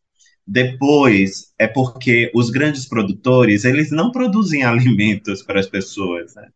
Depois, 0.47 1.53
é 1.59 1.67
porque 1.67 2.31
os 2.33 2.49
grandes 2.49 2.87
produtores, 2.87 3.65
eles 3.65 3.91
não 3.91 4.13
produzem 4.13 4.63
alimentos 4.65 5.43
para 5.43 5.59
as 5.59 5.67
pessoas, 5.67 6.37
né? 6.37 6.49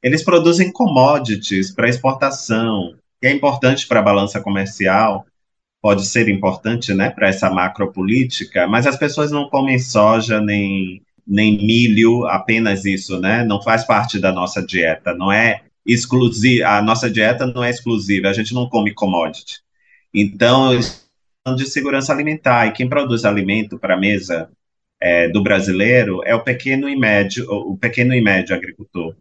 Eles 0.00 0.22
produzem 0.22 0.70
commodities 0.72 1.72
para 1.72 1.88
exportação, 1.88 2.94
que 3.20 3.26
é 3.26 3.32
importante 3.32 3.88
para 3.88 3.98
a 3.98 4.02
balança 4.02 4.40
comercial, 4.40 5.26
pode 5.82 6.06
ser 6.06 6.28
importante, 6.28 6.94
né, 6.94 7.10
para 7.10 7.28
essa 7.28 7.50
macropolítica, 7.50 8.66
mas 8.66 8.86
as 8.86 8.96
pessoas 8.96 9.30
não 9.30 9.48
comem 9.48 9.78
soja 9.78 10.40
nem 10.40 11.02
nem 11.26 11.58
milho, 11.58 12.26
apenas 12.26 12.84
isso, 12.84 13.20
né? 13.20 13.44
Não 13.44 13.62
faz 13.62 13.84
parte 13.84 14.18
da 14.18 14.32
nossa 14.32 14.64
dieta, 14.64 15.14
não 15.14 15.30
é 15.30 15.62
exclusiva, 15.86 16.68
a 16.68 16.82
nossa 16.82 17.10
dieta 17.10 17.46
não 17.46 17.64
é 17.64 17.70
exclusiva, 17.70 18.28
a 18.28 18.32
gente 18.32 18.54
não 18.54 18.68
come 18.68 18.92
commodity. 18.94 19.60
Então, 20.12 20.78
de 21.56 21.66
segurança 21.66 22.12
alimentar. 22.12 22.66
E 22.66 22.72
quem 22.72 22.88
produz 22.88 23.24
alimento 23.24 23.78
para 23.78 23.94
a 23.94 23.98
mesa 23.98 24.50
é, 25.00 25.28
do 25.28 25.42
brasileiro 25.42 26.22
é 26.24 26.34
o 26.34 26.42
pequeno 26.42 26.88
e 26.88 26.96
médio, 26.96 27.46
o 27.50 27.76
pequeno 27.76 28.14
e 28.14 28.20
médio 28.20 28.54
agricultor. 28.54 29.16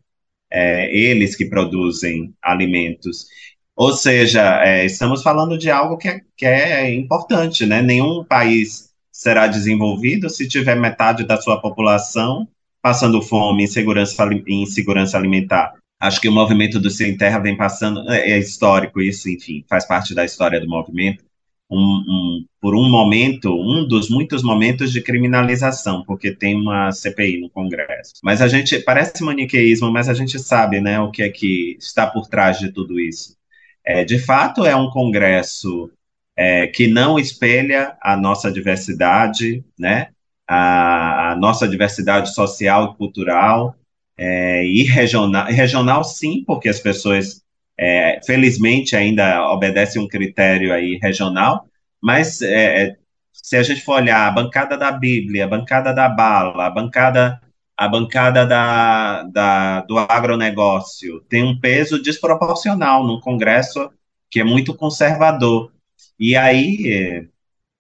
É, 0.52 0.94
eles 0.96 1.36
que 1.36 1.46
produzem 1.46 2.34
alimentos. 2.42 3.28
Ou 3.76 3.94
seja, 3.94 4.64
é, 4.64 4.86
estamos 4.86 5.22
falando 5.24 5.58
de 5.58 5.70
algo 5.70 5.98
que 5.98 6.08
é, 6.08 6.22
que 6.36 6.46
é 6.46 6.94
importante, 6.94 7.66
né? 7.66 7.82
Nenhum 7.82 8.24
país 8.26 8.90
será 9.12 9.48
desenvolvido 9.48 10.30
se 10.30 10.48
tiver 10.48 10.76
metade 10.76 11.26
da 11.26 11.40
sua 11.40 11.62
população 11.62 12.48
passando 12.82 13.22
fome, 13.22 13.64
insegurança, 13.64 14.28
insegurança 14.48 15.18
alimentar. 15.18 15.74
Acho 16.00 16.22
que 16.22 16.30
o 16.30 16.32
movimento 16.32 16.80
do 16.80 16.90
Sem 16.90 17.18
Terra 17.18 17.40
vem 17.40 17.58
passando, 17.58 18.10
é, 18.10 18.32
é 18.32 18.40
histórico 18.40 19.02
isso, 19.02 19.30
enfim, 19.30 19.66
faz 19.70 19.86
parte 19.86 20.16
da 20.16 20.24
história 20.24 20.60
do 20.60 20.68
movimento, 20.68 21.24
um, 21.70 21.78
um, 21.78 22.46
por 22.60 22.76
um 22.76 22.90
momento, 22.90 23.54
um 23.54 23.88
dos 23.88 24.10
muitos 24.10 24.42
momentos 24.42 24.92
de 24.92 25.02
criminalização, 25.02 26.04
porque 26.04 26.32
tem 26.34 26.56
uma 26.56 26.92
CPI 26.92 27.42
no 27.42 27.50
Congresso. 27.50 28.14
Mas 28.24 28.42
a 28.42 28.48
gente, 28.48 28.80
parece 28.80 29.24
maniqueísmo, 29.24 29.92
mas 29.92 30.10
a 30.10 30.14
gente 30.14 30.40
sabe, 30.40 30.82
né, 30.82 31.00
o 31.00 31.12
que 31.12 31.22
é 31.22 31.30
que 31.30 31.78
está 31.80 32.08
por 32.08 32.28
trás 32.28 32.58
de 32.58 32.72
tudo 32.72 33.00
isso. 33.00 33.36
É, 33.86 34.04
de 34.04 34.18
fato, 34.20 34.66
é 34.66 34.76
um 34.76 34.90
Congresso 34.90 35.92
é, 36.36 36.68
que 36.68 36.88
não 36.88 37.20
espelha 37.20 37.98
a 38.02 38.18
nossa 38.18 38.52
diversidade, 38.52 39.64
né, 39.78 40.10
a, 40.48 41.34
a 41.34 41.36
nossa 41.36 41.68
diversidade 41.68 42.34
social 42.34 42.94
e 42.94 42.98
cultural, 42.98 43.76
é, 44.20 44.66
e 44.66 44.84
regional, 44.84 45.46
regional 45.46 46.04
sim, 46.04 46.44
porque 46.46 46.68
as 46.68 46.80
pessoas 46.80 47.42
é, 47.80 48.20
felizmente 48.26 48.94
ainda 48.94 49.50
obedece 49.50 49.98
um 49.98 50.08
critério 50.08 50.74
aí 50.74 51.00
regional, 51.02 51.66
mas 52.02 52.42
é, 52.42 52.84
é, 52.84 52.96
se 53.32 53.56
a 53.56 53.64
gente 53.64 53.82
for 53.82 53.96
olhar 53.96 54.28
a 54.28 54.32
bancada 54.32 54.78
da 54.78 54.92
Bíblia, 54.92 55.46
a 55.46 55.48
bancada 55.48 55.94
da 55.94 56.10
bala, 56.10 56.66
a 56.68 56.70
bancada 56.70 57.42
a 57.78 57.88
bancada 57.88 58.46
da, 58.46 59.24
da, 59.24 59.82
do 59.84 59.98
agronegócio 59.98 61.22
tem 61.30 61.42
um 61.46 61.58
peso 61.58 62.02
desproporcional 62.02 63.08
num 63.08 63.22
Congresso 63.22 63.90
que 64.30 64.42
é 64.42 64.44
muito 64.44 64.76
conservador. 64.76 65.72
E 66.20 66.36
aí, 66.36 66.92
é, 66.92 67.26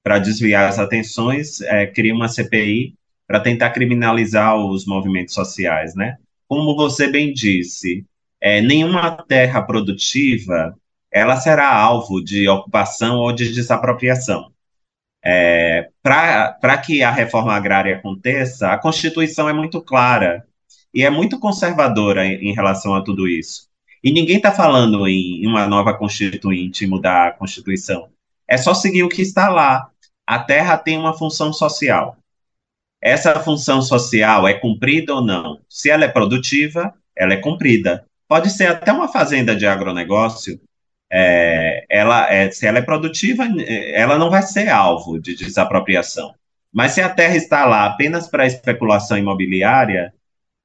para 0.02 0.19
desviar 0.19 0.69
as 0.69 0.80
atenções, 0.80 1.60
é, 1.60 1.86
cria 1.86 2.15
uma 2.15 2.30
CPI 2.30 2.95
para 3.28 3.41
tentar 3.41 3.71
criminalizar 3.71 4.56
os 4.56 4.86
movimentos 4.86 5.34
sociais, 5.34 5.93
né? 5.95 6.17
Como 6.49 6.75
você 6.75 7.07
bem 7.07 7.31
disse, 7.31 8.05
é, 8.41 8.59
nenhuma 8.59 9.12
terra 9.12 9.62
produtiva 9.62 10.75
ela 11.12 11.38
será 11.38 11.71
alvo 11.71 12.21
de 12.23 12.49
ocupação 12.49 13.19
ou 13.19 13.31
de 13.31 13.53
desapropriação. 13.53 14.51
É, 15.23 15.89
Para 16.01 16.77
que 16.77 17.03
a 17.03 17.12
reforma 17.12 17.53
agrária 17.53 17.95
aconteça, 17.95 18.71
a 18.71 18.79
Constituição 18.79 19.47
é 19.47 19.53
muito 19.53 19.79
clara 19.81 20.43
e 20.93 21.03
é 21.03 21.09
muito 21.12 21.39
conservadora 21.39 22.25
em, 22.25 22.49
em 22.49 22.53
relação 22.53 22.95
a 22.95 23.03
tudo 23.03 23.27
isso. 23.27 23.69
E 24.03 24.12
ninguém 24.12 24.38
está 24.38 24.51
falando 24.51 25.07
em, 25.07 25.43
em 25.43 25.47
uma 25.47 25.67
nova 25.67 25.93
Constituinte, 25.93 26.88
mudar 26.88 27.27
a 27.27 27.31
Constituição. 27.33 28.09
É 28.47 28.57
só 28.57 28.73
seguir 28.73 29.03
o 29.03 29.09
que 29.09 29.21
está 29.21 29.49
lá. 29.49 29.89
A 30.25 30.39
terra 30.39 30.77
tem 30.77 30.97
uma 30.97 31.13
função 31.13 31.53
social. 31.53 32.17
Essa 33.01 33.39
função 33.39 33.81
social 33.81 34.47
é 34.47 34.53
cumprida 34.53 35.13
ou 35.15 35.21
não? 35.21 35.59
Se 35.69 35.89
ela 35.89 36.05
é 36.05 36.09
produtiva, 36.09 36.93
ela 37.15 37.33
é 37.33 37.38
cumprida 37.38 38.05
pode 38.29 38.51
ser 38.51 38.67
até 38.67 38.93
uma 38.93 39.07
fazenda 39.07 39.55
de 39.55 39.65
agronegócio, 39.65 40.62
é, 41.12 41.83
ela, 41.89 42.31
é, 42.31 42.51
se 42.51 42.67
ela 42.67 42.77
é 42.77 42.83
produtiva, 42.83 43.43
ela 43.91 44.19
não 44.19 44.29
vai 44.29 44.43
ser 44.43 44.69
alvo 44.69 45.19
de 45.19 45.35
desapropriação. 45.35 46.35
Mas 46.71 46.91
se 46.91 47.01
a 47.01 47.09
terra 47.09 47.35
está 47.35 47.65
lá 47.65 47.88
apenas 47.88 48.27
para 48.27 48.45
especulação 48.45 49.17
imobiliária, 49.17 50.13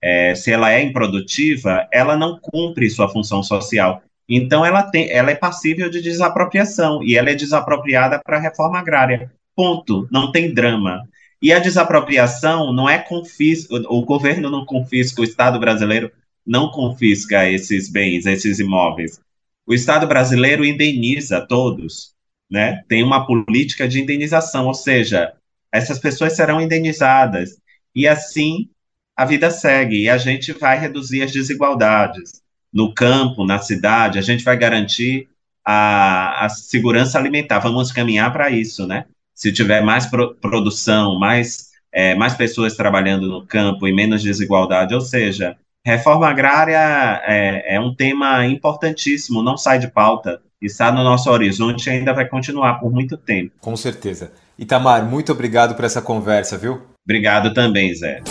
é, 0.02 0.34
se 0.34 0.52
ela 0.52 0.70
é 0.70 0.82
improdutiva, 0.82 1.88
ela 1.90 2.14
não 2.14 2.38
cumpre 2.38 2.90
sua 2.90 3.08
função 3.08 3.42
social. 3.42 4.02
Então, 4.28 4.64
ela, 4.64 4.82
tem, 4.82 5.10
ela 5.10 5.30
é 5.30 5.34
passível 5.34 5.88
de 5.88 6.02
desapropriação 6.02 7.02
e 7.02 7.16
ela 7.16 7.30
é 7.30 7.34
desapropriada 7.34 8.20
para 8.22 8.36
a 8.36 8.40
reforma 8.40 8.78
agrária. 8.78 9.32
Ponto. 9.56 10.06
Não 10.10 10.30
tem 10.30 10.52
drama. 10.52 11.08
E 11.40 11.52
a 11.52 11.58
desapropriação 11.58 12.72
não 12.72 12.88
é 12.88 12.98
confisco, 12.98 13.76
o 13.88 14.04
governo 14.04 14.50
não 14.50 14.64
confisca, 14.64 15.20
o 15.20 15.24
Estado 15.24 15.58
brasileiro 15.58 16.10
não 16.46 16.70
confisca 16.70 17.48
esses 17.50 17.90
bens, 17.90 18.26
esses 18.26 18.58
imóveis. 18.58 19.20
O 19.66 19.74
Estado 19.74 20.06
brasileiro 20.06 20.64
indeniza 20.64 21.40
todos, 21.40 22.14
né? 22.50 22.82
Tem 22.88 23.02
uma 23.02 23.26
política 23.26 23.88
de 23.88 24.00
indenização, 24.00 24.66
ou 24.66 24.74
seja, 24.74 25.32
essas 25.72 25.98
pessoas 25.98 26.34
serão 26.34 26.60
indenizadas 26.60 27.58
e 27.94 28.06
assim 28.06 28.68
a 29.16 29.24
vida 29.24 29.50
segue 29.50 30.02
e 30.02 30.08
a 30.08 30.18
gente 30.18 30.52
vai 30.52 30.78
reduzir 30.78 31.22
as 31.22 31.32
desigualdades 31.32 32.42
no 32.72 32.92
campo, 32.92 33.46
na 33.46 33.58
cidade, 33.60 34.18
a 34.18 34.22
gente 34.22 34.42
vai 34.42 34.56
garantir 34.56 35.28
a, 35.64 36.44
a 36.44 36.48
segurança 36.48 37.18
alimentar. 37.18 37.60
Vamos 37.60 37.92
caminhar 37.92 38.32
para 38.32 38.50
isso, 38.50 38.86
né? 38.86 39.06
Se 39.34 39.52
tiver 39.52 39.82
mais 39.82 40.06
pro, 40.06 40.34
produção, 40.36 41.18
mais, 41.18 41.70
é, 41.92 42.14
mais 42.14 42.34
pessoas 42.34 42.76
trabalhando 42.76 43.28
no 43.28 43.46
campo 43.46 43.86
e 43.86 43.92
menos 43.92 44.22
desigualdade, 44.22 44.94
ou 44.94 45.00
seja, 45.00 45.56
Reforma 45.86 46.26
agrária 46.26 47.20
é, 47.26 47.74
é, 47.74 47.80
um 47.80 47.94
tema 47.94 48.46
importantíssimo, 48.46 49.42
não 49.42 49.54
sai 49.54 49.78
de 49.78 49.88
pauta, 49.88 50.40
está 50.60 50.90
no 50.90 51.04
nosso 51.04 51.30
horizonte 51.30 51.88
e 51.88 51.90
ainda 51.90 52.14
vai 52.14 52.26
continuar 52.26 52.80
por 52.80 52.90
muito 52.90 53.18
tempo. 53.18 53.52
Com 53.60 53.76
certeza. 53.76 54.32
Itamar, 54.58 55.04
muito 55.04 55.30
obrigado 55.30 55.74
por 55.74 55.84
essa 55.84 56.00
conversa, 56.00 56.56
viu? 56.56 56.80
Obrigado 57.04 57.52
também, 57.52 57.94
Zé. 57.94 58.22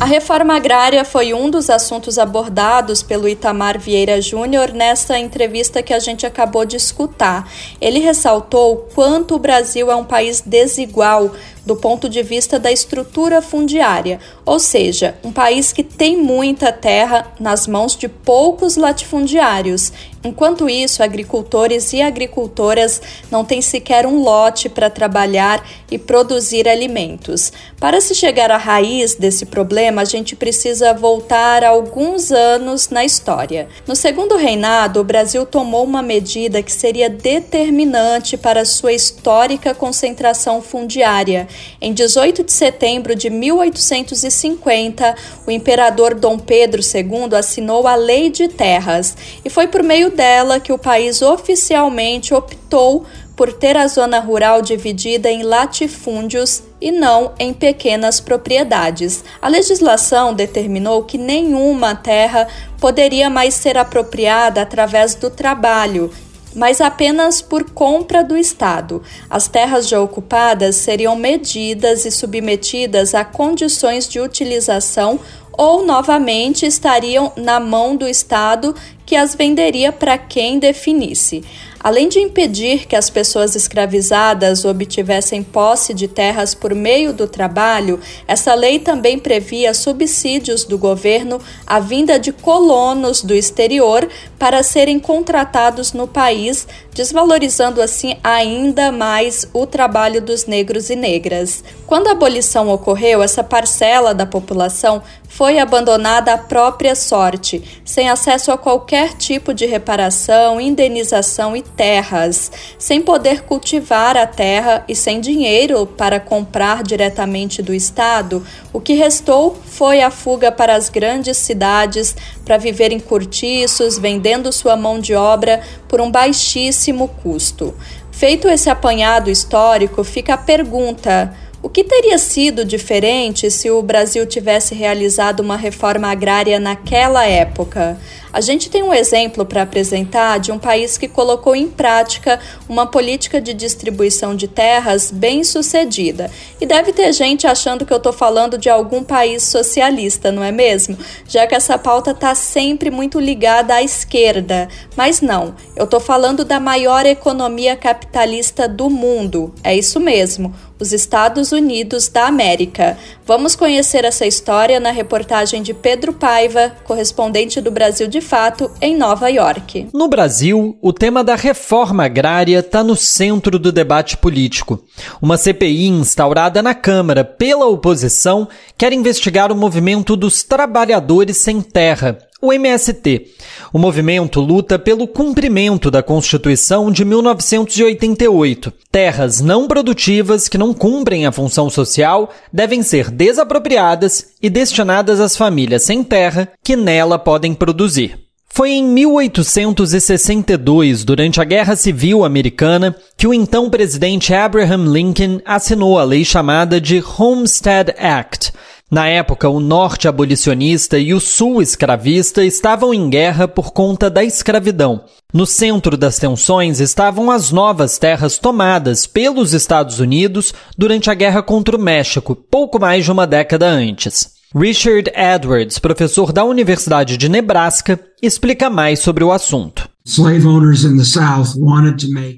A 0.00 0.06
reforma 0.06 0.56
agrária 0.56 1.04
foi 1.04 1.32
um 1.32 1.48
dos 1.48 1.70
assuntos 1.70 2.18
abordados 2.18 3.02
pelo 3.02 3.28
Itamar 3.28 3.78
Vieira 3.78 4.20
Júnior 4.20 4.72
nesta 4.72 5.18
entrevista 5.18 5.82
que 5.82 5.94
a 5.94 6.00
gente 6.00 6.26
acabou 6.26 6.66
de 6.66 6.76
escutar. 6.76 7.48
Ele 7.80 8.00
ressaltou 8.00 8.88
quanto 8.92 9.36
o 9.36 9.38
Brasil 9.38 9.90
é 9.90 9.94
um 9.94 10.04
país 10.04 10.40
desigual, 10.40 11.30
do 11.64 11.76
ponto 11.76 12.08
de 12.08 12.22
vista 12.22 12.58
da 12.58 12.70
estrutura 12.70 13.40
fundiária, 13.40 14.20
ou 14.44 14.58
seja, 14.58 15.16
um 15.24 15.32
país 15.32 15.72
que 15.72 15.82
tem 15.82 16.16
muita 16.16 16.70
terra 16.70 17.32
nas 17.40 17.66
mãos 17.66 17.96
de 17.96 18.08
poucos 18.08 18.76
latifundiários. 18.76 19.92
Enquanto 20.22 20.70
isso, 20.70 21.02
agricultores 21.02 21.92
e 21.92 22.00
agricultoras 22.00 23.00
não 23.30 23.44
têm 23.44 23.60
sequer 23.60 24.06
um 24.06 24.22
lote 24.22 24.70
para 24.70 24.88
trabalhar 24.88 25.62
e 25.90 25.98
produzir 25.98 26.66
alimentos. 26.66 27.52
Para 27.78 28.00
se 28.00 28.14
chegar 28.14 28.50
à 28.50 28.56
raiz 28.56 29.14
desse 29.14 29.44
problema, 29.44 30.00
a 30.00 30.06
gente 30.06 30.34
precisa 30.34 30.94
voltar 30.94 31.62
alguns 31.62 32.32
anos 32.32 32.88
na 32.88 33.04
história. 33.04 33.68
No 33.86 33.94
segundo 33.94 34.36
reinado, 34.36 35.00
o 35.00 35.04
Brasil 35.04 35.44
tomou 35.44 35.84
uma 35.84 36.02
medida 36.02 36.62
que 36.62 36.72
seria 36.72 37.10
determinante 37.10 38.38
para 38.38 38.64
sua 38.64 38.94
histórica 38.94 39.74
concentração 39.74 40.62
fundiária. 40.62 41.46
Em 41.80 41.92
18 41.92 42.44
de 42.44 42.52
setembro 42.52 43.14
de 43.14 43.30
1850, 43.30 45.14
o 45.46 45.50
imperador 45.50 46.14
Dom 46.14 46.38
Pedro 46.38 46.80
II 46.82 47.36
assinou 47.36 47.86
a 47.86 47.94
Lei 47.94 48.30
de 48.30 48.48
Terras 48.48 49.16
e 49.44 49.50
foi 49.50 49.66
por 49.66 49.82
meio 49.82 50.10
dela 50.10 50.60
que 50.60 50.72
o 50.72 50.78
país 50.78 51.22
oficialmente 51.22 52.32
optou 52.32 53.04
por 53.36 53.52
ter 53.52 53.76
a 53.76 53.86
zona 53.86 54.20
rural 54.20 54.62
dividida 54.62 55.30
em 55.30 55.42
latifúndios 55.42 56.62
e 56.80 56.92
não 56.92 57.32
em 57.38 57.52
pequenas 57.52 58.20
propriedades. 58.20 59.24
A 59.42 59.48
legislação 59.48 60.32
determinou 60.32 61.02
que 61.02 61.18
nenhuma 61.18 61.94
terra 61.94 62.46
poderia 62.78 63.28
mais 63.28 63.54
ser 63.54 63.76
apropriada 63.76 64.62
através 64.62 65.14
do 65.14 65.30
trabalho, 65.30 66.12
mas 66.54 66.80
apenas 66.80 67.42
por 67.42 67.70
compra 67.70 68.22
do 68.22 68.36
Estado. 68.36 69.02
As 69.28 69.48
terras 69.48 69.88
já 69.88 70.00
ocupadas 70.00 70.76
seriam 70.76 71.16
medidas 71.16 72.04
e 72.04 72.10
submetidas 72.10 73.14
a 73.14 73.24
condições 73.24 74.08
de 74.08 74.20
utilização 74.20 75.18
ou 75.52 75.84
novamente 75.84 76.66
estariam 76.66 77.32
na 77.36 77.60
mão 77.60 77.96
do 77.96 78.08
Estado 78.08 78.74
que 79.06 79.14
as 79.14 79.34
venderia 79.34 79.92
para 79.92 80.18
quem 80.18 80.58
definisse. 80.58 81.44
Além 81.84 82.08
de 82.08 82.18
impedir 82.18 82.86
que 82.86 82.96
as 82.96 83.10
pessoas 83.10 83.54
escravizadas 83.54 84.64
obtivessem 84.64 85.42
posse 85.42 85.92
de 85.92 86.08
terras 86.08 86.54
por 86.54 86.74
meio 86.74 87.12
do 87.12 87.28
trabalho, 87.28 88.00
essa 88.26 88.54
lei 88.54 88.78
também 88.78 89.18
previa 89.18 89.74
subsídios 89.74 90.64
do 90.64 90.78
governo 90.78 91.38
à 91.66 91.78
vinda 91.80 92.18
de 92.18 92.32
colonos 92.32 93.20
do 93.20 93.34
exterior 93.34 94.08
para 94.38 94.62
serem 94.62 94.98
contratados 94.98 95.92
no 95.92 96.08
país, 96.08 96.66
desvalorizando 96.94 97.82
assim 97.82 98.16
ainda 98.24 98.90
mais 98.90 99.46
o 99.52 99.66
trabalho 99.66 100.22
dos 100.22 100.46
negros 100.46 100.88
e 100.88 100.96
negras. 100.96 101.62
Quando 101.86 102.08
a 102.08 102.12
abolição 102.12 102.70
ocorreu, 102.70 103.22
essa 103.22 103.44
parcela 103.44 104.14
da 104.14 104.24
população 104.24 105.02
foi 105.34 105.58
abandonada 105.58 106.32
à 106.32 106.38
própria 106.38 106.94
sorte, 106.94 107.60
sem 107.84 108.08
acesso 108.08 108.52
a 108.52 108.56
qualquer 108.56 109.14
tipo 109.14 109.52
de 109.52 109.66
reparação, 109.66 110.60
indenização 110.60 111.56
e 111.56 111.62
terras, 111.62 112.52
sem 112.78 113.02
poder 113.02 113.42
cultivar 113.42 114.16
a 114.16 114.28
terra 114.28 114.84
e 114.86 114.94
sem 114.94 115.20
dinheiro 115.20 115.86
para 115.86 116.20
comprar 116.20 116.84
diretamente 116.84 117.62
do 117.62 117.74
Estado, 117.74 118.46
o 118.72 118.78
que 118.78 118.94
restou 118.94 119.58
foi 119.66 120.02
a 120.02 120.10
fuga 120.10 120.52
para 120.52 120.76
as 120.76 120.88
grandes 120.88 121.36
cidades 121.36 122.14
para 122.44 122.56
viver 122.56 122.92
em 122.92 123.00
cortiços, 123.00 123.98
vendendo 123.98 124.52
sua 124.52 124.76
mão 124.76 125.00
de 125.00 125.16
obra 125.16 125.60
por 125.88 126.00
um 126.00 126.12
baixíssimo 126.12 127.08
custo. 127.08 127.74
Feito 128.12 128.48
esse 128.48 128.70
apanhado 128.70 129.28
histórico, 129.28 130.04
fica 130.04 130.34
a 130.34 130.38
pergunta 130.38 131.34
o 131.64 131.68
que 131.70 131.82
teria 131.82 132.18
sido 132.18 132.62
diferente 132.62 133.50
se 133.50 133.70
o 133.70 133.80
Brasil 133.80 134.26
tivesse 134.26 134.74
realizado 134.74 135.40
uma 135.40 135.56
reforma 135.56 136.08
agrária 136.08 136.60
naquela 136.60 137.24
época? 137.24 137.98
A 138.30 138.40
gente 138.42 138.68
tem 138.68 138.82
um 138.82 138.92
exemplo 138.92 139.46
para 139.46 139.62
apresentar 139.62 140.38
de 140.40 140.52
um 140.52 140.58
país 140.58 140.98
que 140.98 141.08
colocou 141.08 141.56
em 141.56 141.68
prática 141.68 142.38
uma 142.68 142.84
política 142.84 143.40
de 143.40 143.54
distribuição 143.54 144.34
de 144.34 144.46
terras 144.46 145.10
bem 145.10 145.42
sucedida. 145.42 146.30
E 146.60 146.66
deve 146.66 146.92
ter 146.92 147.12
gente 147.14 147.46
achando 147.46 147.86
que 147.86 147.92
eu 147.92 147.96
estou 147.96 148.12
falando 148.12 148.58
de 148.58 148.68
algum 148.68 149.02
país 149.02 149.44
socialista, 149.44 150.30
não 150.30 150.44
é 150.44 150.52
mesmo? 150.52 150.98
Já 151.26 151.46
que 151.46 151.54
essa 151.54 151.78
pauta 151.78 152.10
está 152.10 152.34
sempre 152.34 152.90
muito 152.90 153.18
ligada 153.18 153.72
à 153.72 153.82
esquerda. 153.82 154.68
Mas 154.96 155.20
não, 155.22 155.54
eu 155.76 155.84
estou 155.84 156.00
falando 156.00 156.44
da 156.44 156.60
maior 156.60 157.06
economia 157.06 157.76
capitalista 157.76 158.68
do 158.68 158.90
mundo. 158.90 159.54
É 159.62 159.74
isso 159.74 159.98
mesmo 159.98 160.52
os 160.78 160.92
Estados 160.92 161.52
Unidos 161.52 162.08
da 162.08 162.26
América. 162.26 162.98
Vamos 163.26 163.54
conhecer 163.54 164.04
essa 164.04 164.26
história 164.26 164.78
na 164.80 164.90
reportagem 164.90 165.62
de 165.62 165.72
Pedro 165.72 166.12
Paiva, 166.12 166.72
correspondente 166.84 167.60
do 167.60 167.70
Brasil 167.70 168.06
de 168.06 168.20
Fato, 168.20 168.70
em 168.80 168.96
Nova 168.96 169.28
York. 169.28 169.88
No 169.92 170.08
Brasil, 170.08 170.76
o 170.82 170.92
tema 170.92 171.22
da 171.22 171.34
reforma 171.34 172.04
agrária 172.04 172.58
está 172.58 172.82
no 172.82 172.96
centro 172.96 173.58
do 173.58 173.72
debate 173.72 174.16
político. 174.16 174.82
Uma 175.22 175.36
CPI 175.36 175.88
instaurada 175.88 176.62
na 176.62 176.74
Câmara 176.74 177.24
pela 177.24 177.66
oposição 177.66 178.48
quer 178.76 178.92
investigar 178.92 179.52
o 179.52 179.56
movimento 179.56 180.16
dos 180.16 180.42
trabalhadores 180.42 181.36
sem 181.38 181.60
terra, 181.60 182.18
o 182.44 182.52
MST. 182.52 183.28
O 183.72 183.78
movimento 183.78 184.40
luta 184.40 184.78
pelo 184.78 185.08
cumprimento 185.08 185.90
da 185.90 186.02
Constituição 186.02 186.92
de 186.92 187.04
1988. 187.04 188.72
Terras 188.92 189.40
não 189.40 189.66
produtivas 189.66 190.48
que 190.48 190.58
não 190.58 190.74
cumprem 190.74 191.26
a 191.26 191.32
função 191.32 191.70
social 191.70 192.30
devem 192.52 192.82
ser 192.82 193.10
desapropriadas 193.10 194.26
e 194.42 194.50
destinadas 194.50 195.20
às 195.20 195.36
famílias 195.36 195.82
sem 195.82 196.04
terra 196.04 196.50
que 196.62 196.76
nela 196.76 197.18
podem 197.18 197.54
produzir. 197.54 198.24
Foi 198.56 198.70
em 198.70 198.84
1862, 198.84 201.04
durante 201.04 201.40
a 201.40 201.44
Guerra 201.44 201.74
Civil 201.74 202.24
Americana, 202.24 202.94
que 203.16 203.26
o 203.26 203.34
então 203.34 203.68
presidente 203.68 204.32
Abraham 204.32 204.92
Lincoln 204.92 205.40
assinou 205.44 205.98
a 205.98 206.04
lei 206.04 206.24
chamada 206.24 206.80
de 206.80 207.02
Homestead 207.18 207.92
Act, 207.98 208.52
na 208.94 209.08
época, 209.08 209.48
o 209.48 209.58
norte 209.58 210.06
abolicionista 210.06 210.96
e 210.96 211.12
o 211.12 211.18
sul 211.18 211.60
escravista 211.60 212.44
estavam 212.44 212.94
em 212.94 213.10
guerra 213.10 213.48
por 213.48 213.72
conta 213.72 214.08
da 214.08 214.22
escravidão. 214.22 215.04
No 215.32 215.46
centro 215.46 215.96
das 215.96 216.16
tensões 216.16 216.78
estavam 216.78 217.28
as 217.28 217.50
novas 217.50 217.98
terras 217.98 218.38
tomadas 218.38 219.04
pelos 219.04 219.52
Estados 219.52 219.98
Unidos 219.98 220.54
durante 220.78 221.10
a 221.10 221.14
guerra 221.14 221.42
contra 221.42 221.76
o 221.76 221.80
México, 221.80 222.36
pouco 222.36 222.78
mais 222.78 223.04
de 223.04 223.10
uma 223.10 223.26
década 223.26 223.66
antes. 223.66 224.28
Richard 224.54 225.10
Edwards, 225.12 225.80
professor 225.80 226.32
da 226.32 226.44
Universidade 226.44 227.16
de 227.16 227.28
Nebraska, 227.28 227.98
explica 228.22 228.70
mais 228.70 229.00
sobre 229.00 229.24
o 229.24 229.32
assunto. 229.32 229.92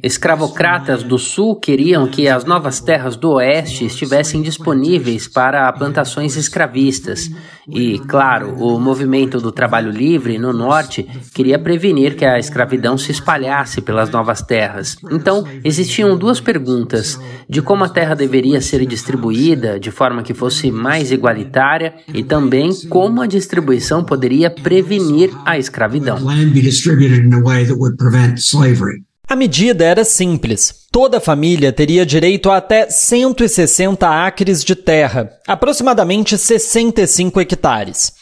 Escravocratas 0.00 1.02
do 1.02 1.18
Sul 1.18 1.57
queriam 1.57 2.07
que 2.07 2.29
as 2.29 2.44
novas 2.44 2.81
terras 2.81 3.16
do 3.16 3.33
Oeste 3.33 3.85
estivessem 3.85 4.40
disponíveis 4.40 5.26
para 5.26 5.72
plantações 5.72 6.37
escravistas. 6.37 7.29
E, 7.68 7.98
claro, 8.00 8.55
o 8.59 8.79
movimento 8.79 9.40
do 9.40 9.50
trabalho 9.50 9.90
livre 9.90 10.38
no 10.38 10.52
Norte 10.52 11.07
queria 11.35 11.59
prevenir 11.59 12.16
que 12.16 12.24
a 12.24 12.38
escravidão 12.38 12.96
se 12.96 13.11
espalhasse 13.11 13.81
pelas 13.81 14.11
novas 14.11 14.40
terras. 14.40 14.96
Então, 15.11 15.44
existiam 15.64 16.16
duas 16.16 16.40
perguntas: 16.40 17.18
de 17.48 17.61
como 17.61 17.85
a 17.85 17.88
terra 17.88 18.14
deveria 18.14 18.61
ser 18.61 18.85
distribuída 18.87 19.81
de 19.81 19.90
forma 19.90 20.22
que 20.22 20.35
fosse 20.35 20.70
mais 20.70 21.11
igualitária 21.11 21.94
e 22.12 22.22
também 22.22 22.70
como 22.88 23.20
a 23.20 23.26
distribuição 23.26 24.05
poderia 24.05 24.50
prevenir 24.50 25.31
a 25.44 25.59
escravidão. 25.59 26.18
A 29.29 29.35
medida 29.35 29.85
era 29.85 30.05
simples. 30.05 30.86
Toda 30.96 31.20
família 31.20 31.74
teria 31.74 32.06
direito 32.06 32.50
a 32.50 32.56
até 32.56 32.88
160 32.88 34.09
acres 34.09 34.64
de 34.64 34.74
terra, 34.74 35.30
aproximadamente 35.46 36.38
65 36.38 37.38
hectares. 37.38 38.14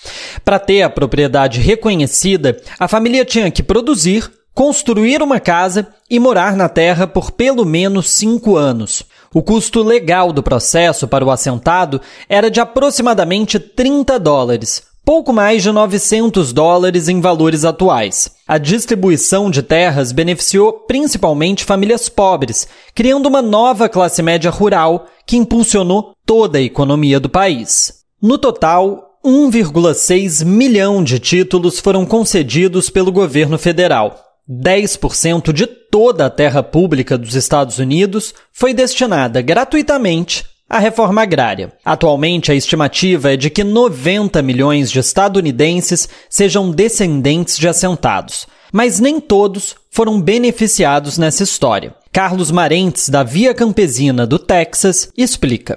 Para 0.44 0.58
ter 0.58 0.82
a 0.82 0.90
propriedade 0.90 1.60
reconhecida, 1.60 2.60
a 2.76 2.88
família 2.88 3.24
tinha 3.24 3.48
que 3.48 3.62
produzir, 3.62 4.28
construir 4.52 5.22
uma 5.22 5.38
casa 5.38 5.86
e 6.10 6.18
morar 6.18 6.56
na 6.56 6.68
terra 6.68 7.06
por 7.06 7.30
pelo 7.30 7.64
menos 7.64 8.10
cinco 8.10 8.56
anos. 8.56 9.04
O 9.32 9.40
custo 9.40 9.80
legal 9.80 10.32
do 10.32 10.42
processo 10.42 11.06
para 11.06 11.24
o 11.24 11.30
assentado 11.30 12.00
era 12.28 12.50
de 12.50 12.58
aproximadamente 12.58 13.60
30 13.60 14.18
dólares, 14.18 14.82
pouco 15.04 15.32
mais 15.32 15.62
de 15.62 15.70
900 15.70 16.52
dólares 16.52 17.08
em 17.08 17.20
valores 17.20 17.64
atuais. 17.64 18.30
A 18.48 18.56
distribuição 18.56 19.50
de 19.50 19.62
terras 19.62 20.12
beneficiou 20.12 20.72
principalmente 20.72 21.64
famílias 21.64 22.08
pobres, 22.08 22.66
criando 22.94 23.26
uma 23.26 23.42
nova 23.42 23.88
classe 23.88 24.22
média 24.22 24.50
rural 24.50 25.06
que 25.26 25.36
impulsionou 25.36 26.14
toda 26.24 26.58
a 26.58 26.62
economia 26.62 27.20
do 27.20 27.28
país. 27.28 28.04
No 28.20 28.38
total, 28.38 29.18
1,6 29.24 30.44
milhão 30.44 31.04
de 31.04 31.18
títulos 31.18 31.78
foram 31.78 32.06
concedidos 32.06 32.88
pelo 32.88 33.12
governo 33.12 33.58
federal. 33.58 34.20
10% 34.48 35.52
de 35.52 35.66
toda 35.66 36.26
a 36.26 36.30
terra 36.30 36.62
pública 36.62 37.16
dos 37.16 37.34
Estados 37.34 37.78
Unidos 37.78 38.34
foi 38.52 38.74
destinada 38.74 39.40
gratuitamente 39.40 40.44
a 40.74 40.80
reforma 40.80 41.22
agrária. 41.22 41.72
Atualmente, 41.84 42.50
a 42.50 42.54
estimativa 42.54 43.32
é 43.32 43.36
de 43.36 43.48
que 43.48 43.62
90 43.62 44.42
milhões 44.42 44.90
de 44.90 44.98
estadunidenses 44.98 46.08
sejam 46.28 46.72
descendentes 46.72 47.56
de 47.56 47.68
assentados. 47.68 48.48
Mas 48.72 48.98
nem 48.98 49.20
todos 49.20 49.76
foram 49.88 50.20
beneficiados 50.20 51.16
nessa 51.16 51.44
história. 51.44 51.94
Carlos 52.14 52.52
Marentes, 52.52 53.08
da 53.08 53.24
Via 53.24 53.52
Campesina 53.52 54.24
do 54.24 54.38
Texas, 54.38 55.10
explica. 55.18 55.76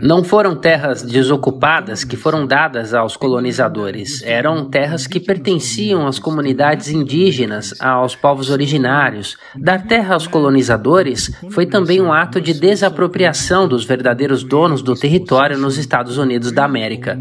Não 0.00 0.22
foram 0.22 0.54
terras 0.54 1.02
desocupadas 1.02 2.04
que 2.04 2.16
foram 2.16 2.46
dadas 2.46 2.94
aos 2.94 3.16
colonizadores. 3.16 4.22
Eram 4.22 4.70
terras 4.70 5.08
que 5.08 5.18
pertenciam 5.18 6.06
às 6.06 6.20
comunidades 6.20 6.90
indígenas, 6.90 7.74
aos 7.80 8.14
povos 8.14 8.50
originários. 8.50 9.36
Dar 9.56 9.84
terra 9.84 10.14
aos 10.14 10.28
colonizadores 10.28 11.32
foi 11.50 11.66
também 11.66 12.00
um 12.00 12.12
ato 12.12 12.40
de 12.40 12.54
desapropriação 12.54 13.66
dos 13.66 13.84
verdadeiros 13.84 14.44
donos 14.44 14.80
do 14.80 14.94
território 14.94 15.58
nos 15.58 15.76
Estados 15.76 16.18
Unidos 16.18 16.52
da 16.52 16.64
América. 16.64 17.18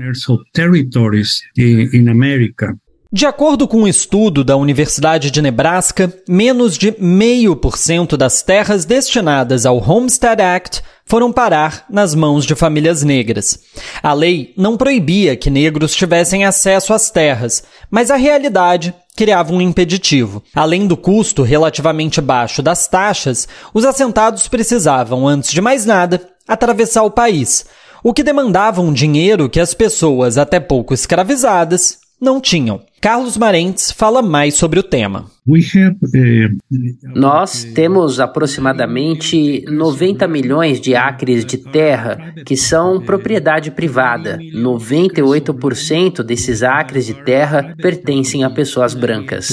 De 3.18 3.26
acordo 3.26 3.68
com 3.68 3.78
um 3.78 3.88
estudo 3.88 4.44
da 4.44 4.56
Universidade 4.56 5.32
de 5.32 5.42
Nebraska, 5.42 6.14
menos 6.30 6.78
de 6.78 6.94
meio 7.00 7.56
por 7.56 7.76
cento 7.76 8.16
das 8.16 8.44
terras 8.44 8.86
destinadas 8.86 9.66
ao 9.66 9.78
Homestead 9.80 10.40
Act 10.40 10.84
foram 11.04 11.34
parar 11.34 11.84
nas 11.90 12.14
mãos 12.14 12.46
de 12.46 12.54
famílias 12.54 13.02
negras. 13.02 13.58
A 14.04 14.14
lei 14.14 14.54
não 14.56 14.78
proibia 14.78 15.36
que 15.36 15.50
negros 15.50 15.96
tivessem 15.96 16.46
acesso 16.46 16.94
às 16.94 17.10
terras, 17.10 17.64
mas 17.90 18.12
a 18.12 18.16
realidade 18.18 18.94
criava 19.16 19.52
um 19.52 19.62
impeditivo. 19.62 20.44
Além 20.54 20.86
do 20.86 20.96
custo 20.96 21.42
relativamente 21.42 22.22
baixo 22.22 22.62
das 22.62 22.88
taxas, 22.88 23.48
os 23.74 23.84
assentados 23.84 24.48
precisavam, 24.48 25.28
antes 25.28 25.52
de 25.52 25.60
mais 25.60 25.88
nada, 25.88 26.22
atravessar 26.48 27.02
o 27.02 27.10
país, 27.10 27.66
o 28.04 28.14
que 28.14 28.22
demandava 28.22 28.80
um 28.80 28.94
dinheiro 28.94 29.50
que 29.50 29.60
as 29.60 29.74
pessoas 29.74 30.38
até 30.38 30.60
pouco 30.60 30.94
escravizadas 30.94 31.98
não 32.22 32.40
tinham. 32.40 32.80
Carlos 33.00 33.38
Marentes 33.38 33.92
fala 33.92 34.22
mais 34.22 34.56
sobre 34.56 34.80
o 34.80 34.84
tema. 34.84 35.26
Nós 37.16 37.64
temos 37.64 38.20
aproximadamente 38.20 39.64
90 39.68 40.28
milhões 40.28 40.82
de 40.82 40.96
acres 40.96 41.46
de 41.46 41.58
terra 41.58 42.34
que 42.46 42.58
são 42.58 43.00
propriedade 43.00 43.72
privada. 43.72 44.40
98% 44.40 46.24
desses 46.24 46.64
acres 46.64 47.06
de 47.06 47.14
terra 47.14 47.76
pertencem 47.78 48.44
a 48.44 48.50
pessoas 48.50 48.94
brancas. 48.94 49.48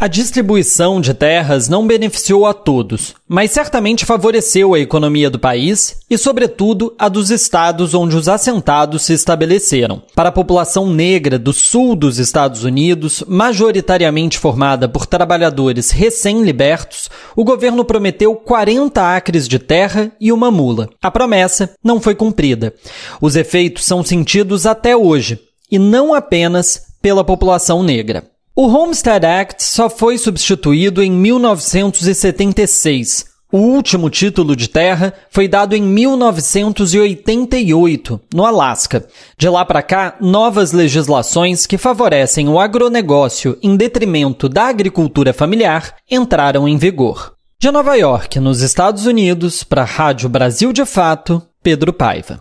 A 0.00 0.08
distribuição 0.08 0.98
de 0.98 1.12
terras 1.12 1.68
não 1.68 1.86
beneficiou 1.86 2.46
a 2.46 2.54
todos, 2.54 3.14
mas 3.28 3.50
certamente 3.50 4.06
favoreceu 4.06 4.72
a 4.72 4.80
economia 4.80 5.28
do 5.28 5.38
país 5.38 5.98
e, 6.08 6.16
sobretudo, 6.16 6.94
a 6.98 7.06
dos 7.06 7.30
estados 7.30 7.92
onde 7.92 8.16
os 8.16 8.26
assentados 8.26 9.02
se 9.02 9.12
estabeleceram. 9.12 10.02
Para 10.14 10.30
a 10.30 10.32
população 10.32 10.88
negra 10.90 11.38
do 11.38 11.52
sul 11.52 11.94
dos 11.94 12.18
Estados 12.18 12.64
Unidos, 12.64 13.22
majoritariamente 13.28 14.38
formada 14.38 14.88
por 14.88 15.04
trabalhadores 15.04 15.90
recém-libertos, 15.90 17.10
o 17.36 17.44
governo 17.44 17.84
prometeu 17.84 18.34
40 18.34 19.16
acres 19.16 19.46
de 19.46 19.58
terra 19.58 20.10
e 20.18 20.32
uma 20.32 20.50
mula. 20.50 20.88
A 21.02 21.10
promessa 21.10 21.74
não 21.84 22.00
foi 22.00 22.14
cumprida. 22.14 22.72
Os 23.20 23.36
efeitos 23.36 23.84
são 23.84 24.02
sentidos 24.02 24.64
até 24.64 24.96
hoje, 24.96 25.38
e 25.70 25.78
não 25.78 26.14
apenas 26.14 26.86
pela 27.02 27.22
população 27.22 27.82
negra. 27.82 28.29
O 28.60 28.68
Homestead 28.68 29.24
Act 29.24 29.64
só 29.64 29.88
foi 29.88 30.18
substituído 30.18 31.02
em 31.02 31.10
1976. 31.10 33.24
O 33.50 33.56
último 33.56 34.10
título 34.10 34.54
de 34.54 34.68
terra 34.68 35.14
foi 35.30 35.48
dado 35.48 35.74
em 35.74 35.80
1988, 35.80 38.20
no 38.34 38.44
Alasca. 38.44 39.06
De 39.38 39.48
lá 39.48 39.64
para 39.64 39.80
cá, 39.80 40.14
novas 40.20 40.72
legislações 40.72 41.66
que 41.66 41.78
favorecem 41.78 42.50
o 42.50 42.60
agronegócio 42.60 43.56
em 43.62 43.74
detrimento 43.76 44.46
da 44.46 44.64
agricultura 44.64 45.32
familiar 45.32 45.96
entraram 46.10 46.68
em 46.68 46.76
vigor. 46.76 47.32
De 47.58 47.70
Nova 47.70 47.94
York, 47.94 48.38
nos 48.38 48.60
Estados 48.60 49.06
Unidos, 49.06 49.64
para 49.64 49.80
a 49.80 49.86
Rádio 49.86 50.28
Brasil 50.28 50.70
de 50.70 50.84
Fato, 50.84 51.42
Pedro 51.62 51.94
Paiva. 51.94 52.38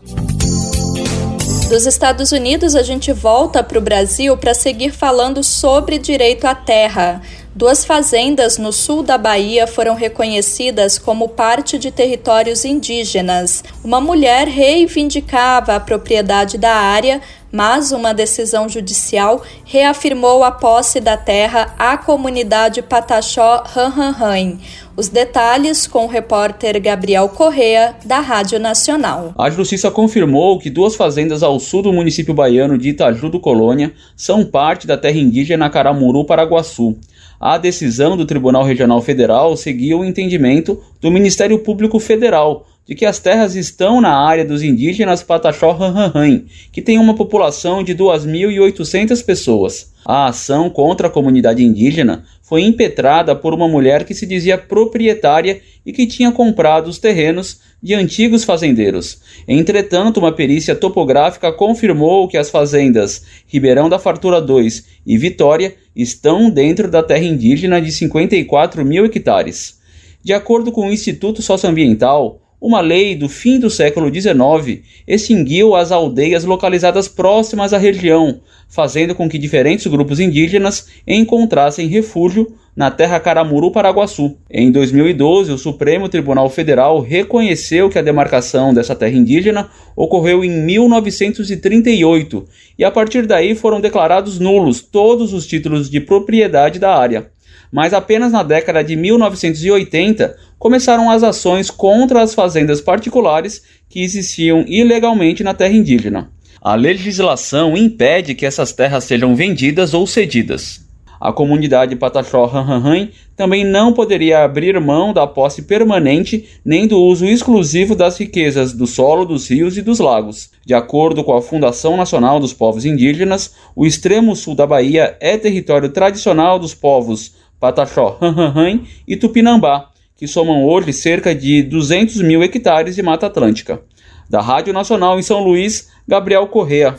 Dos 1.70 1.86
Estados 1.86 2.32
Unidos, 2.32 2.74
a 2.74 2.82
gente 2.82 3.14
volta 3.14 3.62
para 3.62 3.78
o 3.78 3.82
Brasil 3.82 4.36
para 4.36 4.56
seguir 4.56 4.92
falando 4.92 5.44
sobre 5.44 6.00
direito 6.00 6.46
à 6.46 6.56
terra. 6.56 7.22
Duas 7.60 7.84
fazendas 7.84 8.58
no 8.58 8.72
sul 8.72 9.04
da 9.04 9.18
Bahia 9.18 9.68
foram 9.68 9.94
reconhecidas 9.94 10.98
como 10.98 11.28
parte 11.28 11.78
de 11.78 11.92
territórios 11.92 12.64
indígenas. 12.64 13.66
Uma 13.84 14.00
mulher 14.00 14.48
reivindicava 14.48 15.76
a 15.76 15.80
propriedade 15.82 16.58
da 16.58 16.72
área, 16.72 17.20
mas 17.52 17.92
uma 17.92 18.14
decisão 18.14 18.70
judicial 18.70 19.44
reafirmou 19.66 20.42
a 20.42 20.52
posse 20.52 21.02
da 21.02 21.18
terra 21.18 21.76
à 21.78 21.98
comunidade 21.98 22.82
Pataxó 22.82 23.62
Ranranrain. 23.66 24.58
Os 24.96 25.10
detalhes 25.10 25.86
com 25.86 26.06
o 26.06 26.10
repórter 26.10 26.82
Gabriel 26.82 27.28
Correa, 27.28 27.94
da 28.06 28.22
Rádio 28.22 28.58
Nacional. 28.58 29.34
A 29.38 29.50
justiça 29.50 29.92
confirmou 29.92 30.58
que 30.60 30.70
duas 30.70 30.96
fazendas 30.96 31.44
ao 31.44 31.60
sul 31.60 31.82
do 31.82 31.92
município 31.92 32.34
baiano 32.34 32.78
de 32.78 32.88
Itaju 32.88 33.28
do 33.28 33.40
Colônia 33.42 33.92
são 34.16 34.46
parte 34.46 34.88
da 34.88 34.98
terra 34.98 35.18
indígena 35.18 35.70
Caramuru 35.70 36.24
Paraguaçu. 36.24 36.96
A 37.40 37.58
decisão 37.58 38.18
do 38.18 38.26
Tribunal 38.26 38.66
Regional 38.66 39.02
Federal 39.02 39.56
seguiu 39.56 40.00
o 40.00 40.06
entendimento 40.06 40.84
do 41.00 41.10
Ministério 41.10 41.58
Público 41.60 41.98
Federal 41.98 42.68
de 42.90 42.96
que 42.96 43.06
as 43.06 43.20
terras 43.20 43.56
estão 43.56 44.02
na 44.02 44.18
área 44.18 44.44
dos 44.44 44.64
indígenas 44.64 45.22
Pataxó 45.22 45.74
Ranranhan, 45.74 46.42
que 46.72 46.82
tem 46.82 46.98
uma 46.98 47.14
população 47.14 47.84
de 47.84 47.94
2.800 47.94 49.24
pessoas. 49.24 49.94
A 50.04 50.26
ação 50.26 50.72
contra 50.72 51.06
a 51.06 51.12
comunidade 51.12 51.64
indígena 51.64 52.26
foi 52.42 52.64
impetrada 52.64 53.36
por 53.36 53.54
uma 53.54 53.68
mulher 53.68 54.06
que 54.06 54.16
se 54.16 54.26
dizia 54.26 54.58
proprietária 54.58 55.62
e 55.86 55.94
que 55.94 56.08
tinha 56.08 56.32
comprado 56.32 56.88
os 56.88 56.98
terrenos 56.98 57.60
de 57.80 57.94
antigos 57.94 58.44
fazendeiros. 58.44 59.22
Entretanto, 59.48 60.18
uma 60.18 60.32
perícia 60.32 60.74
topográfica 60.74 61.52
confirmou 61.52 62.28
que 62.28 62.40
as 62.40 62.50
fazendas 62.50 63.24
Ribeirão 63.46 63.88
da 63.88 64.00
Fartura 64.00 64.42
2 64.42 64.86
e 65.06 65.16
Vitória 65.16 65.76
estão 65.96 66.50
dentro 66.50 66.90
da 66.90 67.04
terra 67.04 67.24
indígena 67.24 67.80
de 67.80 67.92
54 67.92 68.84
mil 68.84 69.06
hectares. 69.06 69.78
De 70.24 70.34
acordo 70.34 70.72
com 70.72 70.88
o 70.88 70.92
Instituto 70.92 71.44
Socioambiental, 71.44 72.39
uma 72.62 72.82
lei 72.82 73.16
do 73.16 73.30
fim 73.30 73.58
do 73.58 73.70
século 73.70 74.14
XIX 74.14 74.82
extinguiu 75.08 75.76
as 75.76 75.92
aldeias 75.92 76.44
localizadas 76.44 77.08
próximas 77.08 77.74
à 77.74 77.78
região, 77.78 78.42
fazendo 78.68 79.16
com 79.16 79.30
que 79.30 79.38
diferentes 79.38 79.88
grupos 79.88 80.20
indígenas 80.20 80.88
encontrassem 81.08 81.88
refúgio 81.88 82.54
na 82.76 82.92
terra 82.92 83.20
Caramuru 83.20 83.72
Paraguaçu. 83.72 84.38
Em 84.50 84.72
2012, 84.72 85.52
o 85.52 85.58
Supremo 85.58 86.10
Tribunal 86.10 86.50
Federal 86.50 87.00
reconheceu 87.00 87.90
que 87.90 87.98
a 87.98 88.02
demarcação 88.02 88.74
dessa 88.74 88.96
terra 88.96 89.16
indígena 89.16 89.70
ocorreu 89.96 90.44
em 90.44 90.50
1938 90.50 92.46
e 92.78 92.84
a 92.84 92.92
partir 92.92 93.26
daí 93.26 93.56
foram 93.56 93.82
declarados 93.82 94.40
nulos 94.40 94.82
todos 94.82 95.34
os 95.34 95.48
títulos 95.48 95.90
de 95.90 96.00
propriedade 96.00 96.78
da 96.78 96.96
área 96.96 97.30
mas 97.72 97.94
apenas 97.94 98.32
na 98.32 98.44
década 98.44 98.84
de 98.84 98.96
1980 98.96 100.36
começaram 100.58 101.10
as 101.10 101.24
ações 101.24 101.70
contra 101.70 102.22
as 102.22 102.34
fazendas 102.34 102.82
particulares 102.82 103.64
que 103.88 104.02
existiam 104.02 104.66
ilegalmente 104.68 105.44
na 105.44 105.54
terra 105.54 105.74
indígena. 105.74 106.32
A 106.62 106.76
legislação 106.76 107.78
impede 107.78 108.36
que 108.36 108.46
essas 108.46 108.74
terras 108.74 109.06
sejam 109.06 109.36
vendidas 109.36 109.94
ou 109.94 110.06
cedidas. 110.06 110.88
A 111.20 111.34
comunidade 111.34 111.98
Pataxó 111.98 112.46
Ranranhan 112.46 113.10
também 113.36 113.66
não 113.66 113.92
poderia 113.92 114.44
abrir 114.44 114.80
mão 114.80 115.12
da 115.12 115.28
posse 115.28 115.64
permanente 115.64 116.48
nem 116.64 116.88
do 116.88 116.98
uso 116.98 117.26
exclusivo 117.26 117.94
das 117.94 118.18
riquezas 118.18 118.72
do 118.72 118.88
solo, 118.88 119.26
dos 119.26 119.50
rios 119.50 119.78
e 119.78 119.82
dos 119.82 120.00
lagos. 120.00 120.50
De 120.66 120.74
acordo 120.74 121.22
com 121.24 121.34
a 121.34 121.42
Fundação 121.42 121.98
Nacional 121.98 122.40
dos 122.40 122.54
Povos 122.54 122.86
Indígenas, 122.86 123.54
o 123.76 123.86
extremo 123.86 124.34
sul 124.34 124.56
da 124.56 124.66
Bahia 124.66 125.18
é 125.20 125.38
território 125.38 125.90
tradicional 125.90 126.58
dos 126.58 126.74
povos 126.74 127.36
Pataxó, 127.60 128.18
Ranranhan 128.22 128.82
e 129.08 129.18
Tupinambá, 129.18 129.90
que 130.16 130.28
somam 130.28 130.66
hoje 130.66 130.94
cerca 130.94 131.36
de 131.36 131.64
200 131.64 132.22
mil 132.22 132.44
hectares 132.44 132.96
de 132.96 133.02
Mata 133.02 133.28
Atlântica. 133.28 133.82
Da 134.30 134.42
Rádio 134.42 134.74
Nacional 134.74 135.20
em 135.20 135.24
São 135.24 135.44
Luís, 135.44 135.90
Gabriel 136.08 136.48
Correa. 136.48 136.96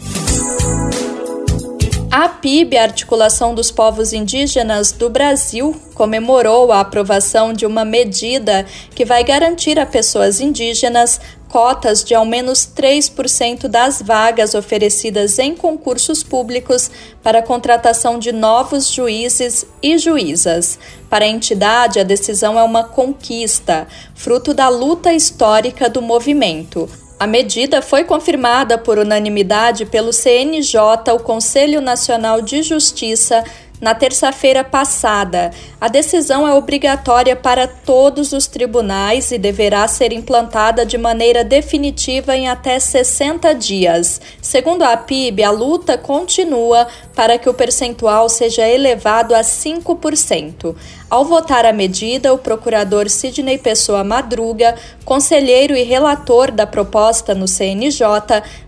A 2.11 2.29
PIB, 2.29 2.77
a 2.77 2.83
Articulação 2.83 3.55
dos 3.55 3.70
Povos 3.70 4.12
Indígenas 4.12 4.90
do 4.90 5.09
Brasil, 5.09 5.81
comemorou 5.94 6.73
a 6.73 6.81
aprovação 6.81 7.53
de 7.53 7.64
uma 7.64 7.85
medida 7.85 8.66
que 8.94 9.05
vai 9.05 9.23
garantir 9.23 9.79
a 9.79 9.87
pessoas 9.87 10.40
indígenas 10.40 11.20
cotas 11.51 12.05
de 12.05 12.15
ao 12.15 12.25
menos 12.25 12.61
3% 12.61 13.67
das 13.67 14.01
vagas 14.01 14.55
oferecidas 14.55 15.38
em 15.38 15.55
concursos 15.55 16.23
públicos 16.23 16.90
para 17.23 17.40
a 17.40 17.42
contratação 17.42 18.19
de 18.19 18.31
novos 18.31 18.90
juízes 18.90 19.67
e 19.83 19.98
juízas. 19.98 20.79
Para 21.11 21.25
a 21.25 21.29
entidade, 21.29 21.98
a 21.98 22.05
decisão 22.05 22.59
é 22.59 22.63
uma 22.63 22.85
conquista, 22.85 23.88
fruto 24.15 24.55
da 24.55 24.69
luta 24.69 25.13
histórica 25.13 25.88
do 25.90 26.01
movimento. 26.01 26.88
A 27.19 27.27
medida 27.27 27.83
foi 27.83 28.05
confirmada 28.05 28.79
por 28.79 28.96
unanimidade 28.96 29.85
pelo 29.85 30.13
CNJ, 30.13 30.81
o 31.13 31.19
Conselho 31.19 31.81
Nacional 31.83 32.40
de 32.40 32.63
Justiça, 32.63 33.44
na 33.81 33.94
terça-feira 33.94 34.62
passada. 34.62 35.50
A 35.81 35.88
decisão 35.88 36.46
é 36.46 36.54
obrigatória 36.54 37.35
para 37.35 37.66
todos 37.66 38.33
os 38.33 38.46
tribunais 38.46 39.31
e 39.33 39.38
deverá 39.38 39.88
ser 39.88 40.12
implantada 40.12 40.85
de 40.85 40.98
maneira 40.98 41.42
definitiva 41.42 42.37
em 42.37 42.48
até 42.48 42.78
60 42.78 43.54
dias. 43.54 44.20
Segundo 44.42 44.83
a 44.83 44.96
PIB, 44.96 45.42
a 45.42 45.50
luta 45.50 45.96
continua 45.96 46.87
para 47.14 47.38
que 47.38 47.48
o 47.48 47.54
percentual 47.54 48.28
seja 48.28 48.68
elevado 48.68 49.35
a 49.35 49.40
5%. 49.40 50.74
Ao 51.11 51.25
votar 51.25 51.67
a 51.67 51.73
medida, 51.73 52.33
o 52.33 52.38
procurador 52.38 53.11
Sidney 53.11 53.58
Pessoa 53.58 54.04
Madruga, 54.04 54.77
conselheiro 55.04 55.77
e 55.77 55.83
relator 55.83 56.52
da 56.52 56.69
proposta 56.69 57.35
no 57.35 57.48
CNJ, 57.48 58.04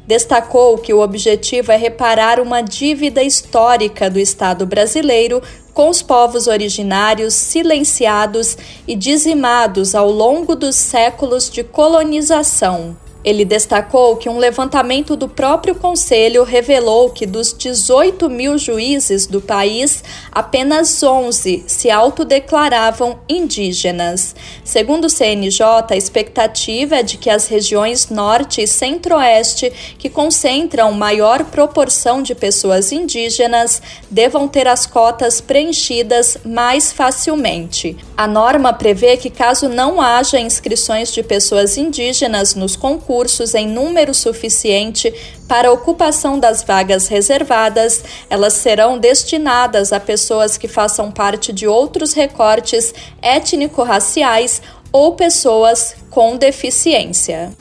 destacou 0.08 0.76
que 0.76 0.92
o 0.92 1.00
objetivo 1.00 1.70
é 1.70 1.76
reparar 1.76 2.40
uma 2.40 2.60
dívida 2.60 3.22
histórica 3.22 4.10
do 4.10 4.18
Estado 4.18 4.66
brasileiro 4.66 5.40
com 5.72 5.88
os 5.88 6.02
povos 6.02 6.48
originários 6.48 7.32
silenciados 7.32 8.58
e 8.88 8.96
dizimados 8.96 9.94
ao 9.94 10.10
longo 10.10 10.56
dos 10.56 10.74
séculos 10.74 11.48
de 11.48 11.62
colonização. 11.62 12.96
Ele 13.24 13.44
destacou 13.44 14.16
que 14.16 14.28
um 14.28 14.38
levantamento 14.38 15.14
do 15.14 15.28
próprio 15.28 15.74
Conselho 15.76 16.42
revelou 16.42 17.10
que 17.10 17.24
dos 17.24 17.54
18 17.56 18.28
mil 18.28 18.58
juízes 18.58 19.26
do 19.26 19.40
país, 19.40 20.02
apenas 20.30 21.02
11 21.02 21.64
se 21.66 21.88
autodeclaravam 21.88 23.20
indígenas. 23.28 24.34
Segundo 24.64 25.04
o 25.04 25.10
CNJ, 25.10 25.62
a 25.90 25.96
expectativa 25.96 26.96
é 26.96 27.02
de 27.02 27.16
que 27.16 27.30
as 27.30 27.46
regiões 27.46 28.08
Norte 28.08 28.62
e 28.62 28.66
Centro-Oeste, 28.66 29.72
que 29.98 30.10
concentram 30.10 30.90
maior 30.92 31.44
proporção 31.44 32.22
de 32.22 32.34
pessoas 32.34 32.90
indígenas, 32.90 33.80
devam 34.10 34.48
ter 34.48 34.66
as 34.66 34.84
cotas 34.84 35.40
preenchidas 35.40 36.38
mais 36.44 36.92
facilmente. 36.92 37.96
A 38.16 38.26
norma 38.26 38.72
prevê 38.72 39.16
que, 39.16 39.30
caso 39.30 39.68
não 39.68 40.00
haja 40.00 40.40
inscrições 40.40 41.12
de 41.12 41.22
pessoas 41.22 41.76
indígenas 41.76 42.54
nos 42.54 42.74
concursos, 42.74 43.11
recursos 43.12 43.54
em 43.54 43.68
número 43.68 44.14
suficiente 44.14 45.12
para 45.46 45.68
a 45.68 45.72
ocupação 45.72 46.38
das 46.38 46.62
vagas 46.62 47.08
reservadas, 47.08 48.02
elas 48.30 48.54
serão 48.54 48.98
destinadas 48.98 49.92
a 49.92 50.00
pessoas 50.00 50.56
que 50.56 50.66
façam 50.66 51.10
parte 51.10 51.52
de 51.52 51.66
outros 51.66 52.14
recortes 52.14 52.94
étnico-raciais 53.20 54.62
ou 54.90 55.12
pessoas 55.14 55.94
com 56.10 56.38
deficiência. 56.38 57.52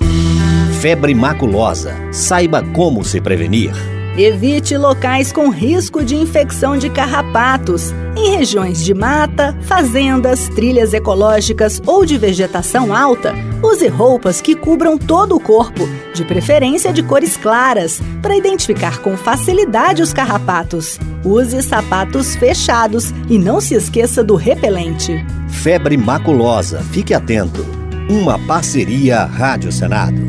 Febre 0.82 1.14
maculosa. 1.14 1.94
Saiba 2.14 2.64
como 2.74 3.04
se 3.04 3.20
prevenir. 3.20 4.01
Evite 4.18 4.76
locais 4.76 5.32
com 5.32 5.50
risco 5.50 6.04
de 6.04 6.18
infecção 6.18 6.76
de 6.76 6.90
carrapatos. 6.90 7.94
Em 8.18 8.36
regiões 8.36 8.84
de 8.84 8.94
mata, 8.94 9.58
fazendas, 9.62 10.50
trilhas 10.50 10.94
ecológicas 10.94 11.82
ou 11.86 12.06
de 12.06 12.18
vegetação 12.18 12.94
alta, 12.94 13.34
use 13.64 13.88
roupas 13.88 14.42
que 14.42 14.54
cubram 14.54 14.98
todo 14.98 15.34
o 15.34 15.40
corpo, 15.40 15.88
de 16.14 16.26
preferência 16.26 16.92
de 16.92 17.02
cores 17.02 17.38
claras, 17.38 18.02
para 18.22 18.36
identificar 18.36 19.00
com 19.00 19.16
facilidade 19.16 20.02
os 20.02 20.12
carrapatos. 20.12 21.00
Use 21.24 21.62
sapatos 21.64 22.36
fechados 22.36 23.14
e 23.30 23.40
não 23.40 23.62
se 23.62 23.76
esqueça 23.76 24.22
do 24.22 24.36
repelente. 24.36 25.26
Febre 25.48 25.96
maculosa, 25.96 26.82
fique 26.92 27.14
atento. 27.14 27.66
Uma 28.10 28.38
parceria 28.40 29.24
Rádio 29.24 29.72
Senado. 29.72 30.22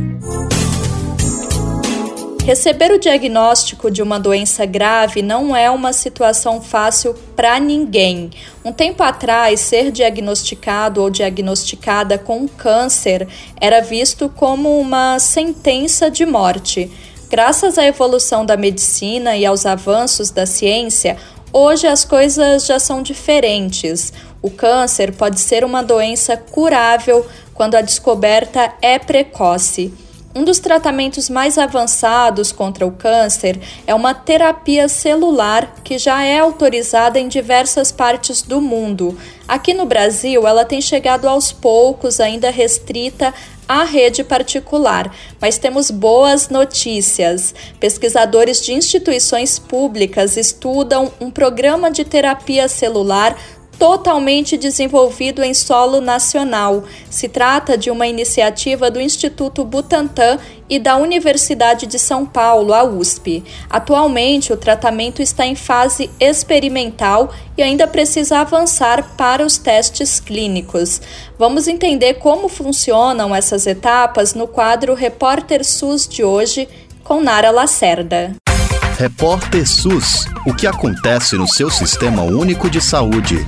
Receber 2.44 2.90
o 2.90 2.98
diagnóstico 2.98 3.88
de 3.88 4.02
uma 4.02 4.18
doença 4.18 4.66
grave 4.66 5.22
não 5.22 5.54
é 5.54 5.70
uma 5.70 5.92
situação 5.92 6.60
fácil 6.60 7.14
para 7.36 7.60
ninguém. 7.60 8.30
Um 8.64 8.72
tempo 8.72 9.00
atrás, 9.04 9.60
ser 9.60 9.92
diagnosticado 9.92 11.00
ou 11.00 11.08
diagnosticada 11.08 12.18
com 12.18 12.48
câncer 12.48 13.28
era 13.60 13.80
visto 13.80 14.28
como 14.28 14.76
uma 14.80 15.20
sentença 15.20 16.10
de 16.10 16.26
morte. 16.26 16.90
Graças 17.30 17.78
à 17.78 17.84
evolução 17.84 18.44
da 18.44 18.56
medicina 18.56 19.36
e 19.36 19.46
aos 19.46 19.64
avanços 19.64 20.32
da 20.32 20.44
ciência, 20.44 21.16
hoje 21.52 21.86
as 21.86 22.04
coisas 22.04 22.66
já 22.66 22.80
são 22.80 23.04
diferentes. 23.04 24.12
O 24.42 24.50
câncer 24.50 25.12
pode 25.12 25.38
ser 25.38 25.64
uma 25.64 25.80
doença 25.80 26.36
curável 26.36 27.24
quando 27.54 27.76
a 27.76 27.80
descoberta 27.80 28.74
é 28.82 28.98
precoce. 28.98 29.94
Um 30.34 30.44
dos 30.44 30.58
tratamentos 30.58 31.28
mais 31.28 31.58
avançados 31.58 32.52
contra 32.52 32.86
o 32.86 32.90
câncer 32.90 33.60
é 33.86 33.94
uma 33.94 34.14
terapia 34.14 34.88
celular 34.88 35.74
que 35.84 35.98
já 35.98 36.24
é 36.24 36.38
autorizada 36.38 37.20
em 37.20 37.28
diversas 37.28 37.92
partes 37.92 38.40
do 38.40 38.58
mundo. 38.58 39.18
Aqui 39.46 39.74
no 39.74 39.84
Brasil, 39.84 40.46
ela 40.46 40.64
tem 40.64 40.80
chegado 40.80 41.28
aos 41.28 41.52
poucos, 41.52 42.18
ainda 42.18 42.50
restrita 42.50 43.34
à 43.68 43.84
rede 43.84 44.24
particular, 44.24 45.14
mas 45.38 45.58
temos 45.58 45.90
boas 45.90 46.48
notícias. 46.48 47.54
Pesquisadores 47.78 48.62
de 48.62 48.72
instituições 48.72 49.58
públicas 49.58 50.38
estudam 50.38 51.12
um 51.20 51.30
programa 51.30 51.90
de 51.90 52.06
terapia 52.06 52.68
celular 52.68 53.36
totalmente 53.78 54.56
desenvolvido 54.56 55.42
em 55.42 55.54
solo 55.54 56.00
nacional. 56.00 56.84
Se 57.10 57.28
trata 57.28 57.76
de 57.76 57.90
uma 57.90 58.06
iniciativa 58.06 58.90
do 58.90 59.00
Instituto 59.00 59.64
Butantan 59.64 60.38
e 60.68 60.78
da 60.78 60.96
Universidade 60.96 61.86
de 61.86 61.98
São 61.98 62.24
Paulo, 62.24 62.72
a 62.72 62.82
USP. 62.84 63.44
Atualmente, 63.68 64.52
o 64.52 64.56
tratamento 64.56 65.20
está 65.20 65.46
em 65.46 65.54
fase 65.54 66.10
experimental 66.18 67.32
e 67.56 67.62
ainda 67.62 67.86
precisa 67.86 68.38
avançar 68.38 69.16
para 69.16 69.44
os 69.44 69.58
testes 69.58 70.20
clínicos. 70.20 71.00
Vamos 71.38 71.68
entender 71.68 72.14
como 72.14 72.48
funcionam 72.48 73.34
essas 73.34 73.66
etapas 73.66 74.34
no 74.34 74.46
quadro 74.46 74.94
Repórter 74.94 75.64
SUS 75.64 76.06
de 76.08 76.24
hoje 76.24 76.68
com 77.02 77.20
Nara 77.20 77.50
Lacerda. 77.50 78.41
Repórter 79.02 79.66
SUS. 79.66 80.28
O 80.46 80.54
que 80.54 80.64
acontece 80.64 81.36
no 81.36 81.48
seu 81.48 81.68
sistema 81.68 82.22
único 82.22 82.70
de 82.70 82.80
saúde? 82.80 83.44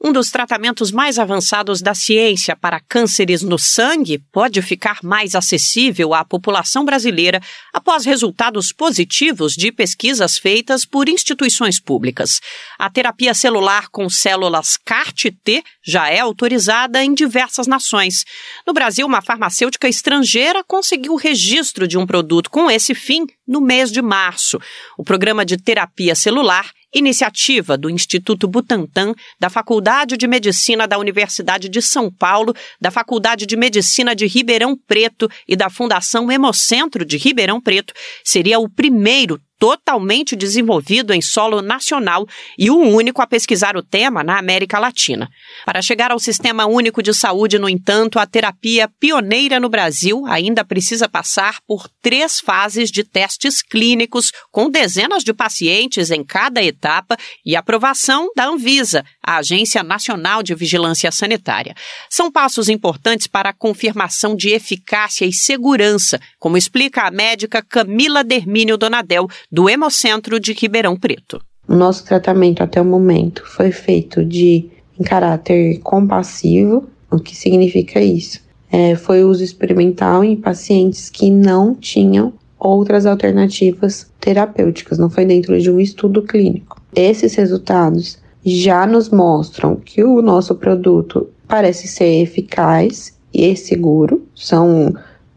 Um 0.00 0.12
dos 0.12 0.30
tratamentos 0.30 0.92
mais 0.92 1.18
avançados 1.18 1.82
da 1.82 1.92
ciência 1.92 2.54
para 2.54 2.78
cânceres 2.78 3.42
no 3.42 3.58
sangue 3.58 4.22
pode 4.30 4.62
ficar 4.62 5.00
mais 5.02 5.34
acessível 5.34 6.14
à 6.14 6.24
população 6.24 6.84
brasileira 6.84 7.40
após 7.74 8.04
resultados 8.04 8.72
positivos 8.72 9.54
de 9.54 9.72
pesquisas 9.72 10.38
feitas 10.38 10.84
por 10.84 11.08
instituições 11.08 11.80
públicas. 11.80 12.40
A 12.78 12.88
terapia 12.88 13.34
celular 13.34 13.88
com 13.88 14.08
células 14.08 14.76
CAR-T 14.84 15.64
já 15.84 16.08
é 16.08 16.20
autorizada 16.20 17.02
em 17.02 17.12
diversas 17.12 17.66
nações. 17.66 18.24
No 18.64 18.72
Brasil, 18.72 19.04
uma 19.04 19.20
farmacêutica 19.20 19.88
estrangeira 19.88 20.62
conseguiu 20.62 21.14
o 21.14 21.16
registro 21.16 21.88
de 21.88 21.98
um 21.98 22.06
produto 22.06 22.50
com 22.50 22.70
esse 22.70 22.94
fim 22.94 23.26
no 23.44 23.60
mês 23.60 23.90
de 23.90 24.00
março. 24.00 24.60
O 24.96 25.02
programa 25.02 25.44
de 25.44 25.56
terapia 25.56 26.14
celular 26.14 26.70
Iniciativa 26.94 27.76
do 27.76 27.90
Instituto 27.90 28.48
Butantan, 28.48 29.14
da 29.38 29.50
Faculdade 29.50 30.16
de 30.16 30.26
Medicina 30.26 30.86
da 30.86 30.98
Universidade 30.98 31.68
de 31.68 31.82
São 31.82 32.10
Paulo, 32.10 32.54
da 32.80 32.90
Faculdade 32.90 33.44
de 33.44 33.56
Medicina 33.56 34.14
de 34.14 34.26
Ribeirão 34.26 34.76
Preto 34.76 35.30
e 35.46 35.54
da 35.54 35.68
Fundação 35.68 36.30
Hemocentro 36.32 37.04
de 37.04 37.16
Ribeirão 37.16 37.60
Preto, 37.60 37.92
seria 38.24 38.58
o 38.58 38.68
primeiro 38.68 39.40
totalmente 39.58 40.36
desenvolvido 40.36 41.12
em 41.12 41.20
solo 41.20 41.60
nacional 41.60 42.26
e 42.56 42.70
o 42.70 42.76
único 42.78 43.20
a 43.20 43.26
pesquisar 43.26 43.76
o 43.76 43.82
tema 43.82 44.22
na 44.22 44.38
América 44.38 44.78
Latina. 44.78 45.28
Para 45.64 45.82
chegar 45.82 46.10
ao 46.10 46.18
Sistema 46.18 46.66
Único 46.66 47.02
de 47.02 47.12
Saúde, 47.12 47.58
no 47.58 47.68
entanto, 47.68 48.18
a 48.18 48.26
terapia 48.26 48.88
pioneira 49.00 49.58
no 49.58 49.68
Brasil 49.68 50.24
ainda 50.26 50.64
precisa 50.64 51.08
passar 51.08 51.58
por 51.66 51.88
três 52.00 52.40
fases 52.40 52.90
de 52.90 53.02
testes 53.02 53.60
clínicos, 53.62 54.32
com 54.50 54.70
dezenas 54.70 55.24
de 55.24 55.34
pacientes 55.34 56.10
em 56.10 56.22
cada 56.22 56.62
etapa 56.62 57.16
e 57.44 57.56
aprovação 57.56 58.30
da 58.36 58.46
Anvisa, 58.46 59.04
a 59.22 59.38
Agência 59.38 59.82
Nacional 59.82 60.42
de 60.42 60.54
Vigilância 60.54 61.10
Sanitária. 61.10 61.74
São 62.08 62.30
passos 62.30 62.68
importantes 62.68 63.26
para 63.26 63.50
a 63.50 63.54
confirmação 63.54 64.36
de 64.36 64.50
eficácia 64.50 65.26
e 65.26 65.32
segurança, 65.32 66.20
como 66.38 66.56
explica 66.56 67.02
a 67.02 67.10
médica 67.10 67.62
Camila 67.62 68.22
Dermínio 68.22 68.78
Donadel, 68.78 69.28
do 69.50 69.68
Hemocentro 69.68 70.38
de 70.38 70.52
Ribeirão 70.52 70.96
Preto. 70.96 71.40
O 71.66 71.74
nosso 71.74 72.04
tratamento 72.04 72.62
até 72.62 72.80
o 72.80 72.84
momento 72.84 73.42
foi 73.46 73.72
feito 73.72 74.24
de 74.24 74.70
em 74.98 75.02
caráter 75.02 75.78
compassivo. 75.80 76.88
O 77.10 77.18
que 77.18 77.36
significa 77.36 78.00
isso? 78.00 78.40
é, 78.70 78.94
foi 78.94 79.24
uso 79.24 79.42
experimental 79.42 80.22
em 80.22 80.36
pacientes 80.36 81.08
que 81.10 81.30
não 81.30 81.74
tinham 81.74 82.32
outras 82.58 83.06
alternativas 83.06 84.10
terapêuticas, 84.20 84.98
não 84.98 85.08
foi 85.08 85.24
dentro 85.24 85.58
de 85.60 85.70
um 85.70 85.80
estudo 85.80 86.22
clínico. 86.22 86.80
Esses 86.94 87.34
resultados 87.34 88.18
já 88.44 88.86
nos 88.86 89.08
mostram 89.08 89.76
que 89.76 90.02
o 90.02 90.20
nosso 90.20 90.54
produto 90.54 91.28
parece 91.46 91.88
ser 91.88 92.22
eficaz 92.22 93.16
e 93.32 93.54
seguro, 93.56 94.26
são 94.34 94.94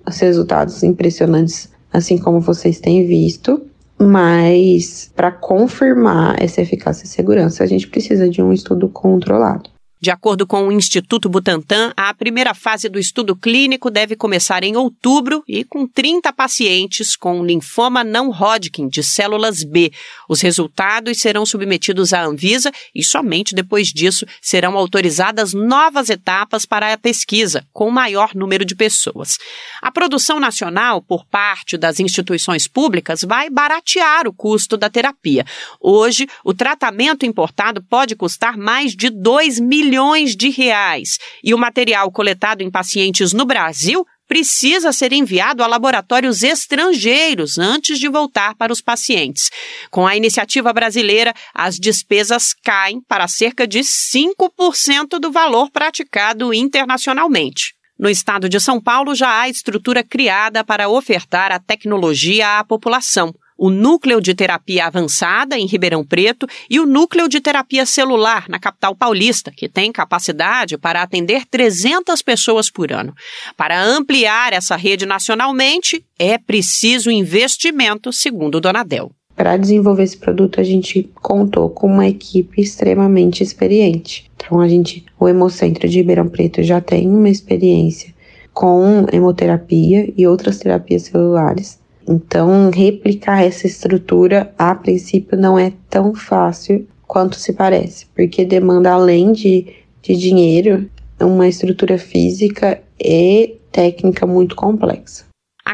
os 0.08 0.18
resultados 0.20 0.82
impressionantes, 0.84 1.70
assim 1.94 2.18
como 2.18 2.40
vocês 2.40 2.80
têm 2.80 3.06
visto, 3.06 3.62
mas 4.02 5.12
para 5.16 5.32
confirmar 5.32 6.36
essa 6.42 6.62
eficácia 6.62 7.06
e 7.06 7.08
segurança, 7.08 7.64
a 7.64 7.68
gente 7.68 7.88
precisa 7.88 8.30
de 8.30 8.42
um 8.42 8.54
estudo 8.54 8.90
controlado. 8.90 9.71
De 10.02 10.10
acordo 10.10 10.48
com 10.48 10.68
o 10.68 10.72
Instituto 10.72 11.30
Butantan, 11.30 11.94
a 11.96 12.12
primeira 12.12 12.56
fase 12.56 12.90
do 12.90 12.98
estudo 12.98 13.36
clínico 13.36 13.92
deve 13.92 14.16
começar 14.16 14.64
em 14.64 14.76
outubro 14.76 15.44
e 15.48 15.64
com 15.64 15.86
30 15.86 16.34
pacientes 16.34 17.16
com 17.16 17.46
linfoma 17.46 18.04
não 18.04 18.32
Hodgkin 18.32 18.88
de 18.88 19.04
células 19.04 19.64
B. 19.64 19.94
Os 20.28 20.42
resultados 20.42 21.20
serão 21.20 21.46
submetidos 21.46 22.14
à 22.14 22.24
Anvisa 22.24 22.72
e 22.96 23.04
somente 23.04 23.54
depois 23.54 23.90
disso 23.90 24.26
serão 24.42 24.76
autorizadas 24.76 25.54
novas 25.54 26.10
etapas 26.10 26.66
para 26.66 26.92
a 26.92 26.98
pesquisa, 26.98 27.64
com 27.72 27.92
maior 27.92 28.34
número 28.34 28.66
de 28.66 28.74
pessoas. 28.74 29.38
A 29.84 29.92
produção 29.92 30.40
nacional, 30.40 31.04
por 31.04 31.24
parte 31.26 31.78
das 31.78 32.00
instituições 32.00 32.68
públicas, 32.68 33.24
vai 33.24 33.52
baratear 33.52 34.28
o 34.28 34.34
custo 34.34 34.76
da 34.78 34.90
terapia. 34.90 35.46
Hoje, 35.80 36.28
o 36.44 36.56
tratamento 36.56 37.24
importado 37.24 37.84
pode 37.84 38.16
custar 38.16 38.58
mais 38.58 38.96
de 38.96 39.12
2 39.12 39.60
milhões 39.60 39.91
milhões 39.92 40.38
de 40.38 40.50
reais. 40.50 41.18
E 41.44 41.54
o 41.54 41.58
material 41.58 42.10
coletado 42.12 42.62
em 42.62 42.72
pacientes 42.72 43.34
no 43.34 43.46
Brasil 43.46 44.06
precisa 44.26 44.94
ser 44.94 45.12
enviado 45.12 45.62
a 45.62 45.68
laboratórios 45.68 46.42
estrangeiros 46.42 47.58
antes 47.58 48.00
de 48.00 48.08
voltar 48.08 48.56
para 48.56 48.72
os 48.72 48.80
pacientes. 48.80 49.50
Com 49.90 50.08
a 50.08 50.16
iniciativa 50.16 50.72
brasileira, 50.72 51.34
as 51.54 51.76
despesas 51.76 52.54
caem 52.64 53.02
para 53.02 53.28
cerca 53.28 53.68
de 53.68 53.80
5% 53.80 55.20
do 55.20 55.30
valor 55.30 55.70
praticado 55.70 56.54
internacionalmente. 56.54 57.74
No 58.00 58.10
estado 58.10 58.48
de 58.48 58.60
São 58.62 58.82
Paulo, 58.82 59.14
já 59.14 59.42
há 59.42 59.50
estrutura 59.50 60.04
criada 60.04 60.64
para 60.64 60.88
ofertar 60.88 61.52
a 61.52 61.60
tecnologia 61.60 62.60
à 62.60 62.64
população 62.64 63.34
o 63.62 63.70
Núcleo 63.70 64.20
de 64.20 64.34
Terapia 64.34 64.88
Avançada, 64.88 65.56
em 65.56 65.68
Ribeirão 65.68 66.04
Preto, 66.04 66.48
e 66.68 66.80
o 66.80 66.86
Núcleo 66.88 67.30
de 67.30 67.40
Terapia 67.40 67.86
Celular, 67.86 68.46
na 68.50 68.58
capital 68.58 68.96
paulista, 68.96 69.52
que 69.56 69.70
tem 69.70 69.92
capacidade 69.92 70.80
para 70.80 71.04
atender 71.04 71.46
300 71.46 72.24
pessoas 72.24 72.72
por 72.72 72.92
ano. 72.92 73.14
Para 73.56 73.80
ampliar 73.80 74.52
essa 74.52 74.76
rede 74.76 75.06
nacionalmente, 75.06 76.04
é 76.18 76.40
preciso 76.40 77.12
investimento, 77.12 78.12
segundo 78.12 78.60
Donadel. 78.60 79.12
Para 79.36 79.58
desenvolver 79.58 80.06
esse 80.06 80.18
produto, 80.18 80.60
a 80.60 80.64
gente 80.64 81.08
contou 81.22 81.70
com 81.70 81.86
uma 81.86 82.08
equipe 82.08 82.60
extremamente 82.60 83.44
experiente. 83.44 84.32
Então, 84.38 84.60
a 84.60 84.68
gente, 84.68 85.06
o 85.20 85.30
Hemocentro 85.30 85.88
de 85.88 85.98
Ribeirão 85.98 86.28
Preto 86.28 86.64
já 86.64 86.82
tem 86.82 87.08
uma 87.08 87.30
experiência 87.30 88.12
com 88.52 89.06
hemoterapia 89.14 90.12
e 90.18 90.26
outras 90.26 90.58
terapias 90.58 91.04
celulares. 91.04 91.81
Então, 92.12 92.70
replicar 92.70 93.42
essa 93.42 93.66
estrutura, 93.66 94.54
a 94.58 94.76
princípio, 94.76 95.38
não 95.38 95.58
é 95.58 95.72
tão 95.90 96.14
fácil 96.14 96.86
quanto 97.08 97.38
se 97.38 97.54
parece, 97.54 98.06
porque 98.14 98.44
demanda, 98.44 98.92
além 98.92 99.32
de, 99.32 99.68
de 100.02 100.18
dinheiro, 100.18 100.90
uma 101.22 101.48
estrutura 101.48 101.98
física 101.98 102.82
e 103.00 103.56
técnica 103.72 104.28
muito 104.28 104.58
complexa. 104.58 105.24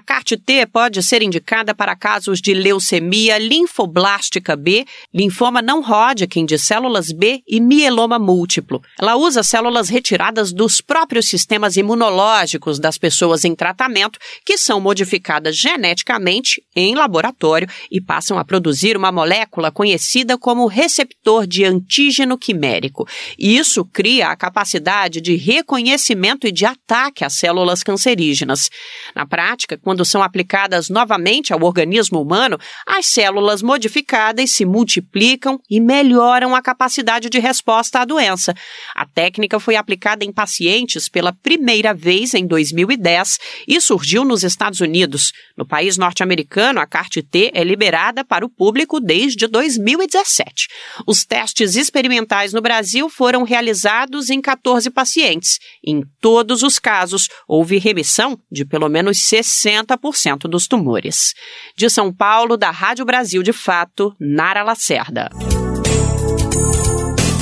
CART-T 0.08 0.68
pode 0.68 1.04
ser 1.04 1.22
indicada 1.22 1.76
para 1.76 1.94
casos 1.94 2.40
de 2.40 2.54
leucemia 2.54 3.38
linfoblástica 3.38 4.56
B, 4.56 4.86
linfoma 5.14 5.62
não 5.62 5.82
Hodgkin 5.82 6.46
de 6.46 6.58
células 6.58 7.12
B 7.12 7.42
e 7.46 7.60
mieloma 7.60 8.18
múltiplo. 8.18 8.82
Ela 8.98 9.18
usa 9.18 9.44
células 9.44 9.90
retiradas 9.90 10.54
dos 10.54 10.80
próprios 10.80 11.28
sistemas 11.28 11.76
imunológicos 11.76 12.80
das 12.80 12.98
pessoas 12.98 13.44
em 13.44 13.54
tratamento, 13.54 14.18
que 14.46 14.58
são 14.58 14.80
modificadas 14.80 15.58
geneticamente 15.58 16.64
em 16.74 16.96
laboratório 16.96 17.68
e 17.92 18.00
passam 18.00 18.40
a 18.40 18.46
produzir 18.46 18.96
uma 18.96 19.12
molécula 19.12 19.72
conhecida 19.74 20.38
como 20.38 20.68
receptor 20.68 21.46
de 21.46 21.66
antígeno 21.66 22.38
quimérico. 22.38 23.06
Isso 23.38 23.84
cria 23.84 24.30
a 24.30 24.38
capacidade 24.38 25.20
de 25.20 25.36
reconhecimento 25.36 26.48
e 26.48 26.52
de 26.52 26.66
ataque 26.66 27.26
às 27.26 27.34
células 27.34 27.84
cancerígenas. 27.84 28.70
Na 29.14 29.26
prática, 29.26 29.78
quando 29.78 29.97
são 30.06 30.22
aplicadas 30.22 30.90
novamente 30.90 31.54
ao 31.54 31.64
organismo 31.64 32.22
humano, 32.22 32.58
as 32.86 33.06
células 33.06 33.62
modificadas 33.62 34.52
se 34.52 34.66
multiplicam 34.66 35.60
e 35.70 35.80
melhoram 35.80 36.56
a 36.56 36.62
capacidade 36.62 37.30
de 37.30 37.40
resposta 37.40 38.00
à 38.00 38.06
doença. 38.06 38.54
A 38.96 39.06
técnica 39.06 39.60
foi 39.60 39.76
aplicada 39.76 40.26
em 40.26 40.32
pacientes 40.32 41.08
pela 41.10 41.32
primeira 41.32 41.94
vez 41.94 42.34
em 42.34 42.46
2010 42.46 43.38
e 43.68 43.80
surgiu 43.80 44.24
nos 44.24 44.44
Estados 44.44 44.80
Unidos. 44.80 45.32
No 45.58 45.66
país 45.66 45.98
norte-americano, 45.98 46.80
a 46.80 46.86
CART-T 46.86 47.52
é 47.54 47.64
liberada 47.64 48.24
para 48.24 48.46
o 48.46 48.50
público 48.50 49.00
desde 49.00 49.48
2017. 49.48 50.68
Os 51.06 51.26
testes 51.26 51.76
experimentais 51.76 52.54
no 52.54 52.62
Brasil 52.62 53.10
foram 53.10 53.44
realizados 53.44 54.30
em 54.30 54.42
14 54.42 54.90
pacientes. 54.90 55.60
Em 55.86 56.02
todos 56.20 56.64
os 56.64 56.80
casos, 56.80 57.28
houve 57.48 57.78
remissão 57.78 58.38
de 58.52 58.66
pelo 58.66 58.90
menos 58.90 59.20
60 59.24 59.87
60% 59.88 60.48
dos 60.50 60.68
tumores. 60.68 61.34
De 61.76 61.90
São 61.90 62.14
Paulo, 62.14 62.58
da 62.58 62.72
Rádio 62.72 63.06
Brasil 63.06 63.42
de 63.42 63.54
Fato, 63.54 64.14
Nara 64.20 64.64
Lacerda. 64.64 65.30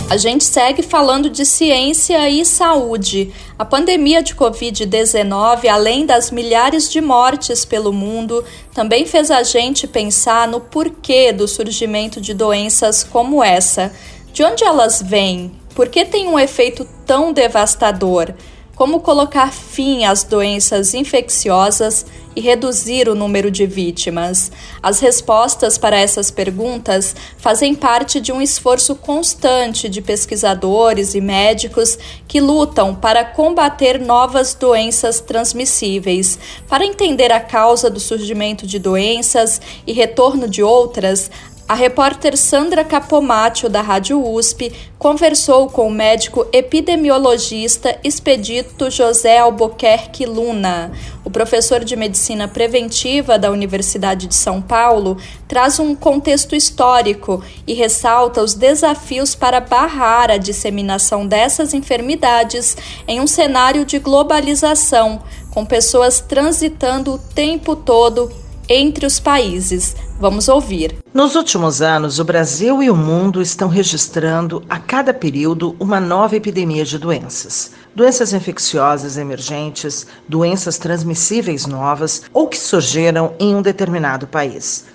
A 0.07 0.17
gente 0.17 0.43
segue 0.43 0.83
falando 0.83 1.31
de 1.31 1.43
ciência 1.43 2.29
e 2.29 2.45
saúde. 2.45 3.33
A 3.57 3.65
pandemia 3.65 4.21
de 4.21 4.35
Covid-19, 4.35 5.67
além 5.67 6.05
das 6.05 6.29
milhares 6.29 6.91
de 6.91 7.01
mortes 7.01 7.65
pelo 7.65 7.91
mundo, 7.91 8.45
também 8.71 9.07
fez 9.07 9.31
a 9.31 9.41
gente 9.41 9.87
pensar 9.87 10.47
no 10.47 10.61
porquê 10.61 11.33
do 11.33 11.47
surgimento 11.47 12.21
de 12.21 12.35
doenças 12.35 13.03
como 13.03 13.43
essa. 13.43 13.91
De 14.31 14.43
onde 14.43 14.63
elas 14.63 15.01
vêm? 15.01 15.51
Por 15.73 15.89
que 15.89 16.05
tem 16.05 16.27
um 16.27 16.37
efeito 16.37 16.87
tão 17.05 17.33
devastador? 17.33 18.31
Como 18.75 18.99
colocar 18.99 19.51
fim 19.51 20.03
às 20.03 20.23
doenças 20.23 20.93
infecciosas 20.93 22.05
e 22.35 22.41
reduzir 22.41 23.07
o 23.07 23.15
número 23.15 23.49
de 23.49 23.65
vítimas. 23.65 24.51
As 24.83 24.99
respostas 24.99 25.77
para 25.77 25.97
essas 25.97 26.29
perguntas 26.29 27.15
fazem 27.37 27.73
parte 27.73 28.19
de 28.19 28.31
um 28.33 28.41
esforço 28.41 28.93
constante 28.95 29.87
de 29.87 30.01
pesquisadores 30.01 31.15
e 31.15 31.21
médicos 31.21 31.97
que 32.27 32.41
lutam 32.41 32.93
para 32.93 33.23
combater 33.23 33.99
novas 33.99 34.53
doenças 34.53 35.21
transmissíveis. 35.21 36.37
Para 36.67 36.85
entender 36.85 37.31
a 37.31 37.39
causa 37.39 37.89
do 37.89 37.99
surgimento 37.99 38.67
de 38.67 38.77
doenças 38.77 39.61
e 39.87 39.93
retorno 39.93 40.49
de 40.49 40.61
outras, 40.61 41.31
a 41.67 41.73
repórter 41.73 42.37
Sandra 42.37 42.83
Capomatto, 42.83 43.67
da 43.67 43.81
Rádio 43.81 44.23
USP, 44.23 44.71
conversou 44.99 45.67
com 45.67 45.87
o 45.87 45.91
médico 45.91 46.45
epidemiologista 46.53 47.97
Expedito 48.03 48.91
José 48.91 49.39
Albuquerque 49.39 50.27
Luna. 50.27 50.91
O 51.23 51.31
professor 51.31 51.83
de 51.83 51.95
medicina 51.95 52.47
preventiva 52.47 53.39
da 53.39 53.49
Universidade 53.49 54.27
de 54.27 54.35
São 54.35 54.61
Paulo 54.61 55.17
traz 55.47 55.79
um 55.79 55.95
contexto 55.95 56.55
histórico 56.55 57.43
e 57.65 57.73
ressalta 57.73 58.43
os 58.43 58.53
desafios 58.53 59.33
para 59.33 59.59
barrar 59.59 60.29
a 60.29 60.37
disseminação 60.37 61.25
dessas 61.25 61.73
enfermidades 61.73 62.77
em 63.07 63.19
um 63.19 63.25
cenário 63.25 63.83
de 63.85 63.97
globalização, 63.97 65.23
com 65.49 65.65
pessoas 65.65 66.19
transitando 66.19 67.15
o 67.15 67.17
tempo 67.17 67.75
todo 67.75 68.44
entre 68.67 69.05
os 69.05 69.19
países. 69.19 69.95
Vamos 70.19 70.47
ouvir. 70.47 70.95
Nos 71.13 71.35
últimos 71.35 71.81
anos, 71.81 72.19
o 72.19 72.23
Brasil 72.25 72.81
e 72.81 72.89
o 72.89 72.95
mundo 72.95 73.41
estão 73.41 73.67
registrando 73.67 74.63
a 74.69 74.79
cada 74.79 75.13
período 75.13 75.75
uma 75.79 75.99
nova 75.99 76.35
epidemia 76.35 76.85
de 76.85 76.97
doenças. 76.97 77.71
Doenças 77.95 78.33
infecciosas 78.33 79.17
emergentes, 79.17 80.07
doenças 80.27 80.77
transmissíveis 80.77 81.65
novas 81.65 82.23
ou 82.33 82.47
que 82.47 82.57
surgiram 82.57 83.33
em 83.39 83.55
um 83.55 83.61
determinado 83.61 84.27
país. 84.27 84.85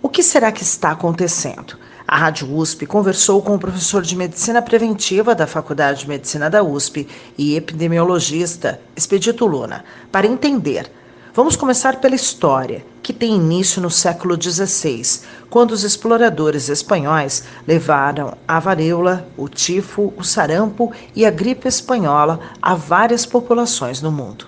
O 0.00 0.08
que 0.08 0.22
será 0.22 0.52
que 0.52 0.62
está 0.62 0.92
acontecendo? 0.92 1.76
A 2.08 2.16
Rádio 2.16 2.56
USP 2.56 2.86
conversou 2.86 3.42
com 3.42 3.56
o 3.56 3.58
professor 3.58 4.00
de 4.02 4.14
Medicina 4.14 4.62
Preventiva 4.62 5.34
da 5.34 5.46
Faculdade 5.46 6.00
de 6.00 6.08
Medicina 6.08 6.48
da 6.48 6.62
USP 6.62 7.08
e 7.36 7.56
epidemiologista 7.56 8.80
Expedito 8.94 9.44
Luna 9.44 9.84
para 10.12 10.26
entender 10.26 10.88
Vamos 11.36 11.54
começar 11.54 11.96
pela 11.96 12.14
história, 12.14 12.82
que 13.02 13.12
tem 13.12 13.36
início 13.36 13.82
no 13.82 13.90
século 13.90 14.42
XVI, 14.42 15.02
quando 15.50 15.72
os 15.72 15.84
exploradores 15.84 16.70
espanhóis 16.70 17.44
levaram 17.68 18.32
a 18.48 18.58
varíola, 18.58 19.28
o 19.36 19.46
tifo, 19.46 20.14
o 20.16 20.24
sarampo 20.24 20.90
e 21.14 21.26
a 21.26 21.30
gripe 21.30 21.68
espanhola 21.68 22.40
a 22.62 22.74
várias 22.74 23.26
populações 23.26 24.00
no 24.00 24.10
mundo. 24.10 24.46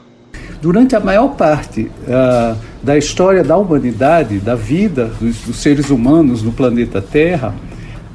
durante 0.62 0.96
a 0.96 1.00
maior 1.00 1.36
parte 1.36 1.82
uh, 1.82 2.56
da 2.82 2.96
história 2.96 3.44
da 3.44 3.58
humanidade, 3.58 4.38
da 4.38 4.54
vida 4.54 5.12
dos, 5.20 5.42
dos 5.42 5.56
seres 5.58 5.90
humanos 5.90 6.42
no 6.42 6.52
planeta 6.52 7.02
Terra, 7.02 7.54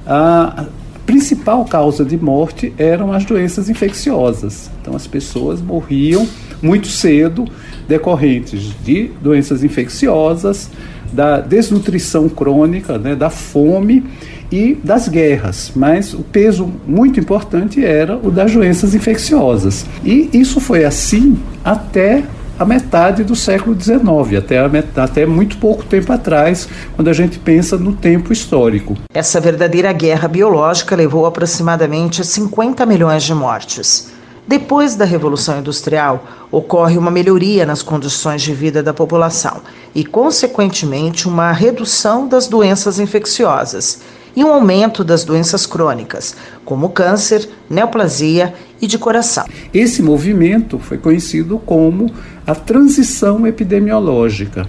a 0.04 0.66
principal 1.06 1.64
causa 1.66 2.04
de 2.04 2.18
morte 2.18 2.74
eram 2.76 3.14
as 3.14 3.24
doenças 3.24 3.70
infecciosas. 3.70 4.72
Então, 4.82 4.96
as 4.96 5.06
pessoas 5.06 5.62
morriam 5.62 6.28
muito 6.60 6.88
cedo 6.88 7.46
decorrentes 7.88 8.74
de 8.84 9.12
doenças 9.22 9.64
infecciosas, 9.64 10.70
da 11.12 11.40
desnutrição 11.40 12.28
crônica, 12.28 12.98
né, 12.98 13.16
da 13.16 13.30
fome 13.30 14.04
e 14.52 14.76
das 14.84 15.08
guerras, 15.08 15.72
mas 15.76 16.14
o 16.14 16.20
peso 16.20 16.72
muito 16.88 17.20
importante 17.20 17.84
era 17.84 18.18
o 18.18 18.30
das 18.30 18.52
doenças 18.52 18.94
infecciosas. 18.94 19.86
E 20.04 20.30
isso 20.34 20.60
foi 20.60 20.86
assim 20.86 21.38
até 21.64 22.24
a 22.58 22.66
metade 22.66 23.24
do 23.24 23.36
século 23.36 23.76
XIX, 23.80 24.38
até, 24.38 24.60
até 25.02 25.26
muito 25.26 25.58
pouco 25.58 25.84
tempo 25.84 26.14
atrás, 26.14 26.68
quando 26.96 27.08
a 27.08 27.14
gente 27.14 27.40
pensa 27.40 27.78
no 27.78 27.94
tempo 27.94 28.32
histórico. 28.32 28.96
Essa 29.14 29.40
verdadeira 29.40 29.92
guerra 29.92 30.28
biológica 30.28 30.96
levou 30.96 31.26
aproximadamente 31.26 32.24
50 32.24 32.86
milhões 32.86 33.24
de 33.24 33.34
mortes. 33.34 34.13
Depois 34.46 34.96
da 34.96 35.06
Revolução 35.06 35.60
Industrial, 35.60 36.26
ocorre 36.52 36.98
uma 36.98 37.10
melhoria 37.10 37.66
nas 37.66 37.82
condições 37.82 38.42
de 38.42 38.54
vida 38.54 38.84
da 38.84 38.94
população 38.94 39.62
e, 39.96 40.04
consequentemente, 40.04 41.28
uma 41.28 41.52
redução 41.52 42.28
das 42.28 42.48
doenças 42.48 43.00
infecciosas 43.00 44.02
e 44.36 44.44
um 44.44 44.52
aumento 44.52 45.04
das 45.04 45.24
doenças 45.24 45.66
crônicas, 45.66 46.36
como 46.66 46.90
câncer, 46.90 47.48
neoplasia 47.70 48.54
e 48.82 48.88
de 48.88 48.98
coração. 48.98 49.46
Esse 49.74 50.02
movimento 50.02 50.78
foi 50.78 50.98
conhecido 50.98 51.58
como 51.60 52.12
a 52.46 52.54
transição 52.54 53.48
epidemiológica. 53.48 54.68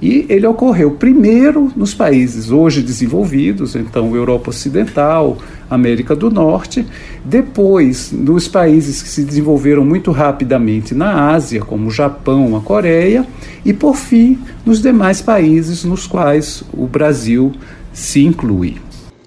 E 0.00 0.26
ele 0.28 0.46
ocorreu 0.46 0.90
primeiro 0.90 1.72
nos 1.74 1.94
países 1.94 2.50
hoje 2.50 2.82
desenvolvidos, 2.82 3.74
então 3.74 4.14
Europa 4.14 4.50
Ocidental, 4.50 5.38
América 5.70 6.14
do 6.14 6.30
Norte, 6.30 6.86
depois 7.24 8.12
nos 8.12 8.46
países 8.46 9.02
que 9.02 9.08
se 9.08 9.22
desenvolveram 9.22 9.84
muito 9.84 10.10
rapidamente 10.10 10.94
na 10.94 11.30
Ásia, 11.30 11.60
como 11.60 11.88
o 11.88 11.90
Japão, 11.90 12.56
a 12.56 12.60
Coreia, 12.60 13.26
e 13.64 13.72
por 13.72 13.96
fim 13.96 14.38
nos 14.66 14.82
demais 14.82 15.22
países 15.22 15.82
nos 15.82 16.06
quais 16.06 16.62
o 16.72 16.86
Brasil 16.86 17.52
se 17.92 18.22
inclui. 18.22 18.76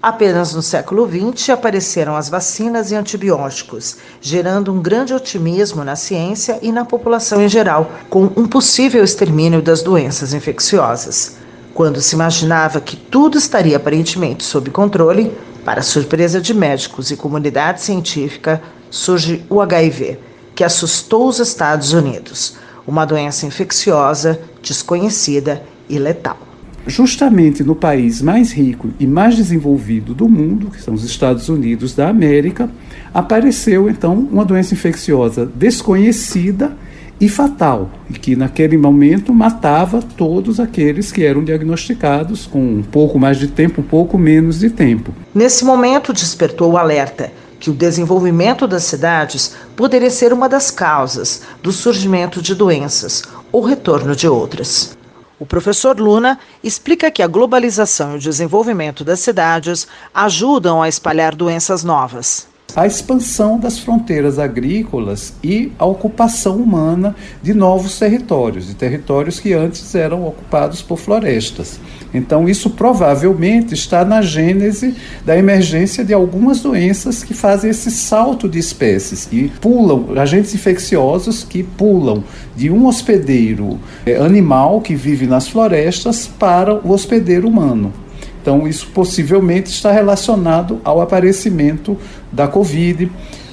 Apenas 0.02 0.54
no 0.54 0.62
século 0.62 1.06
XX 1.06 1.50
apareceram 1.50 2.16
as 2.16 2.30
vacinas 2.30 2.90
e 2.90 2.94
antibióticos, 2.94 3.98
gerando 4.18 4.72
um 4.72 4.80
grande 4.80 5.12
otimismo 5.12 5.84
na 5.84 5.94
ciência 5.94 6.58
e 6.62 6.72
na 6.72 6.86
população 6.86 7.42
em 7.42 7.50
geral, 7.50 7.92
com 8.08 8.24
um 8.34 8.46
possível 8.46 9.04
extermínio 9.04 9.60
das 9.60 9.82
doenças 9.82 10.32
infecciosas. 10.32 11.36
Quando 11.74 12.00
se 12.00 12.14
imaginava 12.14 12.80
que 12.80 12.96
tudo 12.96 13.36
estaria 13.36 13.76
aparentemente 13.76 14.42
sob 14.42 14.70
controle, 14.70 15.36
para 15.66 15.82
surpresa 15.82 16.40
de 16.40 16.54
médicos 16.54 17.10
e 17.10 17.16
comunidade 17.16 17.82
científica, 17.82 18.62
surge 18.90 19.44
o 19.50 19.60
HIV, 19.60 20.18
que 20.54 20.64
assustou 20.64 21.28
os 21.28 21.38
Estados 21.38 21.92
Unidos, 21.92 22.56
uma 22.86 23.04
doença 23.04 23.44
infecciosa, 23.44 24.40
desconhecida 24.62 25.62
e 25.90 25.98
letal 25.98 26.49
justamente 26.86 27.62
no 27.62 27.74
país 27.74 28.22
mais 28.22 28.52
rico 28.52 28.88
e 28.98 29.06
mais 29.06 29.36
desenvolvido 29.36 30.14
do 30.14 30.28
mundo, 30.28 30.70
que 30.70 30.82
são 30.82 30.94
os 30.94 31.04
Estados 31.04 31.48
Unidos 31.48 31.94
da 31.94 32.08
América, 32.08 32.70
apareceu 33.12 33.88
então 33.88 34.28
uma 34.30 34.44
doença 34.44 34.74
infecciosa 34.74 35.46
desconhecida 35.46 36.76
e 37.20 37.28
fatal, 37.28 37.90
e 38.08 38.14
que 38.14 38.34
naquele 38.34 38.78
momento 38.78 39.34
matava 39.34 40.00
todos 40.00 40.58
aqueles 40.58 41.12
que 41.12 41.22
eram 41.22 41.44
diagnosticados 41.44 42.46
com 42.46 42.60
um 42.60 42.82
pouco 42.82 43.18
mais 43.18 43.38
de 43.38 43.48
tempo, 43.48 43.82
um 43.82 43.84
pouco 43.84 44.16
menos 44.16 44.58
de 44.58 44.70
tempo. 44.70 45.12
Nesse 45.34 45.62
momento 45.62 46.14
despertou 46.14 46.72
o 46.72 46.78
alerta 46.78 47.30
que 47.58 47.68
o 47.68 47.74
desenvolvimento 47.74 48.66
das 48.66 48.84
cidades 48.84 49.54
poderia 49.76 50.08
ser 50.08 50.32
uma 50.32 50.48
das 50.48 50.70
causas 50.70 51.42
do 51.62 51.70
surgimento 51.70 52.40
de 52.40 52.54
doenças 52.54 53.22
ou 53.52 53.60
retorno 53.60 54.16
de 54.16 54.26
outras. 54.26 54.96
O 55.40 55.46
professor 55.46 55.98
Luna 55.98 56.38
explica 56.62 57.10
que 57.10 57.22
a 57.22 57.26
globalização 57.26 58.12
e 58.12 58.16
o 58.16 58.20
desenvolvimento 58.20 59.02
das 59.02 59.20
cidades 59.20 59.88
ajudam 60.12 60.82
a 60.82 60.88
espalhar 60.88 61.34
doenças 61.34 61.82
novas 61.82 62.49
a 62.74 62.86
expansão 62.86 63.58
das 63.58 63.78
fronteiras 63.78 64.38
agrícolas 64.38 65.32
e 65.42 65.72
a 65.78 65.84
ocupação 65.84 66.56
humana 66.56 67.14
de 67.42 67.52
novos 67.52 67.98
territórios, 67.98 68.66
de 68.66 68.74
territórios 68.74 69.40
que 69.40 69.52
antes 69.52 69.94
eram 69.94 70.26
ocupados 70.26 70.82
por 70.82 70.98
florestas. 70.98 71.80
Então, 72.12 72.48
isso 72.48 72.70
provavelmente 72.70 73.74
está 73.74 74.04
na 74.04 74.20
gênese 74.20 74.94
da 75.24 75.36
emergência 75.36 76.04
de 76.04 76.12
algumas 76.12 76.60
doenças 76.60 77.22
que 77.22 77.34
fazem 77.34 77.70
esse 77.70 77.90
salto 77.90 78.48
de 78.48 78.58
espécies, 78.58 79.26
que 79.26 79.48
pulam, 79.60 80.06
agentes 80.16 80.54
infecciosos 80.54 81.44
que 81.44 81.62
pulam 81.62 82.24
de 82.56 82.70
um 82.70 82.86
hospedeiro 82.86 83.78
eh, 84.04 84.16
animal 84.16 84.80
que 84.80 84.94
vive 84.94 85.26
nas 85.26 85.48
florestas 85.48 86.26
para 86.26 86.74
o 86.74 86.90
hospedeiro 86.90 87.48
humano. 87.48 87.92
Então, 88.40 88.66
isso 88.66 88.86
possivelmente 88.88 89.70
está 89.70 89.92
relacionado 89.92 90.80
ao 90.82 91.00
aparecimento 91.00 91.96
da 92.32 92.48
Covid, 92.48 93.10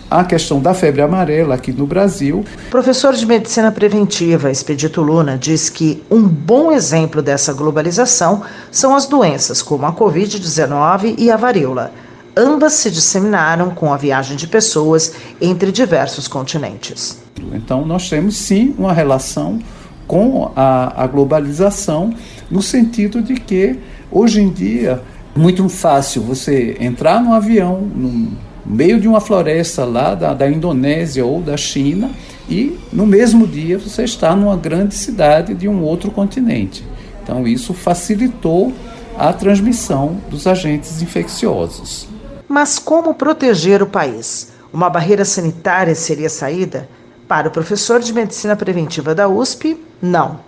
a 0.10 0.24
questão 0.24 0.62
da 0.62 0.74
febre 0.74 1.02
amarela 1.02 1.56
aqui 1.56 1.74
no 1.74 1.86
Brasil. 1.86 2.46
Professor 2.72 3.14
de 3.14 3.26
Medicina 3.26 3.72
Preventiva, 3.72 4.50
Expedito 4.50 5.02
Luna, 5.02 5.38
diz 5.38 5.70
que 5.70 6.02
um 6.10 6.24
bom 6.24 6.72
exemplo 6.72 7.22
dessa 7.22 7.52
globalização 7.52 8.42
são 8.72 8.96
as 8.96 9.06
doenças 9.06 9.62
como 9.62 9.86
a 9.86 9.92
Covid-19 9.92 11.16
e 11.18 11.30
a 11.30 11.36
varíola. 11.36 11.92
Ambas 12.36 12.74
se 12.74 12.90
disseminaram 12.90 13.72
com 13.72 13.92
a 13.92 13.98
viagem 13.98 14.38
de 14.38 14.48
pessoas 14.48 15.14
entre 15.42 15.72
diversos 15.72 16.28
continentes. 16.28 17.18
Então, 17.52 17.86
nós 17.86 18.10
temos 18.10 18.38
sim 18.38 18.74
uma 18.78 18.94
relação 18.94 19.60
com 20.08 20.52
a, 20.56 21.04
a 21.04 21.08
globalização, 21.08 22.14
no 22.50 22.62
sentido 22.62 23.22
de 23.22 23.34
que 23.36 23.78
Hoje 24.12 24.42
em 24.42 24.50
dia, 24.50 25.02
muito 25.36 25.68
fácil 25.68 26.22
você 26.22 26.78
entrar 26.80 27.22
num 27.22 27.34
avião, 27.34 27.82
no 27.82 28.32
meio 28.66 29.00
de 29.00 29.08
uma 29.08 29.20
floresta 29.20 29.84
lá 29.84 30.16
da, 30.16 30.34
da 30.34 30.50
Indonésia 30.50 31.26
ou 31.26 31.42
da 31.42 31.58
China, 31.58 32.10
e 32.50 32.80
no 32.92 33.06
mesmo 33.06 33.46
dia 33.46 33.78
você 33.78 34.04
está 34.04 34.36
numa 34.36 34.56
grande 34.56 34.96
cidade 34.96 35.54
de 35.54 35.68
um 35.68 35.84
outro 35.84 36.10
continente. 36.10 36.86
Então, 37.22 37.46
isso 37.46 37.74
facilitou 37.74 38.74
a 39.18 39.34
transmissão 39.34 40.18
dos 40.30 40.48
agentes 40.48 41.02
infecciosos. 41.02 42.08
Mas 42.48 42.80
como 42.80 43.14
proteger 43.14 43.84
o 43.84 43.88
país? 43.88 44.54
Uma 44.72 44.90
barreira 44.90 45.26
sanitária 45.26 45.94
seria 45.96 46.30
saída? 46.30 46.88
Para 47.28 47.50
o 47.50 47.52
professor 47.52 48.00
de 48.00 48.14
medicina 48.14 48.56
preventiva 48.56 49.14
da 49.14 49.28
USP, 49.28 49.78
não. 50.02 50.40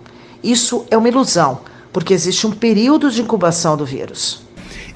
Isso 0.42 0.86
é 0.90 0.96
uma 0.96 1.08
ilusão 1.08 1.60
porque 1.92 2.14
existe 2.14 2.46
um 2.46 2.50
período 2.50 3.10
de 3.10 3.20
incubação 3.22 3.76
do 3.76 3.84
vírus. 3.84 4.42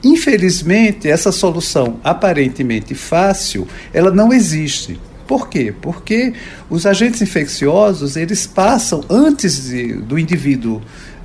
Infelizmente, 0.03 1.09
essa 1.09 1.33
solução 1.33 1.99
aparentemente 2.05 2.95
fácil, 2.95 3.67
ela 3.93 4.11
não 4.11 4.33
existe. 4.33 5.01
Por 5.27 5.49
quê? 5.49 5.75
Porque 5.81 6.35
os 6.69 6.85
agentes 6.85 7.23
infecciosos, 7.23 8.15
eles 8.15 8.47
passam 8.47 9.03
antes 9.09 9.65
de, 9.65 9.95
do 9.95 10.19
indivíduo 10.19 10.83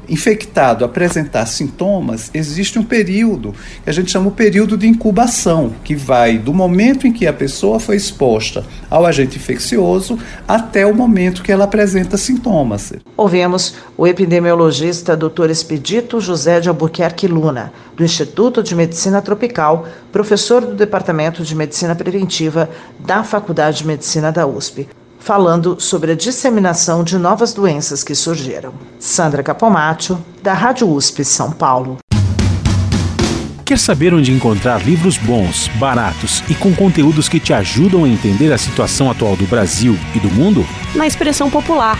infectado 0.10 0.84
apresentar 0.84 1.45
sintomas, 1.45 2.30
existe 2.34 2.80
um 2.80 2.84
período 2.84 3.53
que 3.84 3.89
a 3.89 3.93
gente 3.93 4.12
chama 4.12 4.28
o 4.28 4.32
período 4.32 4.78
de 4.78 4.88
incubação, 4.88 5.74
que 5.84 5.95
vai 5.95 6.38
do 6.38 6.53
momento 6.53 7.05
em 7.05 7.14
que 7.14 7.28
a 7.28 7.34
pessoa 7.34 7.80
foi 7.80 7.95
exposta 7.95 8.66
ao 8.89 9.05
agente 9.05 9.38
infeccioso 9.38 10.18
até 10.47 10.86
o 10.86 10.93
momento 10.93 11.43
que 11.43 11.51
ela 11.51 11.66
apresenta 11.66 12.18
sintomas. 12.18 12.93
Ouvemos 13.16 13.76
o 13.97 14.07
epidemiologista 14.07 15.16
Dr. 15.16 15.49
Expedito 15.49 16.20
José 16.20 16.60
de 16.60 16.70
Albuquerque 16.70 17.28
Luna, 17.28 17.72
do 17.95 18.03
Instituto 18.03 18.64
de 18.64 18.76
Medicina 18.76 19.22
Tropical, 19.22 19.88
professor 20.12 20.66
do 20.66 20.76
Departamento 20.76 21.43
de 21.43 21.55
Medicina 21.55 21.95
Preventiva 21.95 22.70
da 22.99 23.24
Faculdade 23.24 23.80
de 23.80 23.88
Medicina 23.88 24.32
da 24.32 24.47
USP 24.47 24.88
falando 25.20 25.80
sobre 25.80 26.13
a 26.13 26.15
disseminação 26.15 27.03
de 27.03 27.17
novas 27.17 27.53
doenças 27.53 28.03
que 28.03 28.15
surgiram. 28.15 28.74
Sandra 28.99 29.43
Capomatto, 29.43 30.24
da 30.41 30.53
Rádio 30.53 30.89
USP 30.89 31.24
São 31.24 31.51
Paulo. 31.51 31.97
Quer 33.63 33.78
saber 33.78 34.15
onde 34.15 34.32
encontrar 34.32 34.84
livros 34.84 35.17
bons, 35.17 35.67
baratos 35.76 36.43
e 36.49 36.55
com 36.55 36.74
conteúdos 36.74 37.30
que 37.30 37.39
te 37.39 37.53
ajudam 37.53 38.03
a 38.03 38.09
entender 38.09 38.51
a 38.51 38.57
situação 38.57 39.11
atual 39.11 39.36
do 39.36 39.45
Brasil 39.45 39.95
e 40.15 40.20
do 40.20 40.30
mundo? 40.32 40.65
Na 40.95 41.05
expressão 41.05 41.51
popular 41.51 41.99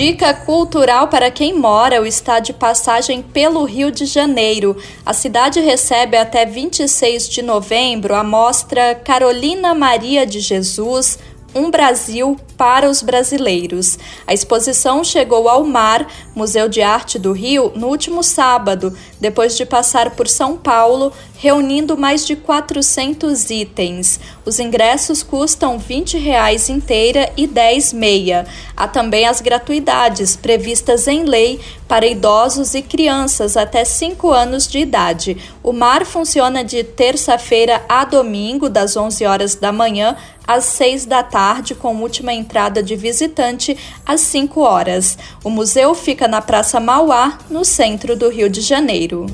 Dica 0.00 0.32
cultural 0.32 1.08
para 1.08 1.30
quem 1.30 1.52
mora 1.52 2.00
ou 2.00 2.06
está 2.06 2.40
de 2.40 2.54
passagem 2.54 3.20
pelo 3.20 3.64
Rio 3.64 3.90
de 3.90 4.06
Janeiro. 4.06 4.74
A 5.04 5.12
cidade 5.12 5.60
recebe 5.60 6.16
até 6.16 6.46
26 6.46 7.28
de 7.28 7.42
novembro 7.42 8.14
a 8.14 8.24
mostra 8.24 8.94
Carolina 8.94 9.74
Maria 9.74 10.24
de 10.24 10.40
Jesus 10.40 11.18
um 11.54 11.70
Brasil 11.70 12.36
para 12.56 12.88
os 12.88 13.02
brasileiros. 13.02 13.98
A 14.26 14.34
exposição 14.34 15.02
chegou 15.02 15.48
ao 15.48 15.64
Mar, 15.64 16.06
Museu 16.34 16.68
de 16.68 16.82
Arte 16.82 17.18
do 17.18 17.32
Rio, 17.32 17.72
no 17.74 17.88
último 17.88 18.22
sábado, 18.22 18.96
depois 19.18 19.56
de 19.56 19.64
passar 19.64 20.10
por 20.10 20.28
São 20.28 20.56
Paulo, 20.56 21.12
reunindo 21.36 21.96
mais 21.96 22.26
de 22.26 22.36
400 22.36 23.48
itens. 23.50 24.20
Os 24.44 24.60
ingressos 24.60 25.22
custam 25.22 25.78
20 25.78 26.18
reais 26.18 26.68
inteira 26.68 27.32
e 27.36 27.46
10 27.46 27.94
meia. 27.94 28.46
Há 28.76 28.86
também 28.86 29.26
as 29.26 29.40
gratuidades 29.40 30.36
previstas 30.36 31.08
em 31.08 31.24
lei 31.24 31.60
para 31.90 32.06
idosos 32.06 32.72
e 32.74 32.82
crianças 32.82 33.56
até 33.56 33.84
5 33.84 34.30
anos 34.30 34.68
de 34.68 34.78
idade. 34.78 35.36
O 35.60 35.72
mar 35.72 36.06
funciona 36.06 36.62
de 36.62 36.84
terça-feira 36.84 37.82
a 37.88 38.04
domingo, 38.04 38.68
das 38.68 38.96
11 38.96 39.26
horas 39.26 39.56
da 39.56 39.72
manhã 39.72 40.16
às 40.46 40.66
6 40.66 41.04
da 41.04 41.24
tarde, 41.24 41.74
com 41.74 41.96
última 41.96 42.32
entrada 42.32 42.80
de 42.80 42.94
visitante 42.94 43.76
às 44.06 44.20
5 44.20 44.60
horas. 44.60 45.18
O 45.42 45.50
museu 45.50 45.92
fica 45.92 46.28
na 46.28 46.40
Praça 46.40 46.78
Mauá, 46.78 47.36
no 47.50 47.64
centro 47.64 48.14
do 48.14 48.28
Rio 48.28 48.48
de 48.48 48.60
Janeiro. 48.60 49.26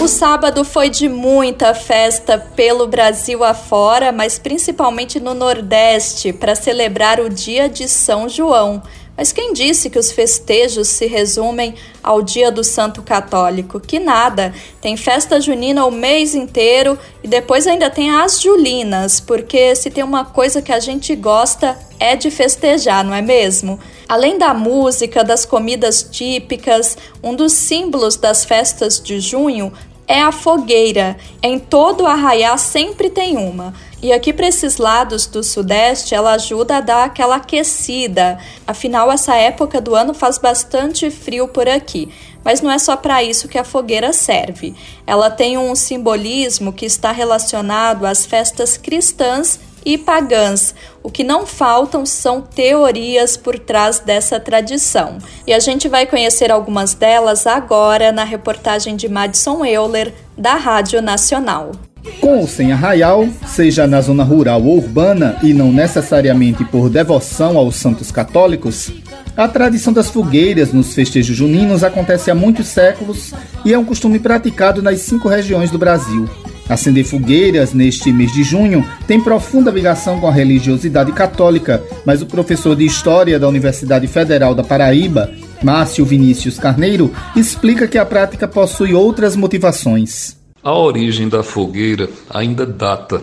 O 0.00 0.08
sábado 0.08 0.64
foi 0.64 0.88
de 0.88 1.10
muita 1.10 1.74
festa 1.74 2.38
pelo 2.38 2.86
Brasil 2.86 3.44
afora, 3.44 4.12
mas 4.12 4.38
principalmente 4.38 5.20
no 5.20 5.34
Nordeste, 5.34 6.32
para 6.32 6.54
celebrar 6.54 7.20
o 7.20 7.28
dia 7.28 7.68
de 7.68 7.86
São 7.86 8.30
João. 8.30 8.82
Mas 9.18 9.32
quem 9.32 9.52
disse 9.52 9.90
que 9.90 9.98
os 9.98 10.12
festejos 10.12 10.86
se 10.86 11.06
resumem 11.06 11.74
ao 12.00 12.22
dia 12.22 12.52
do 12.52 12.62
Santo 12.62 13.02
Católico? 13.02 13.80
Que 13.80 13.98
nada! 13.98 14.54
Tem 14.80 14.96
festa 14.96 15.40
junina 15.40 15.84
o 15.84 15.90
mês 15.90 16.36
inteiro 16.36 16.96
e 17.20 17.26
depois 17.26 17.66
ainda 17.66 17.90
tem 17.90 18.12
as 18.12 18.40
julinas, 18.40 19.18
porque 19.18 19.74
se 19.74 19.90
tem 19.90 20.04
uma 20.04 20.24
coisa 20.24 20.62
que 20.62 20.70
a 20.70 20.78
gente 20.78 21.16
gosta 21.16 21.76
é 21.98 22.14
de 22.14 22.30
festejar, 22.30 23.04
não 23.04 23.12
é 23.12 23.20
mesmo? 23.20 23.80
Além 24.08 24.38
da 24.38 24.54
música, 24.54 25.24
das 25.24 25.44
comidas 25.44 26.00
típicas, 26.00 26.96
um 27.20 27.34
dos 27.34 27.54
símbolos 27.54 28.16
das 28.16 28.44
festas 28.44 29.00
de 29.00 29.18
junho 29.18 29.72
é 30.06 30.22
a 30.22 30.30
fogueira. 30.30 31.16
Em 31.42 31.58
todo 31.58 32.06
arraiá 32.06 32.56
sempre 32.56 33.10
tem 33.10 33.36
uma. 33.36 33.74
E 34.00 34.12
aqui 34.12 34.32
para 34.32 34.46
esses 34.46 34.76
lados 34.76 35.26
do 35.26 35.42
sudeste, 35.42 36.14
ela 36.14 36.32
ajuda 36.32 36.76
a 36.76 36.80
dar 36.80 37.04
aquela 37.04 37.36
aquecida. 37.36 38.38
Afinal, 38.64 39.10
essa 39.10 39.34
época 39.34 39.80
do 39.80 39.94
ano 39.96 40.14
faz 40.14 40.38
bastante 40.38 41.10
frio 41.10 41.48
por 41.48 41.68
aqui. 41.68 42.08
Mas 42.44 42.60
não 42.60 42.70
é 42.70 42.78
só 42.78 42.96
para 42.96 43.24
isso 43.24 43.48
que 43.48 43.58
a 43.58 43.64
fogueira 43.64 44.12
serve. 44.12 44.72
Ela 45.04 45.30
tem 45.30 45.58
um 45.58 45.74
simbolismo 45.74 46.72
que 46.72 46.86
está 46.86 47.10
relacionado 47.10 48.06
às 48.06 48.24
festas 48.24 48.76
cristãs 48.76 49.58
e 49.84 49.98
pagãs. 49.98 50.74
O 51.02 51.10
que 51.10 51.24
não 51.24 51.44
faltam 51.44 52.06
são 52.06 52.40
teorias 52.40 53.36
por 53.36 53.58
trás 53.58 53.98
dessa 53.98 54.38
tradição. 54.38 55.18
E 55.44 55.52
a 55.52 55.58
gente 55.58 55.88
vai 55.88 56.06
conhecer 56.06 56.52
algumas 56.52 56.94
delas 56.94 57.48
agora 57.48 58.12
na 58.12 58.22
reportagem 58.22 58.94
de 58.94 59.08
Madison 59.08 59.64
Euler, 59.64 60.14
da 60.36 60.54
Rádio 60.54 61.02
Nacional. 61.02 61.72
Com 62.20 62.38
ou 62.38 62.48
sem 62.48 62.72
arraial, 62.72 63.28
seja 63.46 63.86
na 63.86 64.00
zona 64.00 64.24
rural 64.24 64.62
ou 64.62 64.78
urbana 64.78 65.36
e 65.42 65.54
não 65.54 65.72
necessariamente 65.72 66.64
por 66.64 66.88
devoção 66.90 67.56
aos 67.56 67.76
santos 67.76 68.10
católicos, 68.10 68.92
a 69.36 69.46
tradição 69.46 69.92
das 69.92 70.10
fogueiras 70.10 70.72
nos 70.72 70.94
festejos 70.94 71.36
juninos 71.36 71.84
acontece 71.84 72.28
há 72.28 72.34
muitos 72.34 72.66
séculos 72.66 73.32
e 73.64 73.72
é 73.72 73.78
um 73.78 73.84
costume 73.84 74.18
praticado 74.18 74.82
nas 74.82 74.98
cinco 75.00 75.28
regiões 75.28 75.70
do 75.70 75.78
Brasil. 75.78 76.28
Acender 76.68 77.04
fogueiras 77.04 77.72
neste 77.72 78.12
mês 78.12 78.32
de 78.32 78.42
junho 78.42 78.84
tem 79.06 79.20
profunda 79.20 79.70
ligação 79.70 80.20
com 80.20 80.26
a 80.26 80.32
religiosidade 80.32 81.12
católica, 81.12 81.82
mas 82.04 82.20
o 82.20 82.26
professor 82.26 82.76
de 82.76 82.84
História 82.84 83.38
da 83.38 83.48
Universidade 83.48 84.06
Federal 84.06 84.54
da 84.54 84.64
Paraíba, 84.64 85.30
Márcio 85.62 86.04
Vinícius 86.04 86.58
Carneiro, 86.58 87.12
explica 87.34 87.88
que 87.88 87.96
a 87.96 88.04
prática 88.04 88.46
possui 88.46 88.92
outras 88.92 89.34
motivações. 89.34 90.37
A 90.62 90.72
origem 90.76 91.28
da 91.28 91.42
fogueira 91.42 92.10
ainda 92.28 92.66
data 92.66 93.22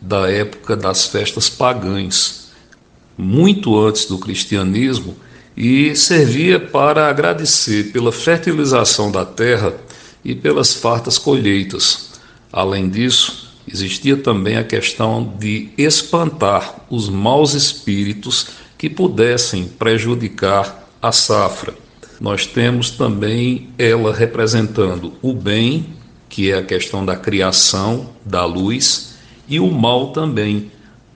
da 0.00 0.30
época 0.30 0.76
das 0.76 1.06
festas 1.06 1.48
pagãs, 1.48 2.50
muito 3.16 3.78
antes 3.78 4.04
do 4.04 4.18
cristianismo, 4.18 5.16
e 5.56 5.94
servia 5.96 6.60
para 6.60 7.08
agradecer 7.08 7.92
pela 7.92 8.12
fertilização 8.12 9.10
da 9.10 9.24
terra 9.24 9.74
e 10.24 10.34
pelas 10.34 10.74
fartas 10.74 11.16
colheitas. 11.16 12.10
Além 12.52 12.88
disso, 12.88 13.52
existia 13.66 14.16
também 14.16 14.56
a 14.56 14.64
questão 14.64 15.34
de 15.38 15.70
espantar 15.78 16.84
os 16.90 17.08
maus 17.08 17.54
espíritos 17.54 18.48
que 18.76 18.90
pudessem 18.90 19.66
prejudicar 19.66 20.86
a 21.00 21.12
safra. 21.12 21.72
Nós 22.20 22.46
temos 22.46 22.90
também 22.90 23.70
ela 23.78 24.14
representando 24.14 25.14
o 25.22 25.32
bem 25.32 25.86
que 26.34 26.50
é 26.50 26.58
a 26.58 26.64
questão 26.64 27.06
da 27.06 27.14
criação 27.14 28.06
da 28.26 28.44
luz, 28.44 29.14
e 29.48 29.60
o 29.60 29.70
mal 29.70 30.08
também, 30.08 30.68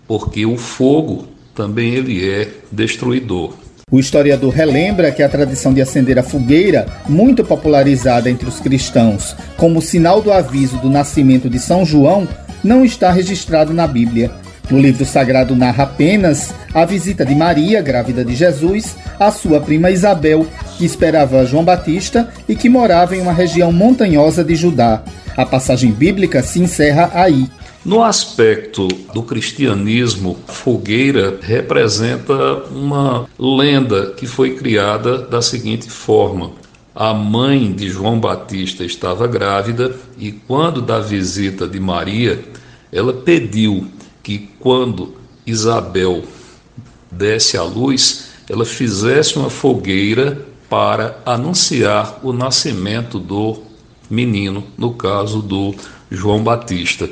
porque 0.07 0.47
o 0.47 0.57
fogo 0.57 1.27
também 1.57 1.93
ele 1.93 2.31
é 2.31 2.49
destruidor. 2.71 3.53
O 3.91 3.99
historiador 3.99 4.55
relembra 4.55 5.11
que 5.11 5.21
a 5.21 5.29
tradição 5.29 5.75
de 5.75 5.83
acender 5.83 6.21
a 6.21 6.23
fogueira, 6.23 6.87
muito 7.09 7.43
popularizada 7.43 8.31
entre 8.31 8.49
os 8.49 8.61
cristãos 8.61 9.35
como 9.57 9.83
sinal 9.83 10.23
do 10.23 10.33
aviso 10.33 10.77
do 10.77 10.89
nascimento 10.89 11.51
de 11.51 11.59
São 11.59 11.85
João, 11.85 12.29
não 12.62 12.85
está 12.85 13.11
registrado 13.11 13.75
na 13.75 13.89
Bíblia. 13.89 14.31
No 14.71 14.79
livro 14.79 15.05
sagrado 15.05 15.57
narra 15.57 15.83
apenas 15.83 16.55
a 16.73 16.85
visita 16.85 17.27
de 17.27 17.35
Maria, 17.35 17.83
grávida 17.83 18.25
de 18.25 18.37
Jesus, 18.37 18.95
à 19.19 19.33
sua 19.33 19.61
prima 19.61 19.91
Isabel, 19.91 20.47
que 20.79 20.85
esperava 20.85 21.45
João 21.45 21.64
Batista 21.64 22.33
e 22.49 22.55
que 22.55 22.68
morava 22.68 23.16
em 23.16 23.20
uma 23.20 23.33
região 23.33 23.72
montanhosa 23.72 24.45
de 24.45 24.55
Judá. 24.55 25.03
A 25.37 25.45
passagem 25.45 25.91
bíblica 25.91 26.41
se 26.41 26.61
encerra 26.61 27.11
aí. 27.12 27.49
No 27.85 28.03
aspecto 28.03 28.87
do 29.12 29.22
cristianismo, 29.22 30.39
fogueira 30.47 31.39
representa 31.43 32.35
uma 32.70 33.26
lenda 33.37 34.12
que 34.16 34.26
foi 34.26 34.55
criada 34.55 35.18
da 35.18 35.43
seguinte 35.43 35.91
forma: 35.91 36.53
a 36.95 37.12
mãe 37.12 37.72
de 37.72 37.89
João 37.89 38.20
Batista 38.20 38.85
estava 38.85 39.26
grávida 39.26 39.97
e, 40.16 40.31
quando 40.31 40.81
da 40.81 41.01
visita 41.01 41.66
de 41.66 41.81
Maria, 41.81 42.41
ela 42.93 43.12
pediu 43.12 43.87
que, 44.22 44.49
quando 44.61 45.16
Isabel 45.47 46.22
desse 47.11 47.57
à 47.57 47.62
luz, 47.62 48.29
ela 48.49 48.64
fizesse 48.64 49.39
uma 49.39 49.51
fogueira 49.51 50.47
para 50.69 51.19
anunciar 51.25 52.19
o 52.23 52.33
nascimento 52.33 53.19
do 53.19 53.62
menino, 54.11 54.64
no 54.77 54.93
caso 54.93 55.41
do 55.41 55.75
João 56.11 56.43
Batista. 56.43 57.09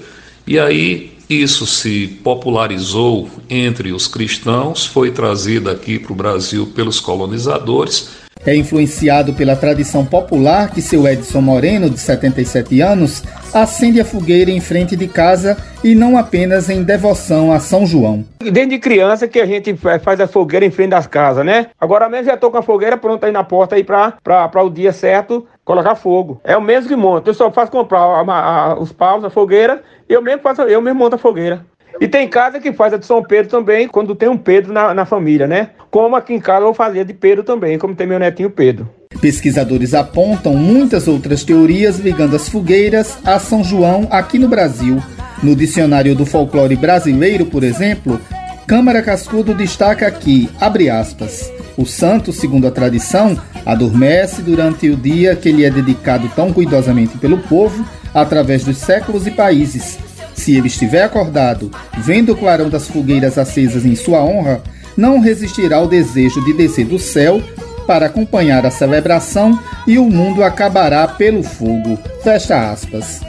E 0.46 0.58
aí 0.58 1.15
isso 1.28 1.66
se 1.66 2.06
popularizou 2.22 3.28
entre 3.48 3.92
os 3.92 4.06
cristãos, 4.06 4.86
foi 4.86 5.10
trazido 5.10 5.70
aqui 5.70 5.98
para 5.98 6.12
o 6.12 6.16
Brasil 6.16 6.66
pelos 6.74 7.00
colonizadores 7.00 8.26
é 8.44 8.54
influenciado 8.54 9.32
pela 9.34 9.56
tradição 9.56 10.04
popular 10.04 10.70
que 10.70 10.80
seu 10.80 11.06
Edson 11.06 11.40
Moreno, 11.40 11.90
de 11.90 11.98
77 11.98 12.80
anos, 12.80 13.22
acende 13.52 14.00
a 14.00 14.04
fogueira 14.04 14.50
em 14.50 14.60
frente 14.60 14.94
de 14.94 15.08
casa 15.08 15.56
e 15.82 15.94
não 15.94 16.16
apenas 16.16 16.70
em 16.70 16.82
devoção 16.82 17.52
a 17.52 17.58
São 17.58 17.84
João. 17.84 18.24
Desde 18.38 18.78
criança 18.78 19.26
que 19.26 19.40
a 19.40 19.46
gente 19.46 19.74
faz 20.02 20.20
a 20.20 20.28
fogueira 20.28 20.64
em 20.64 20.70
frente 20.70 20.90
das 20.90 21.06
casas, 21.06 21.44
né? 21.44 21.66
Agora 21.80 22.08
mesmo 22.08 22.26
já 22.26 22.36
tô 22.36 22.50
com 22.50 22.58
a 22.58 22.62
fogueira 22.62 22.96
pronta 22.96 23.26
aí 23.26 23.32
na 23.32 23.42
porta 23.42 23.74
aí 23.74 23.84
para 23.84 24.62
o 24.62 24.70
dia 24.70 24.92
certo 24.92 25.46
colocar 25.66 25.96
fogo. 25.96 26.40
É 26.44 26.56
o 26.56 26.62
mesmo 26.62 26.88
que 26.88 26.96
monta. 26.96 27.28
Eu 27.28 27.34
só 27.34 27.50
faço 27.50 27.70
comprar 27.70 28.00
a, 28.00 28.22
a, 28.22 28.78
os 28.78 28.92
paus, 28.92 29.24
a 29.24 29.28
fogueira, 29.28 29.82
e 30.08 30.14
eu 30.14 30.22
mesmo 30.22 30.40
faço, 30.40 30.62
eu 30.62 30.80
mesmo 30.80 31.00
monto 31.00 31.16
a 31.16 31.18
fogueira. 31.18 31.66
E 32.00 32.06
tem 32.06 32.28
casa 32.28 32.60
que 32.60 32.72
faz 32.72 32.92
a 32.92 32.96
de 32.96 33.06
São 33.06 33.22
Pedro 33.22 33.50
também, 33.50 33.88
quando 33.88 34.14
tem 34.14 34.28
um 34.28 34.36
Pedro 34.36 34.72
na, 34.72 34.94
na 34.94 35.04
família, 35.04 35.46
né? 35.46 35.70
Como 35.90 36.14
aqui 36.14 36.34
em 36.34 36.40
casa 36.40 36.64
eu 36.64 36.74
fazia 36.74 37.04
de 37.04 37.12
Pedro 37.12 37.42
também, 37.42 37.78
como 37.78 37.94
tem 37.94 38.06
meu 38.06 38.18
netinho 38.18 38.50
Pedro. 38.50 38.88
Pesquisadores 39.20 39.94
apontam 39.94 40.54
muitas 40.54 41.08
outras 41.08 41.42
teorias 41.42 41.98
ligando 41.98 42.36
as 42.36 42.48
fogueiras 42.48 43.18
a 43.26 43.38
São 43.38 43.64
João 43.64 44.06
aqui 44.10 44.38
no 44.38 44.48
Brasil. 44.48 45.02
No 45.42 45.56
dicionário 45.56 46.14
do 46.14 46.26
folclore 46.26 46.76
brasileiro, 46.76 47.46
por 47.46 47.64
exemplo, 47.64 48.20
Câmara 48.66 49.02
Cascudo 49.02 49.54
destaca 49.54 50.10
que, 50.10 50.50
abre 50.60 50.90
aspas, 50.90 51.50
o 51.76 51.84
santo, 51.84 52.32
segundo 52.32 52.66
a 52.66 52.70
tradição, 52.70 53.38
adormece 53.64 54.40
durante 54.40 54.88
o 54.88 54.96
dia 54.96 55.36
que 55.36 55.52
lhe 55.52 55.64
é 55.64 55.70
dedicado 55.70 56.30
tão 56.34 56.52
cuidosamente 56.52 57.18
pelo 57.18 57.38
povo, 57.38 57.84
através 58.14 58.64
dos 58.64 58.78
séculos 58.78 59.26
e 59.26 59.30
países. 59.30 59.98
Se 60.34 60.56
ele 60.56 60.68
estiver 60.68 61.02
acordado, 61.02 61.70
vendo 61.98 62.32
o 62.32 62.36
clarão 62.36 62.70
das 62.70 62.88
fogueiras 62.88 63.36
acesas 63.36 63.84
em 63.84 63.94
sua 63.94 64.22
honra, 64.22 64.62
não 64.96 65.20
resistirá 65.20 65.76
ao 65.76 65.88
desejo 65.88 66.42
de 66.44 66.54
descer 66.54 66.86
do 66.86 66.98
céu 66.98 67.42
para 67.86 68.06
acompanhar 68.06 68.64
a 68.64 68.70
celebração 68.70 69.58
e 69.86 69.98
o 69.98 70.04
mundo 70.04 70.42
acabará 70.42 71.06
pelo 71.06 71.42
fogo. 71.42 71.98
Fecha 72.22 72.70
aspas. 72.70 73.20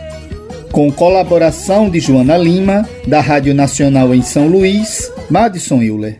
Com 0.71 0.91
colaboração 0.91 1.89
de 1.89 1.99
Joana 1.99 2.37
Lima, 2.37 2.87
da 3.07 3.19
Rádio 3.19 3.53
Nacional 3.53 4.13
em 4.13 4.21
São 4.21 4.47
Luís, 4.47 5.11
Madison 5.29 5.81
Euler. 5.81 6.17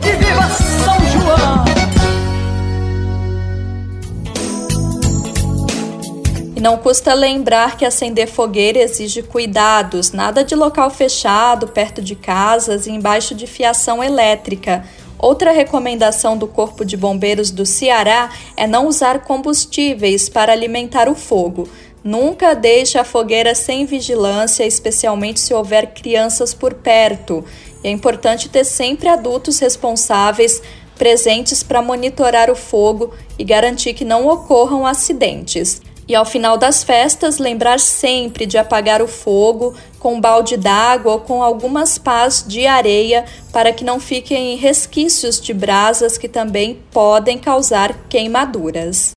E 6.58 6.60
não 6.60 6.76
custa 6.76 7.14
lembrar 7.14 7.78
que 7.78 7.86
acender 7.86 8.28
fogueira 8.28 8.80
exige 8.80 9.22
cuidados, 9.22 10.12
nada 10.12 10.44
de 10.44 10.56
local 10.56 10.90
fechado, 10.90 11.68
perto 11.68 12.02
de 12.02 12.16
casas 12.16 12.88
e 12.88 12.92
embaixo 12.92 13.36
de 13.36 13.46
fiação 13.46 14.04
elétrica. 14.04 14.84
Outra 15.20 15.52
recomendação 15.52 16.36
do 16.36 16.48
Corpo 16.48 16.84
de 16.84 16.98
Bombeiros 16.98 17.52
do 17.52 17.64
Ceará 17.64 18.32
é 18.56 18.66
não 18.66 18.88
usar 18.88 19.20
combustíveis 19.20 20.30
para 20.30 20.52
alimentar 20.52 21.08
o 21.08 21.14
fogo. 21.14 21.70
Nunca 22.04 22.56
deixe 22.56 22.98
a 22.98 23.04
fogueira 23.04 23.54
sem 23.54 23.86
vigilância, 23.86 24.66
especialmente 24.66 25.40
se 25.40 25.54
houver 25.54 25.94
crianças 25.94 26.56
por 26.56 26.74
perto. 26.74 27.46
é 27.84 27.92
importante 27.92 28.50
ter 28.50 28.64
sempre 28.64 29.08
adultos 29.08 29.60
responsáveis 29.60 30.60
presentes 30.98 31.62
para 31.62 31.84
monitorar 31.84 32.50
o 32.50 32.56
fogo 32.56 33.14
e 33.38 33.44
garantir 33.44 33.94
que 33.94 34.04
não 34.04 34.28
ocorram 34.28 34.88
acidentes. 34.88 35.86
E 36.08 36.16
ao 36.16 36.24
final 36.24 36.58
das 36.58 36.84
festas, 36.84 37.38
lembrar 37.38 37.80
sempre 37.80 38.46
de 38.46 38.58
apagar 38.58 39.02
o 39.02 39.08
fogo 39.08 39.76
com 40.00 40.16
um 40.16 40.22
balde 40.22 40.56
d'água 40.56 41.14
ou 41.14 41.20
com 41.20 41.44
algumas 41.44 41.98
pás 41.98 42.46
de 42.48 42.66
areia 42.66 43.26
para 43.52 43.74
que 43.74 43.84
não 43.84 44.00
fiquem 44.00 44.56
resquícios 44.56 45.42
de 45.42 45.54
brasas 45.54 46.18
que 46.18 46.30
também 46.30 46.80
podem 46.92 47.38
causar 47.38 47.94
queimaduras. 48.08 49.12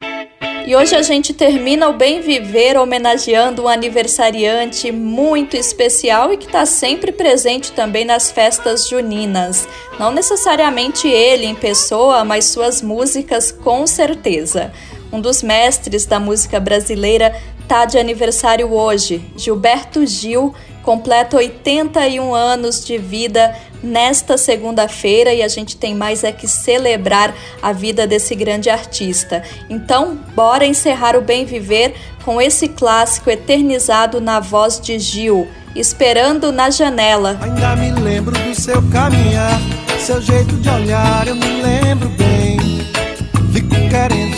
E 0.66 0.76
hoje 0.76 0.94
a 0.94 1.02
gente 1.02 1.32
termina 1.32 1.88
o 1.88 1.94
Bem 1.94 2.20
Viver 2.20 2.76
homenageando 2.76 3.62
um 3.62 3.68
aniversariante 3.68 4.92
muito 4.92 5.56
especial 5.56 6.32
e 6.32 6.36
que 6.36 6.46
está 6.46 6.66
sempre 6.66 7.12
presente 7.12 7.72
também 7.72 8.04
nas 8.04 8.30
festas 8.30 8.86
juninas. 8.86 9.66
Não 9.98 10.12
necessariamente 10.12 11.08
ele 11.08 11.46
em 11.46 11.54
pessoa, 11.54 12.24
mas 12.24 12.44
suas 12.46 12.82
músicas 12.82 13.50
com 13.50 13.86
certeza. 13.86 14.72
Um 15.12 15.20
dos 15.20 15.42
mestres 15.42 16.06
da 16.06 16.20
música 16.20 16.60
brasileira 16.60 17.34
está 17.60 17.84
de 17.84 17.98
aniversário 17.98 18.72
hoje. 18.72 19.24
Gilberto 19.36 20.06
Gil 20.06 20.54
completa 20.82 21.36
81 21.36 22.34
anos 22.34 22.84
de 22.84 22.96
vida 22.96 23.54
nesta 23.82 24.36
segunda-feira 24.36 25.32
e 25.32 25.42
a 25.42 25.48
gente 25.48 25.76
tem 25.76 25.94
mais 25.94 26.24
é 26.24 26.32
que 26.32 26.48
celebrar 26.48 27.34
a 27.62 27.72
vida 27.72 28.06
desse 28.06 28.34
grande 28.34 28.70
artista. 28.70 29.42
Então, 29.68 30.18
bora 30.34 30.66
encerrar 30.66 31.16
o 31.16 31.22
bem 31.22 31.44
viver 31.44 31.94
com 32.24 32.40
esse 32.40 32.68
clássico 32.68 33.30
eternizado 33.30 34.20
na 34.20 34.40
voz 34.40 34.80
de 34.80 34.98
Gil, 34.98 35.48
Esperando 35.74 36.50
na 36.50 36.68
Janela. 36.68 37.38
Ainda 37.40 37.76
me 37.76 37.92
lembro 37.92 38.36
do 38.36 38.54
seu 38.60 38.82
caminhar, 38.90 39.60
seu 40.00 40.20
jeito 40.20 40.56
de 40.56 40.68
olhar, 40.68 41.28
eu 41.28 41.36
me 41.36 41.62
lembro 41.62 42.08
bem. 42.10 42.58
Fico 43.52 43.76
querendo 43.88 44.29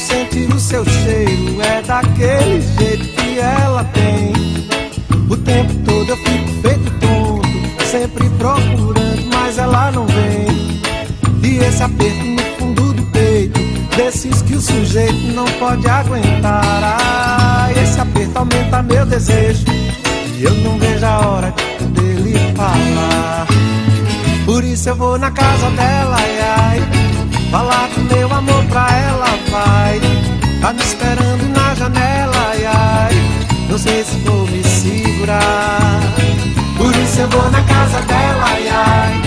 seu 0.72 0.86
cheiro, 0.86 1.60
é 1.60 1.82
daquele 1.82 2.62
jeito 2.78 3.04
que 3.08 3.38
ela 3.38 3.84
tem. 3.92 4.32
O 5.28 5.36
tempo 5.36 5.74
todo 5.84 6.08
eu 6.08 6.16
fico 6.16 6.48
feito 6.62 6.90
tonto, 6.98 7.84
sempre 7.84 8.26
procurando, 8.38 9.28
mas 9.34 9.58
ela 9.58 9.92
não 9.92 10.06
vem. 10.06 10.80
E 11.42 11.58
esse 11.58 11.82
aperto 11.82 12.24
no 12.24 12.42
fundo 12.58 12.92
do 12.94 13.02
peito, 13.10 13.60
desses 13.98 14.40
que 14.40 14.54
o 14.54 14.60
sujeito 14.62 15.34
não 15.34 15.44
pode 15.44 15.86
aguentar. 15.86 16.82
Ah, 16.82 17.68
esse 17.72 18.00
aperto 18.00 18.38
aumenta 18.38 18.82
meu 18.82 19.04
desejo, 19.04 19.66
e 20.38 20.42
eu 20.42 20.54
não 20.54 20.78
vejo 20.78 21.04
a 21.04 21.28
hora 21.28 21.50
de 21.50 21.84
poder 21.84 22.14
lhe 22.14 22.56
falar. 22.56 23.46
Por 24.46 24.64
isso 24.64 24.88
eu 24.88 24.96
vou 24.96 25.18
na 25.18 25.30
casa 25.30 25.68
dela, 25.70 26.16
ai, 26.16 26.40
ai 26.40 27.02
Falar 27.52 27.86
do 27.88 28.00
meu 28.14 28.32
amor 28.32 28.61
Me 30.72 30.80
esperando 30.82 31.46
na 31.54 31.74
janela, 31.74 32.32
ai, 32.66 33.12
Não 33.68 33.76
sei 33.76 34.02
se 34.02 34.16
vou 34.18 34.46
me 34.46 34.64
segurar. 34.64 36.00
Por 36.78 36.96
isso 36.96 37.20
eu 37.20 37.28
vou 37.28 37.50
na 37.50 37.62
casa 37.64 38.00
dela, 38.02 38.44
ai 38.72 39.20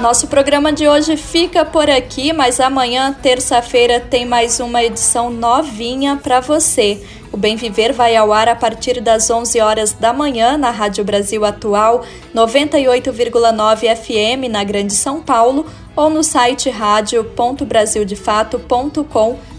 Nosso 0.00 0.28
programa 0.28 0.72
de 0.72 0.86
hoje 0.86 1.16
fica 1.16 1.64
por 1.64 1.90
aqui, 1.90 2.32
mas 2.32 2.60
amanhã, 2.60 3.12
terça-feira, 3.12 3.98
tem 3.98 4.24
mais 4.24 4.60
uma 4.60 4.84
edição 4.84 5.30
novinha 5.30 6.16
para 6.22 6.38
você. 6.38 7.02
O 7.32 7.36
Bem 7.36 7.56
Viver 7.56 7.92
vai 7.92 8.14
ao 8.14 8.32
ar 8.32 8.48
a 8.48 8.54
partir 8.54 9.00
das 9.00 9.28
11 9.30 9.60
horas 9.60 9.92
da 9.92 10.12
manhã 10.12 10.56
na 10.56 10.70
Rádio 10.70 11.04
Brasil 11.04 11.44
Atual, 11.44 12.04
98,9 12.34 13.96
FM 13.96 14.48
na 14.50 14.62
Grande 14.62 14.92
São 14.92 15.20
Paulo 15.20 15.66
ou 15.96 16.08
no 16.08 16.22
site 16.22 16.70
radio.brasildefato.com.br 16.70 19.51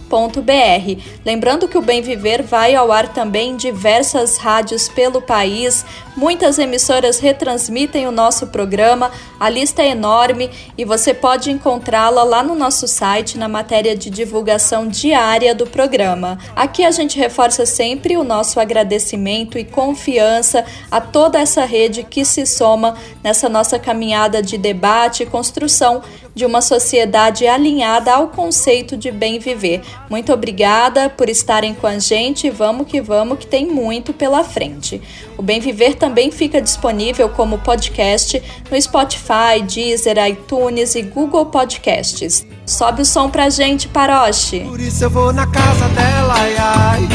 Lembrando 1.26 1.68
que 1.68 1.78
o 1.78 1.82
Bem 1.82 2.02
Viver 2.02 2.44
vai 2.44 2.76
ao 2.76 2.92
ar 2.92 3.12
também 3.12 3.52
em 3.52 3.56
diversas 3.56 4.38
rádios 4.38 4.88
pelo 4.88 5.20
país. 5.22 5.84
Muitas 6.16 6.60
emissoras 6.60 7.18
retransmitem 7.18 8.08
o 8.08 8.12
nosso 8.12 8.48
programa. 8.48 9.12
A 9.40 9.50
lista 9.50 9.82
é 9.82 9.90
enorme 9.90 10.50
e 10.78 10.86
você 10.86 11.12
pode 11.12 11.50
encontrá-la 11.50 12.24
lá 12.24 12.44
no 12.44 12.54
nosso 12.54 12.88
site 12.88 13.38
na 13.38 13.48
matéria 13.48 13.96
de 13.96 14.12
divulgação 14.12 14.88
diária 14.88 15.56
do 15.56 15.66
programa. 15.66 16.38
Aqui 16.56 16.84
a 16.84 16.92
gente 16.92 17.18
reforça 17.18 17.66
sempre 17.66 18.16
o 18.16 18.24
nosso 18.24 18.60
agradecimento 18.60 19.58
e 19.58 19.64
confiança 19.64 20.64
a 20.92 21.02
toda 21.02 21.40
essa 21.40 21.66
rede 21.66 22.04
que 22.04 22.24
se 22.24 22.46
soma 22.46 22.96
nessa 23.24 23.50
nossa 23.50 23.80
caminhada 23.80 24.42
de 24.42 24.58
debate 24.58 25.24
e 25.24 25.26
construção 25.26 26.04
de 26.36 26.46
uma 26.46 26.62
sociedade 26.62 27.46
alinhada 27.48 28.12
ao 28.14 28.30
conceito 28.30 28.98
de 28.98 29.12
bem 29.12 29.40
viver. 29.40 29.82
Muito 30.10 30.34
obrigada 30.34 31.10
por 31.10 31.30
estarem 31.30 31.74
com 31.74 31.86
a 31.86 32.00
gente. 32.00 32.50
Vamos 32.50 32.88
que 32.88 33.02
vamos, 33.02 33.38
que 33.38 33.48
tem 33.48 33.68
muito 33.68 34.14
pela 34.14 34.44
frente. 34.44 35.02
O 35.38 35.42
Bem 35.42 35.60
Viver 35.60 35.96
também 36.04 36.30
fica 36.30 36.62
disponível 36.62 37.30
como 37.30 37.60
podcast 37.60 38.44
no 38.70 38.82
Spotify, 38.82 39.62
Deezer, 39.66 40.18
iTunes 40.28 40.96
e 40.96 41.02
Google 41.02 41.46
Podcasts. 41.46 42.46
Sobe 42.66 43.04
o 43.04 43.06
som 43.06 43.30
pra 43.30 43.50
gente, 43.50 43.88
Paroche. 43.88 44.66
Por 44.68 44.82
isso 44.82 45.06
eu 45.06 45.10
vou 45.10 45.32
na 45.32 45.48
casa 45.48 45.88
dela, 45.88 46.34
ai, 46.36 46.56
ai. 46.58 47.08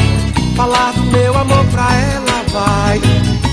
Falar 0.57 0.93
do 0.95 1.03
meu 1.03 1.37
amor 1.37 1.67
pra 1.67 1.87
ela, 2.15 2.43
vai. 2.51 2.99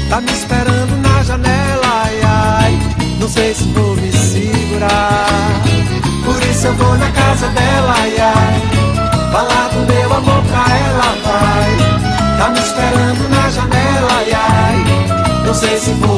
Tá 0.09 0.21
me 0.21 0.31
esperando 0.31 0.95
na 1.01 1.21
janela, 1.21 1.85
ai, 1.85 2.21
ai. 2.23 2.79
Não 3.19 3.27
sei 3.27 3.53
se 3.53 3.65
vou 3.73 3.93
me 3.97 4.13
segurar. 4.13 5.51
Por 6.23 6.41
isso 6.49 6.67
eu 6.67 6.73
vou 6.75 6.97
na 6.97 7.11
casa 7.11 7.49
dela, 7.49 7.93
ai, 7.97 8.15
ai. 8.19 9.31
Falar 9.33 9.67
do 9.67 9.93
meu 9.93 10.13
amor 10.13 10.43
pra 10.45 10.77
ela, 10.77 11.17
vai. 11.25 11.64
Sei 15.65 15.77
se 15.79 16.14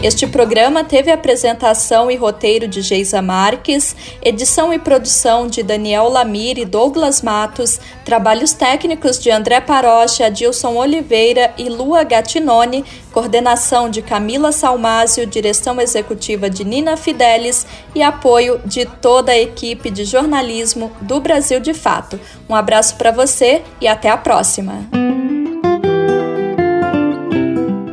Este 0.00 0.28
programa 0.28 0.84
teve 0.84 1.10
apresentação 1.10 2.08
e 2.08 2.14
roteiro 2.14 2.68
de 2.68 2.80
Geisa 2.82 3.20
Marques, 3.20 3.96
edição 4.22 4.72
e 4.72 4.78
produção 4.78 5.48
de 5.48 5.60
Daniel 5.60 6.08
Lamir 6.08 6.56
e 6.56 6.64
Douglas 6.64 7.20
Matos, 7.20 7.80
trabalhos 8.04 8.52
técnicos 8.52 9.18
de 9.18 9.28
André 9.28 9.60
Parocha, 9.60 10.26
Adilson 10.26 10.76
Oliveira 10.76 11.52
e 11.58 11.68
Lua 11.68 12.04
Gattinone, 12.04 12.84
coordenação 13.10 13.90
de 13.90 14.00
Camila 14.00 14.52
Salmásio, 14.52 15.26
direção 15.26 15.80
executiva 15.80 16.48
de 16.48 16.64
Nina 16.64 16.96
Fidelis 16.96 17.66
e 17.92 18.00
apoio 18.00 18.60
de 18.64 18.84
toda 18.86 19.32
a 19.32 19.38
equipe 19.38 19.90
de 19.90 20.04
jornalismo 20.04 20.92
do 21.00 21.18
Brasil 21.18 21.58
de 21.58 21.74
Fato. 21.74 22.20
Um 22.48 22.54
abraço 22.54 22.94
para 22.94 23.10
você 23.10 23.62
e 23.80 23.88
até 23.88 24.08
a 24.08 24.16
próxima. 24.16 25.07